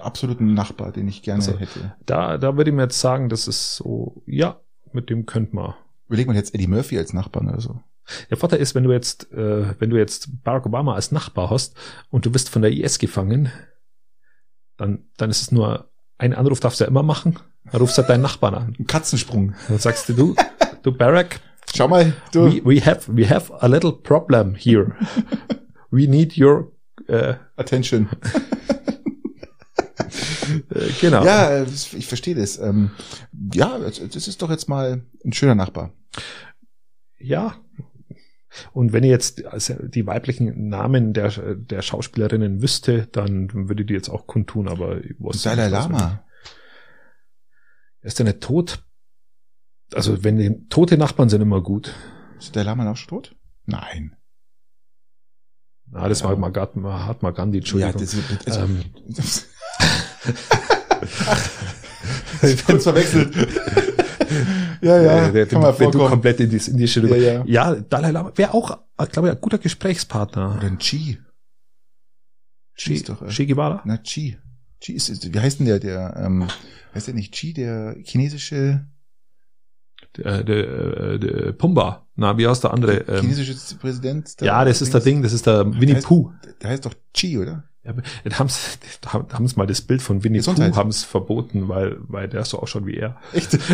[0.00, 1.94] absolut ein Nachbar, den ich gerne Also- hätte.
[2.06, 4.60] Da, da würde ich mir jetzt sagen, das ist so, ja,
[4.92, 5.74] mit dem könnte man.
[6.08, 7.80] Überleg mal jetzt Eddie Murphy als Nachbarn oder so.
[8.30, 11.74] Der Vorteil ist, wenn du jetzt, äh, wenn du jetzt Barack Obama als Nachbar hast
[12.10, 13.50] und du bist von der IS gefangen,
[14.76, 17.38] dann, dann ist es nur ein Anruf darfst du ja immer machen.
[17.72, 18.76] Dann rufst du halt deinen Nachbarn an.
[18.78, 19.54] Ein Katzensprung.
[19.68, 20.34] Dann sagst du, du,
[20.82, 21.40] du Barack,
[21.74, 22.44] Schau mal, du.
[22.44, 24.92] we, we have, we have a little problem here.
[25.90, 26.72] We need your,
[27.08, 28.08] äh, Attention.
[31.00, 31.24] genau.
[31.24, 32.58] Ja, ich verstehe das.
[32.58, 32.90] Ähm,
[33.52, 35.92] ja, das ist doch jetzt mal ein schöner Nachbar.
[37.18, 37.56] Ja.
[38.72, 43.92] Und wenn ihr jetzt also die weiblichen Namen der, der Schauspielerinnen wüsste, dann würde die
[43.92, 45.00] jetzt auch kundtun, aber
[45.44, 46.24] Dalai Lama.
[48.06, 48.84] Ist der nicht tot?
[49.92, 51.92] Also, wenn die tote Nachbarn sind immer gut.
[52.38, 53.34] Ist der Lama auch schon tot?
[53.64, 54.16] Nein.
[55.90, 56.28] Na, das Ja.
[56.28, 57.94] war Magat- Mahatma Gandhi, Entschuldigung.
[57.94, 58.84] Ja, das, also, ähm,
[62.66, 63.34] kurz verwechselt.
[64.82, 67.00] ja, ja, äh, der, kann wenn du komplett in das Indische.
[67.08, 67.44] Ja, ja.
[67.46, 68.78] ja, Dalai Lama wäre auch,
[69.10, 70.56] glaube ich, ein guter Gesprächspartner.
[70.58, 71.18] Oder ein Chi.
[72.76, 73.82] Chi Che, ist doch, äh, che Guevara?
[73.84, 74.38] Na, Chi.
[74.80, 76.46] Chi ist, ist, wie heißt denn der, der, ähm,
[76.94, 78.86] heißt der nicht Chi, der chinesische
[80.16, 82.06] der, der, der Pumba.
[82.14, 82.98] Na, wie heißt der andere?
[83.08, 84.34] Ähm, Chinesische Präsident.
[84.40, 86.32] ja, das ist der Ding, das ist der Winnie heißt- Pooh.
[86.62, 87.64] Der heißt doch Chi, oder?
[87.84, 87.92] Ja,
[88.24, 88.58] dann haben sie
[89.08, 90.72] haben sie mal das Bild von Winnie Gesundheit.
[90.72, 93.16] Pooh haben es verboten, weil weil der so ausschaut wie er.
[93.32, 93.58] Echt?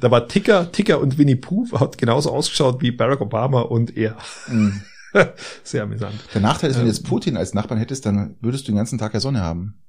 [0.00, 4.16] Da war Ticker, Ticker und Winnie Pooh hat genauso ausgeschaut wie Barack Obama und er.
[4.48, 4.82] Mhm.
[5.64, 6.14] Sehr amüsant.
[6.34, 6.94] Der Nachteil ist, wenn du Ähm.
[6.94, 9.82] jetzt Putin als Nachbarn hättest, dann würdest du den ganzen Tag ja Sonne haben.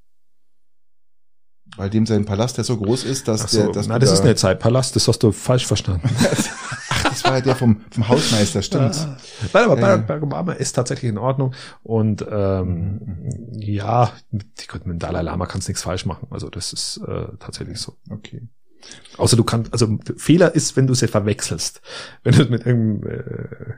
[1.75, 4.09] Weil dem sein Palast ja so groß ist, dass Ach so, der, dass na, das
[4.09, 6.09] da- ist nicht sein Palast, das hast du falsch verstanden.
[6.89, 8.95] Ach, das war ja der vom, vom Hausmeister, stimmt.
[9.53, 10.05] Nein, aber Ja, Barack, ja.
[10.05, 11.53] Barack Obama ist tatsächlich in Ordnung
[11.83, 16.27] und ähm, ja, gut, mit dem Dalai Lama kannst du nichts falsch machen.
[16.31, 17.97] Also das ist äh, tatsächlich so.
[18.09, 18.47] Okay.
[19.17, 21.81] Außer du kannst, also Fehler ist, wenn du sie verwechselst.
[22.23, 23.19] Wenn du es mit irgendeinem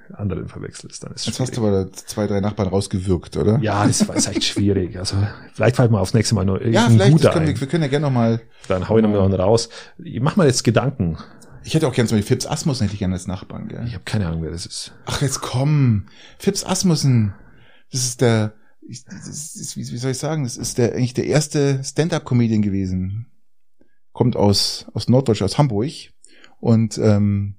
[0.10, 1.72] äh, anderen verwechselst, dann ist es Jetzt hast schwierig.
[1.72, 3.58] du aber zwei, drei Nachbarn rausgewirkt, oder?
[3.62, 4.98] Ja, das war ist echt schwierig.
[5.00, 5.16] Also
[5.54, 7.90] vielleicht fällt mal aufs nächste Mal nur Ja, vielleicht, guter können wir, wir können ja
[7.90, 9.70] gerne nochmal, Dann hau ich noch mal einen raus.
[9.98, 11.18] Ich mach mal jetzt Gedanken.
[11.64, 13.84] ich hätte auch gerne zum Beispiel Fips Asmussen hätte ich gerne als Nachbarn, gell?
[13.88, 14.92] Ich habe keine Ahnung, wer das ist.
[15.06, 16.08] Ach, jetzt komm.
[16.38, 17.34] Fips Asmussen.
[17.94, 18.52] Das ist der,
[18.82, 22.62] ich- das ist, wie, wie soll ich sagen, das ist der, eigentlich der erste Stand-Up-Comedian
[22.62, 23.28] gewesen.
[24.14, 25.92] Kommt aus, aus Norddeutschland, aus Hamburg.
[26.60, 27.56] Und, ähm,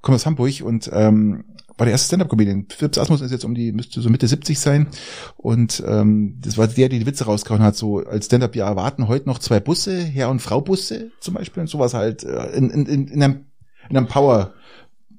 [0.00, 1.44] kommt aus Hamburg und, ähm,
[1.78, 2.66] war der erste Stand-Up-Comedian.
[2.68, 4.88] Fips Asmussen ist jetzt um die, müsste so Mitte 70 sein.
[5.36, 9.08] Und, ähm, das war der, der die Witze rausgehauen hat, so als Stand-Up, ja, erwarten
[9.08, 12.86] heute noch zwei Busse, Herr- und Frau-Busse zum Beispiel und sowas halt, äh, in, in,
[12.86, 13.46] in, in einem,
[13.88, 14.54] in einem Power,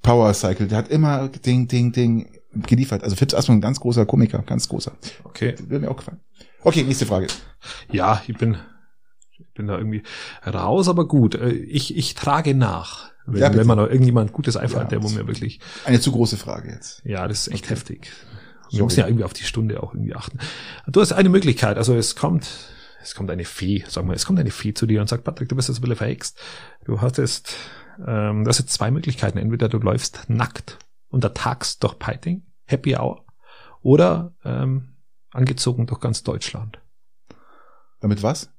[0.01, 0.67] Power Cycle.
[0.67, 2.29] Der hat immer Ding, Ding, Ding
[2.67, 3.03] geliefert.
[3.03, 4.91] Also Fips Asmussen, ganz großer Komiker, ganz großer.
[5.23, 5.55] Okay.
[5.67, 6.19] Würde mir auch gefallen.
[6.63, 7.27] Okay, nächste Frage.
[7.91, 8.57] Ja, ich bin,
[9.53, 10.03] bin da irgendwie
[10.45, 11.35] raus, aber gut.
[11.35, 13.11] Äh, Ich, ich trage nach.
[13.25, 16.11] Wenn, Ja, wenn man noch irgendjemand Gutes einfällt, Ja, der wo mir wirklich, Eine zu
[16.11, 17.01] große Frage jetzt.
[17.05, 17.73] ja, das ist echt Okay.
[17.75, 18.11] heftig.
[18.69, 18.83] Wir Sorry.
[18.85, 20.39] müssen ja irgendwie auf die Stunde auch irgendwie achten.
[20.87, 22.47] Du hast eine Möglichkeit, also es kommt,
[23.01, 25.47] es kommt eine Fee, sagen wir, es kommt eine Fee zu dir und sagt, Patrick,
[25.49, 26.39] du bist jetzt ein bisschen verhext.
[26.85, 27.55] Du hattest,
[28.05, 29.37] ähm, du hast jetzt zwei Möglichkeiten.
[29.37, 30.79] Entweder du läufst nackt
[31.09, 33.23] untertags durch Piting, Happy Hour,
[33.81, 34.95] oder ähm,
[35.31, 36.79] angezogen durch ganz Deutschland.
[37.99, 38.49] Damit was?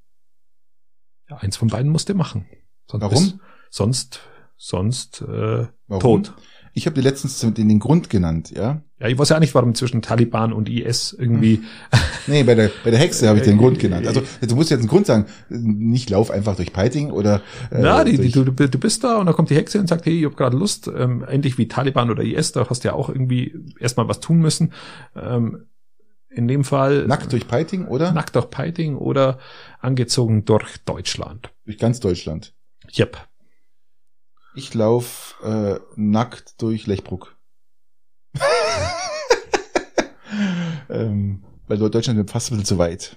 [1.30, 2.46] Ja, eins von beiden musst du machen.
[2.90, 3.24] Sonst Warum?
[3.24, 3.38] bist-
[3.70, 4.20] sonst,
[4.56, 6.00] sonst äh, Warum?
[6.00, 6.34] tot.
[6.76, 8.82] Ich habe dir letztens den, den Grund genannt, ja?
[8.98, 11.62] Ja, ich weiß ja nicht, warum zwischen Taliban und IS irgendwie.
[12.26, 14.08] Nee, bei der, bei der Hexe habe ich den Grund genannt.
[14.08, 15.26] Also du musst jetzt einen Grund sagen.
[15.50, 17.36] Nicht lauf einfach durch Peiting oder
[17.70, 20.04] äh, Na, die, die, du, du bist da und dann kommt die Hexe und sagt,
[20.06, 22.94] hey, ich habe gerade Lust, ähm, endlich wie Taliban oder IS, da hast du ja
[22.94, 24.72] auch irgendwie erstmal was tun müssen.
[25.14, 25.66] Ähm,
[26.34, 29.38] in dem Fall nackt durch Peiting oder nackt durch Piting oder
[29.80, 31.52] angezogen durch Deutschland.
[31.64, 32.54] durch ganz Deutschland.
[32.96, 33.28] Yep.
[34.54, 37.36] Ich lauf äh, nackt durch Lechbruck.
[40.88, 43.16] ähm, weil Deutschland wird fast ein bisschen zu weit.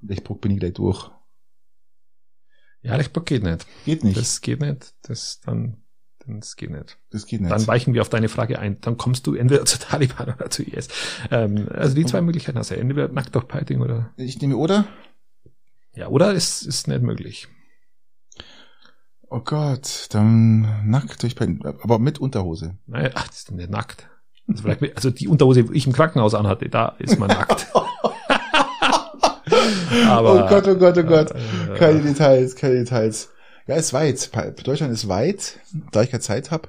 [0.00, 1.10] Lechbruck bin ich gleich durch.
[2.82, 3.66] Ja, Lechburg geht nicht.
[3.84, 4.16] Geht nicht.
[4.16, 4.94] Das geht nicht.
[5.02, 5.82] Das dann,
[6.26, 6.98] das geht nicht.
[7.10, 7.50] das geht nicht.
[7.52, 8.80] Dann weichen wir auf deine Frage ein.
[8.80, 10.88] Dann kommst du entweder zu Taliban oder zu IS.
[11.30, 12.76] Ähm, also die zwei Möglichkeiten hast du.
[12.76, 14.86] Entweder nackt durch Piting oder, ich nehme oder?
[15.94, 17.48] ja, oder es ist nicht möglich.
[19.28, 21.64] Oh Gott, dann nackt durch Peiting.
[21.82, 22.76] Aber mit Unterhose.
[22.86, 24.08] Naja, ach, das ist nicht nackt.
[24.48, 27.66] Also, vielleicht, mit- also die Unterhose, die ich im Krankenhaus anhatte, da ist man nackt.
[30.08, 31.30] Aber, oh Gott, oh Gott, oh Gott.
[31.32, 33.30] äh, Keine Details, keine Details.
[33.66, 34.30] Ja, ist weit.
[34.66, 35.58] Deutschland ist weit,
[35.92, 36.68] da ich keine Zeit habe.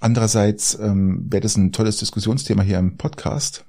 [0.00, 3.64] Andererseits ähm, wäre das ein tolles Diskussionsthema hier im Podcast.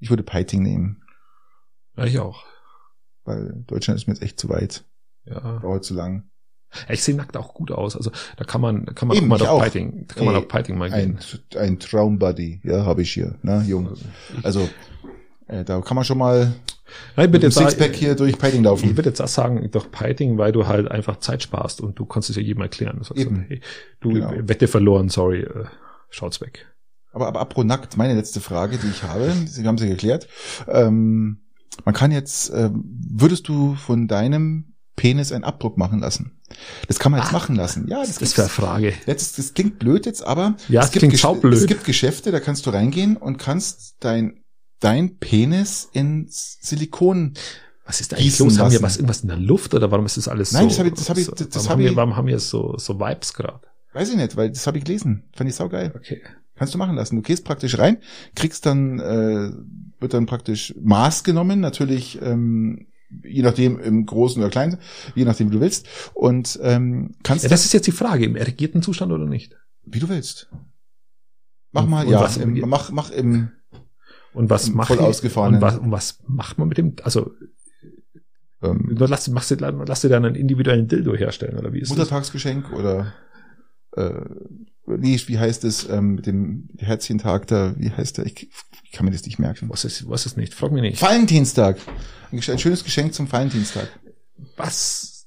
[0.00, 1.02] Ich würde Piting nehmen,
[1.96, 2.44] Ja, ich auch.
[3.24, 4.84] weil Deutschland ist mir jetzt echt zu weit.
[5.24, 5.58] Ja.
[5.58, 6.30] Dauert zu lang.
[6.88, 7.96] Ja, Ich sehe nackt auch gut aus.
[7.96, 9.62] Also da kann man, da kann man Eben, auch mal auf.
[9.62, 11.58] Piting, da kann man Ey, auf Piting mal Ein, gehen.
[11.58, 13.96] ein Traumbuddy, ja, habe ich hier, ne, Jung.
[14.42, 14.68] Also,
[15.48, 16.54] äh, da kann man schon mal
[17.16, 18.96] Nein, ich würde jetzt Sixpack sagen, hier durch Piting ich laufen.
[18.96, 22.30] würde jetzt auch sagen, durch Piting, weil du halt einfach Zeit sparst und du kannst
[22.30, 22.96] es ja jedem erklären.
[22.98, 23.44] Du, sagst, Eben.
[23.48, 23.60] hey,
[24.00, 24.32] du Genau.
[24.42, 25.64] Wette verloren, sorry, äh,
[26.10, 26.66] schaut's weg.
[27.12, 30.28] Aber, aber apro nackt, meine letzte Frage, die ich habe, Sie haben sie geklärt.
[30.68, 31.38] Ähm,
[31.84, 36.32] man kann jetzt, ähm, würdest du von deinem Penis einen Abdruck machen lassen?
[36.88, 37.86] Das kann man jetzt Ah, machen lassen.
[37.88, 38.92] Ja, das, Das ist eine Frage.
[39.06, 41.54] Jetzt, das klingt blöd jetzt, aber Ja, es, gibt klingt saublöd.
[41.54, 44.42] es gibt Geschäfte, da kannst du reingehen und kannst dein,
[44.80, 47.34] dein Penis in Silikon.
[47.86, 48.58] Was ist da eigentlich los?
[48.58, 50.68] Haben wir was, irgendwas in der Luft oder warum ist das alles Nein, so?
[50.68, 52.38] das hab ich- das hab ich- das warum, hab haben wir, ich- warum haben wir
[52.38, 53.60] so, so Vibes gerade?
[53.92, 55.24] Weiß ich nicht, weil das habe ich gelesen.
[55.34, 55.92] Fand ich saugeil.
[55.96, 56.20] Okay.
[56.54, 57.16] Kannst du machen lassen.
[57.16, 57.98] Du gehst praktisch rein,
[58.36, 59.50] kriegst dann, äh,
[59.98, 62.86] wird dann praktisch Maß genommen, natürlich, ähm,
[63.24, 64.78] je nachdem im Großen oder Kleinen,
[65.16, 65.88] je nachdem wie du willst.
[66.14, 69.56] Und ähm, kannst Ja, das ist jetzt die Frage, im erregierten Zustand oder nicht?
[69.84, 70.48] wie du willst.
[71.72, 73.50] Mach mal, und ja, im, mach, mach im,
[74.32, 75.56] Und was macht voll ausgefahrenen.
[75.56, 76.94] und was, und was macht man mit dem?
[77.02, 77.32] Also
[78.62, 81.96] Ähm, lass, machst du, lass dir dann einen individuellen Dildo herstellen, oder wie ist das?
[81.96, 83.14] Muttertagsgeschenk oder
[83.96, 84.12] äh,
[84.86, 88.26] wie, wie heißt es ähm, mit dem Herzchentag da, wie heißt der?
[88.26, 88.50] Ich,
[88.84, 89.68] ich kann mir das nicht merken.
[89.70, 90.54] Was ist, was ist nicht?
[90.54, 91.00] Frag mich nicht.
[91.00, 91.78] Valentinstag.
[92.32, 93.88] Ein, ein schönes Geschenk zum Valentinstag.
[94.56, 95.19] Was?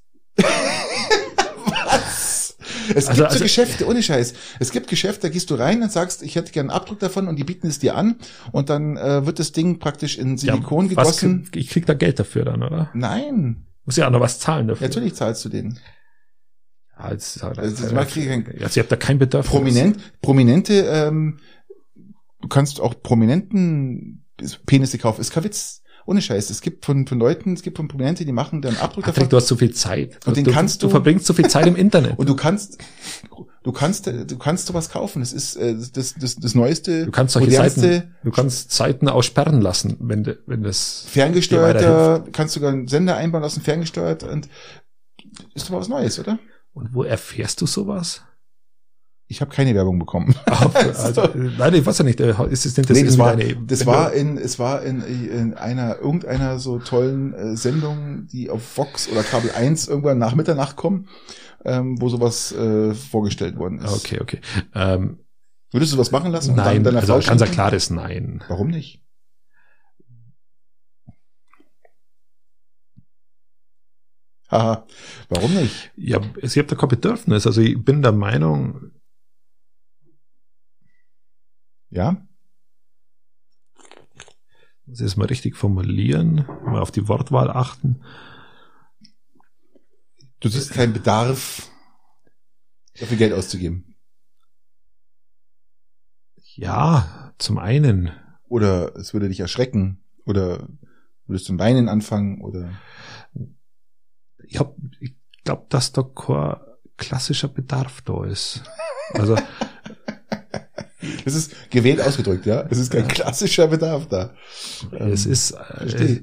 [2.96, 4.34] Es Also- gibt so also- Geschäfte, ohne Scheiß.
[4.60, 7.28] Es gibt Geschäfte, da gehst du rein und sagst, ich hätte gerne einen Abdruck davon
[7.28, 8.16] und die bieten es dir an
[8.52, 11.50] und dann äh, wird das Ding praktisch in Silikon Ja, was gegossen.
[11.56, 12.90] ich krieg da Geld dafür dann, oder?
[12.94, 14.88] Nein, Muss ja auch noch was zahlen dafür.
[14.88, 15.80] natürlich zahlst du den.
[16.98, 19.52] Ja, jetzt, also, Also, das mag ich kein- also, ihr habt da kein Bedürfnis.
[19.52, 21.40] Prominent, prominente, ähm,
[22.42, 24.26] du kannst auch prominenten
[24.66, 25.22] Penisse kaufen.
[25.22, 25.83] Ist kein Witz.
[26.06, 26.50] Ohne Scheiß.
[26.50, 29.30] Es gibt von, von Leuten, es gibt von Prominente, die machen dann Abdruck Patrick, davon.
[29.30, 30.20] du hast so viel Zeit.
[30.28, 32.14] Und den du, kannst du du- verbringst so viel Zeit im Internet.
[32.20, 32.78] Und du kannst,
[33.64, 35.22] du kannst, du kannst sowas kaufen.
[35.22, 39.62] Das ist äh, das, das, das neueste, Du kannst solche Seiten, du kannst Seiten aussperren
[39.62, 44.50] lassen, wenn, wenn das ferngesteuerter, kannst sogar einen Sender einbauen lassen, ferngesteuert und
[45.56, 46.38] ist doch mal was Neues, oder?
[46.74, 48.22] Und wo erfährst du sowas?
[49.34, 50.36] Ich habe keine Werbung bekommen.
[50.46, 52.22] Auf, also, äh, nein, ich weiß ja nicht.
[52.22, 55.02] äh, Ist es, sind das nee, das war, deine- das war in, es war in,
[55.02, 60.36] in einer, irgendeiner so tollen äh, Sendung, die auf Fox oder Kabel 1 irgendwann nach
[60.36, 61.08] Mitternacht kommen,
[61.66, 64.06] ähm, wo sowas äh, vorgestellt worden ist.
[64.06, 64.40] Okay, okay.
[64.76, 65.18] Ähm,
[65.72, 66.56] Würdest du was machen lassen?
[66.56, 67.54] nein, deiner also ganz ein schenken?
[67.54, 68.44] klares Nein.
[68.48, 69.02] Warum nicht?
[74.52, 74.86] Haha,
[75.30, 75.92] warum nicht?
[75.96, 77.48] Ja, also ich habe da kein Bedürfnis.
[77.48, 78.92] Also ich bin der Meinung,
[81.94, 82.26] Ja?
[84.86, 88.04] muss ich es mal richtig formulieren, mal auf die Wortwahl achten.
[90.40, 91.72] Du siehst keinen Bedarf,
[93.00, 93.96] dafür Geld auszugeben.
[96.56, 98.12] Ja, zum einen,
[98.48, 100.04] Oder es würde dich erschrecken.
[100.26, 100.68] Oder
[101.26, 102.42] würdest du ein Weinen anfangen.
[102.42, 102.72] Oder
[104.46, 106.58] ich hab, ich glaube, dass da kein
[106.98, 108.64] klassischer Bedarf da ist.
[109.14, 109.36] Also
[111.26, 112.66] das ist gewählt ausgedrückt, ja?
[112.70, 114.34] Es ist kein klassischer Bedarf da.
[114.92, 116.22] es Ähm, ist äh,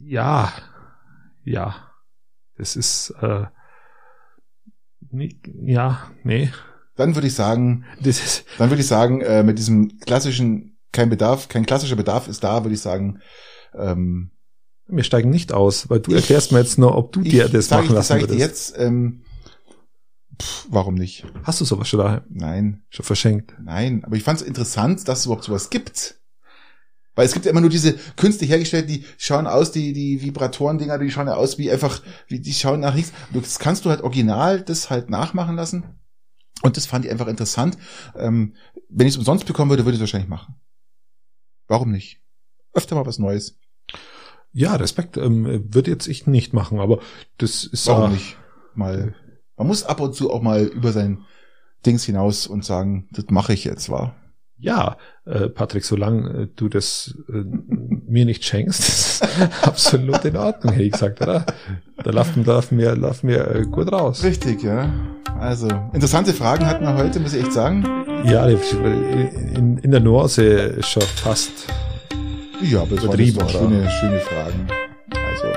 [0.00, 0.52] ja,
[1.44, 1.74] ja,
[2.56, 3.46] es ist äh,
[5.64, 6.50] ja, nee,
[6.96, 11.48] Dann würde ich sagen, das dann würde ich sagen, äh, mit diesem klassischen, kein Bedarf,
[11.48, 13.20] kein klassischer Bedarf ist da, würde ich sagen,
[13.74, 14.30] ähm,
[14.86, 17.52] wir steigen nicht aus, weil du Ich- erklärst mir jetzt nur, ob du dir ich,
[17.52, 18.48] das sag machen ich, das lassen ich dir würdest.
[18.48, 19.22] jetzt, ähm,
[20.40, 21.24] pff, warum nicht?
[21.44, 22.22] Hast du sowas schon daheim?
[22.28, 23.54] Nein, Schon verschenkt?
[23.60, 24.04] nein.
[24.04, 26.16] Aber ich fand es interessant, dass es überhaupt sowas gibt.
[27.14, 30.98] Weil es gibt ja immer nur diese künstlich hergestellten, die schauen aus, die, die Vibratoren-Dinger,
[30.98, 33.12] die schauen ja aus wie einfach, wie, die schauen nach nichts.
[33.32, 35.82] Das kannst du halt original das halt nachmachen lassen.
[36.62, 37.76] Und das fand ich einfach interessant.
[38.16, 38.54] Ähm,
[38.88, 40.54] wenn ich es umsonst bekommen würde, würde ich es wahrscheinlich machen.
[41.66, 42.20] Warum nicht?
[42.72, 43.58] Öfter mal was Neues.
[44.52, 47.00] Ja, Respekt ähm, würde jetzt ich nicht machen, aber
[47.36, 48.36] das ist Warum äh, nicht?
[48.74, 49.14] Mal.
[49.58, 51.24] Man muss ab und zu auch mal über sein
[51.84, 54.14] Dings hinaus und sagen, das mache ich jetzt, war.
[54.60, 57.44] Ja, äh, Patrick, solange äh, du das äh,
[58.06, 59.28] mir nicht schenkst, ist
[59.62, 61.44] absolut in Ordnung, hätte ich gesagt, oder?
[62.02, 64.24] Da laufen, laufen wir, laufen wir äh, gut raus.
[64.24, 64.92] Richtig, ja.
[65.38, 67.84] Also, interessante Fragen hatten wir heute, muss ich echt sagen.
[68.24, 71.52] Ja, in, in der Nuance schon fast.
[72.60, 74.66] Ja, aber es waren schöne, schöne Fragen.
[75.12, 75.52] Also,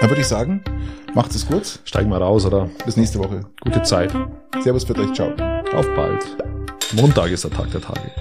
[0.00, 0.62] dann würde ich sagen,
[1.16, 1.80] macht es gut.
[1.84, 2.68] Steigen wir raus, oder?
[2.84, 3.40] Bis nächste Woche.
[3.62, 4.12] Gute Zeit.
[4.62, 5.32] Servus für euch, ciao.
[5.74, 6.36] Auf bald.
[6.92, 8.12] Montag ist der Tag der Tage.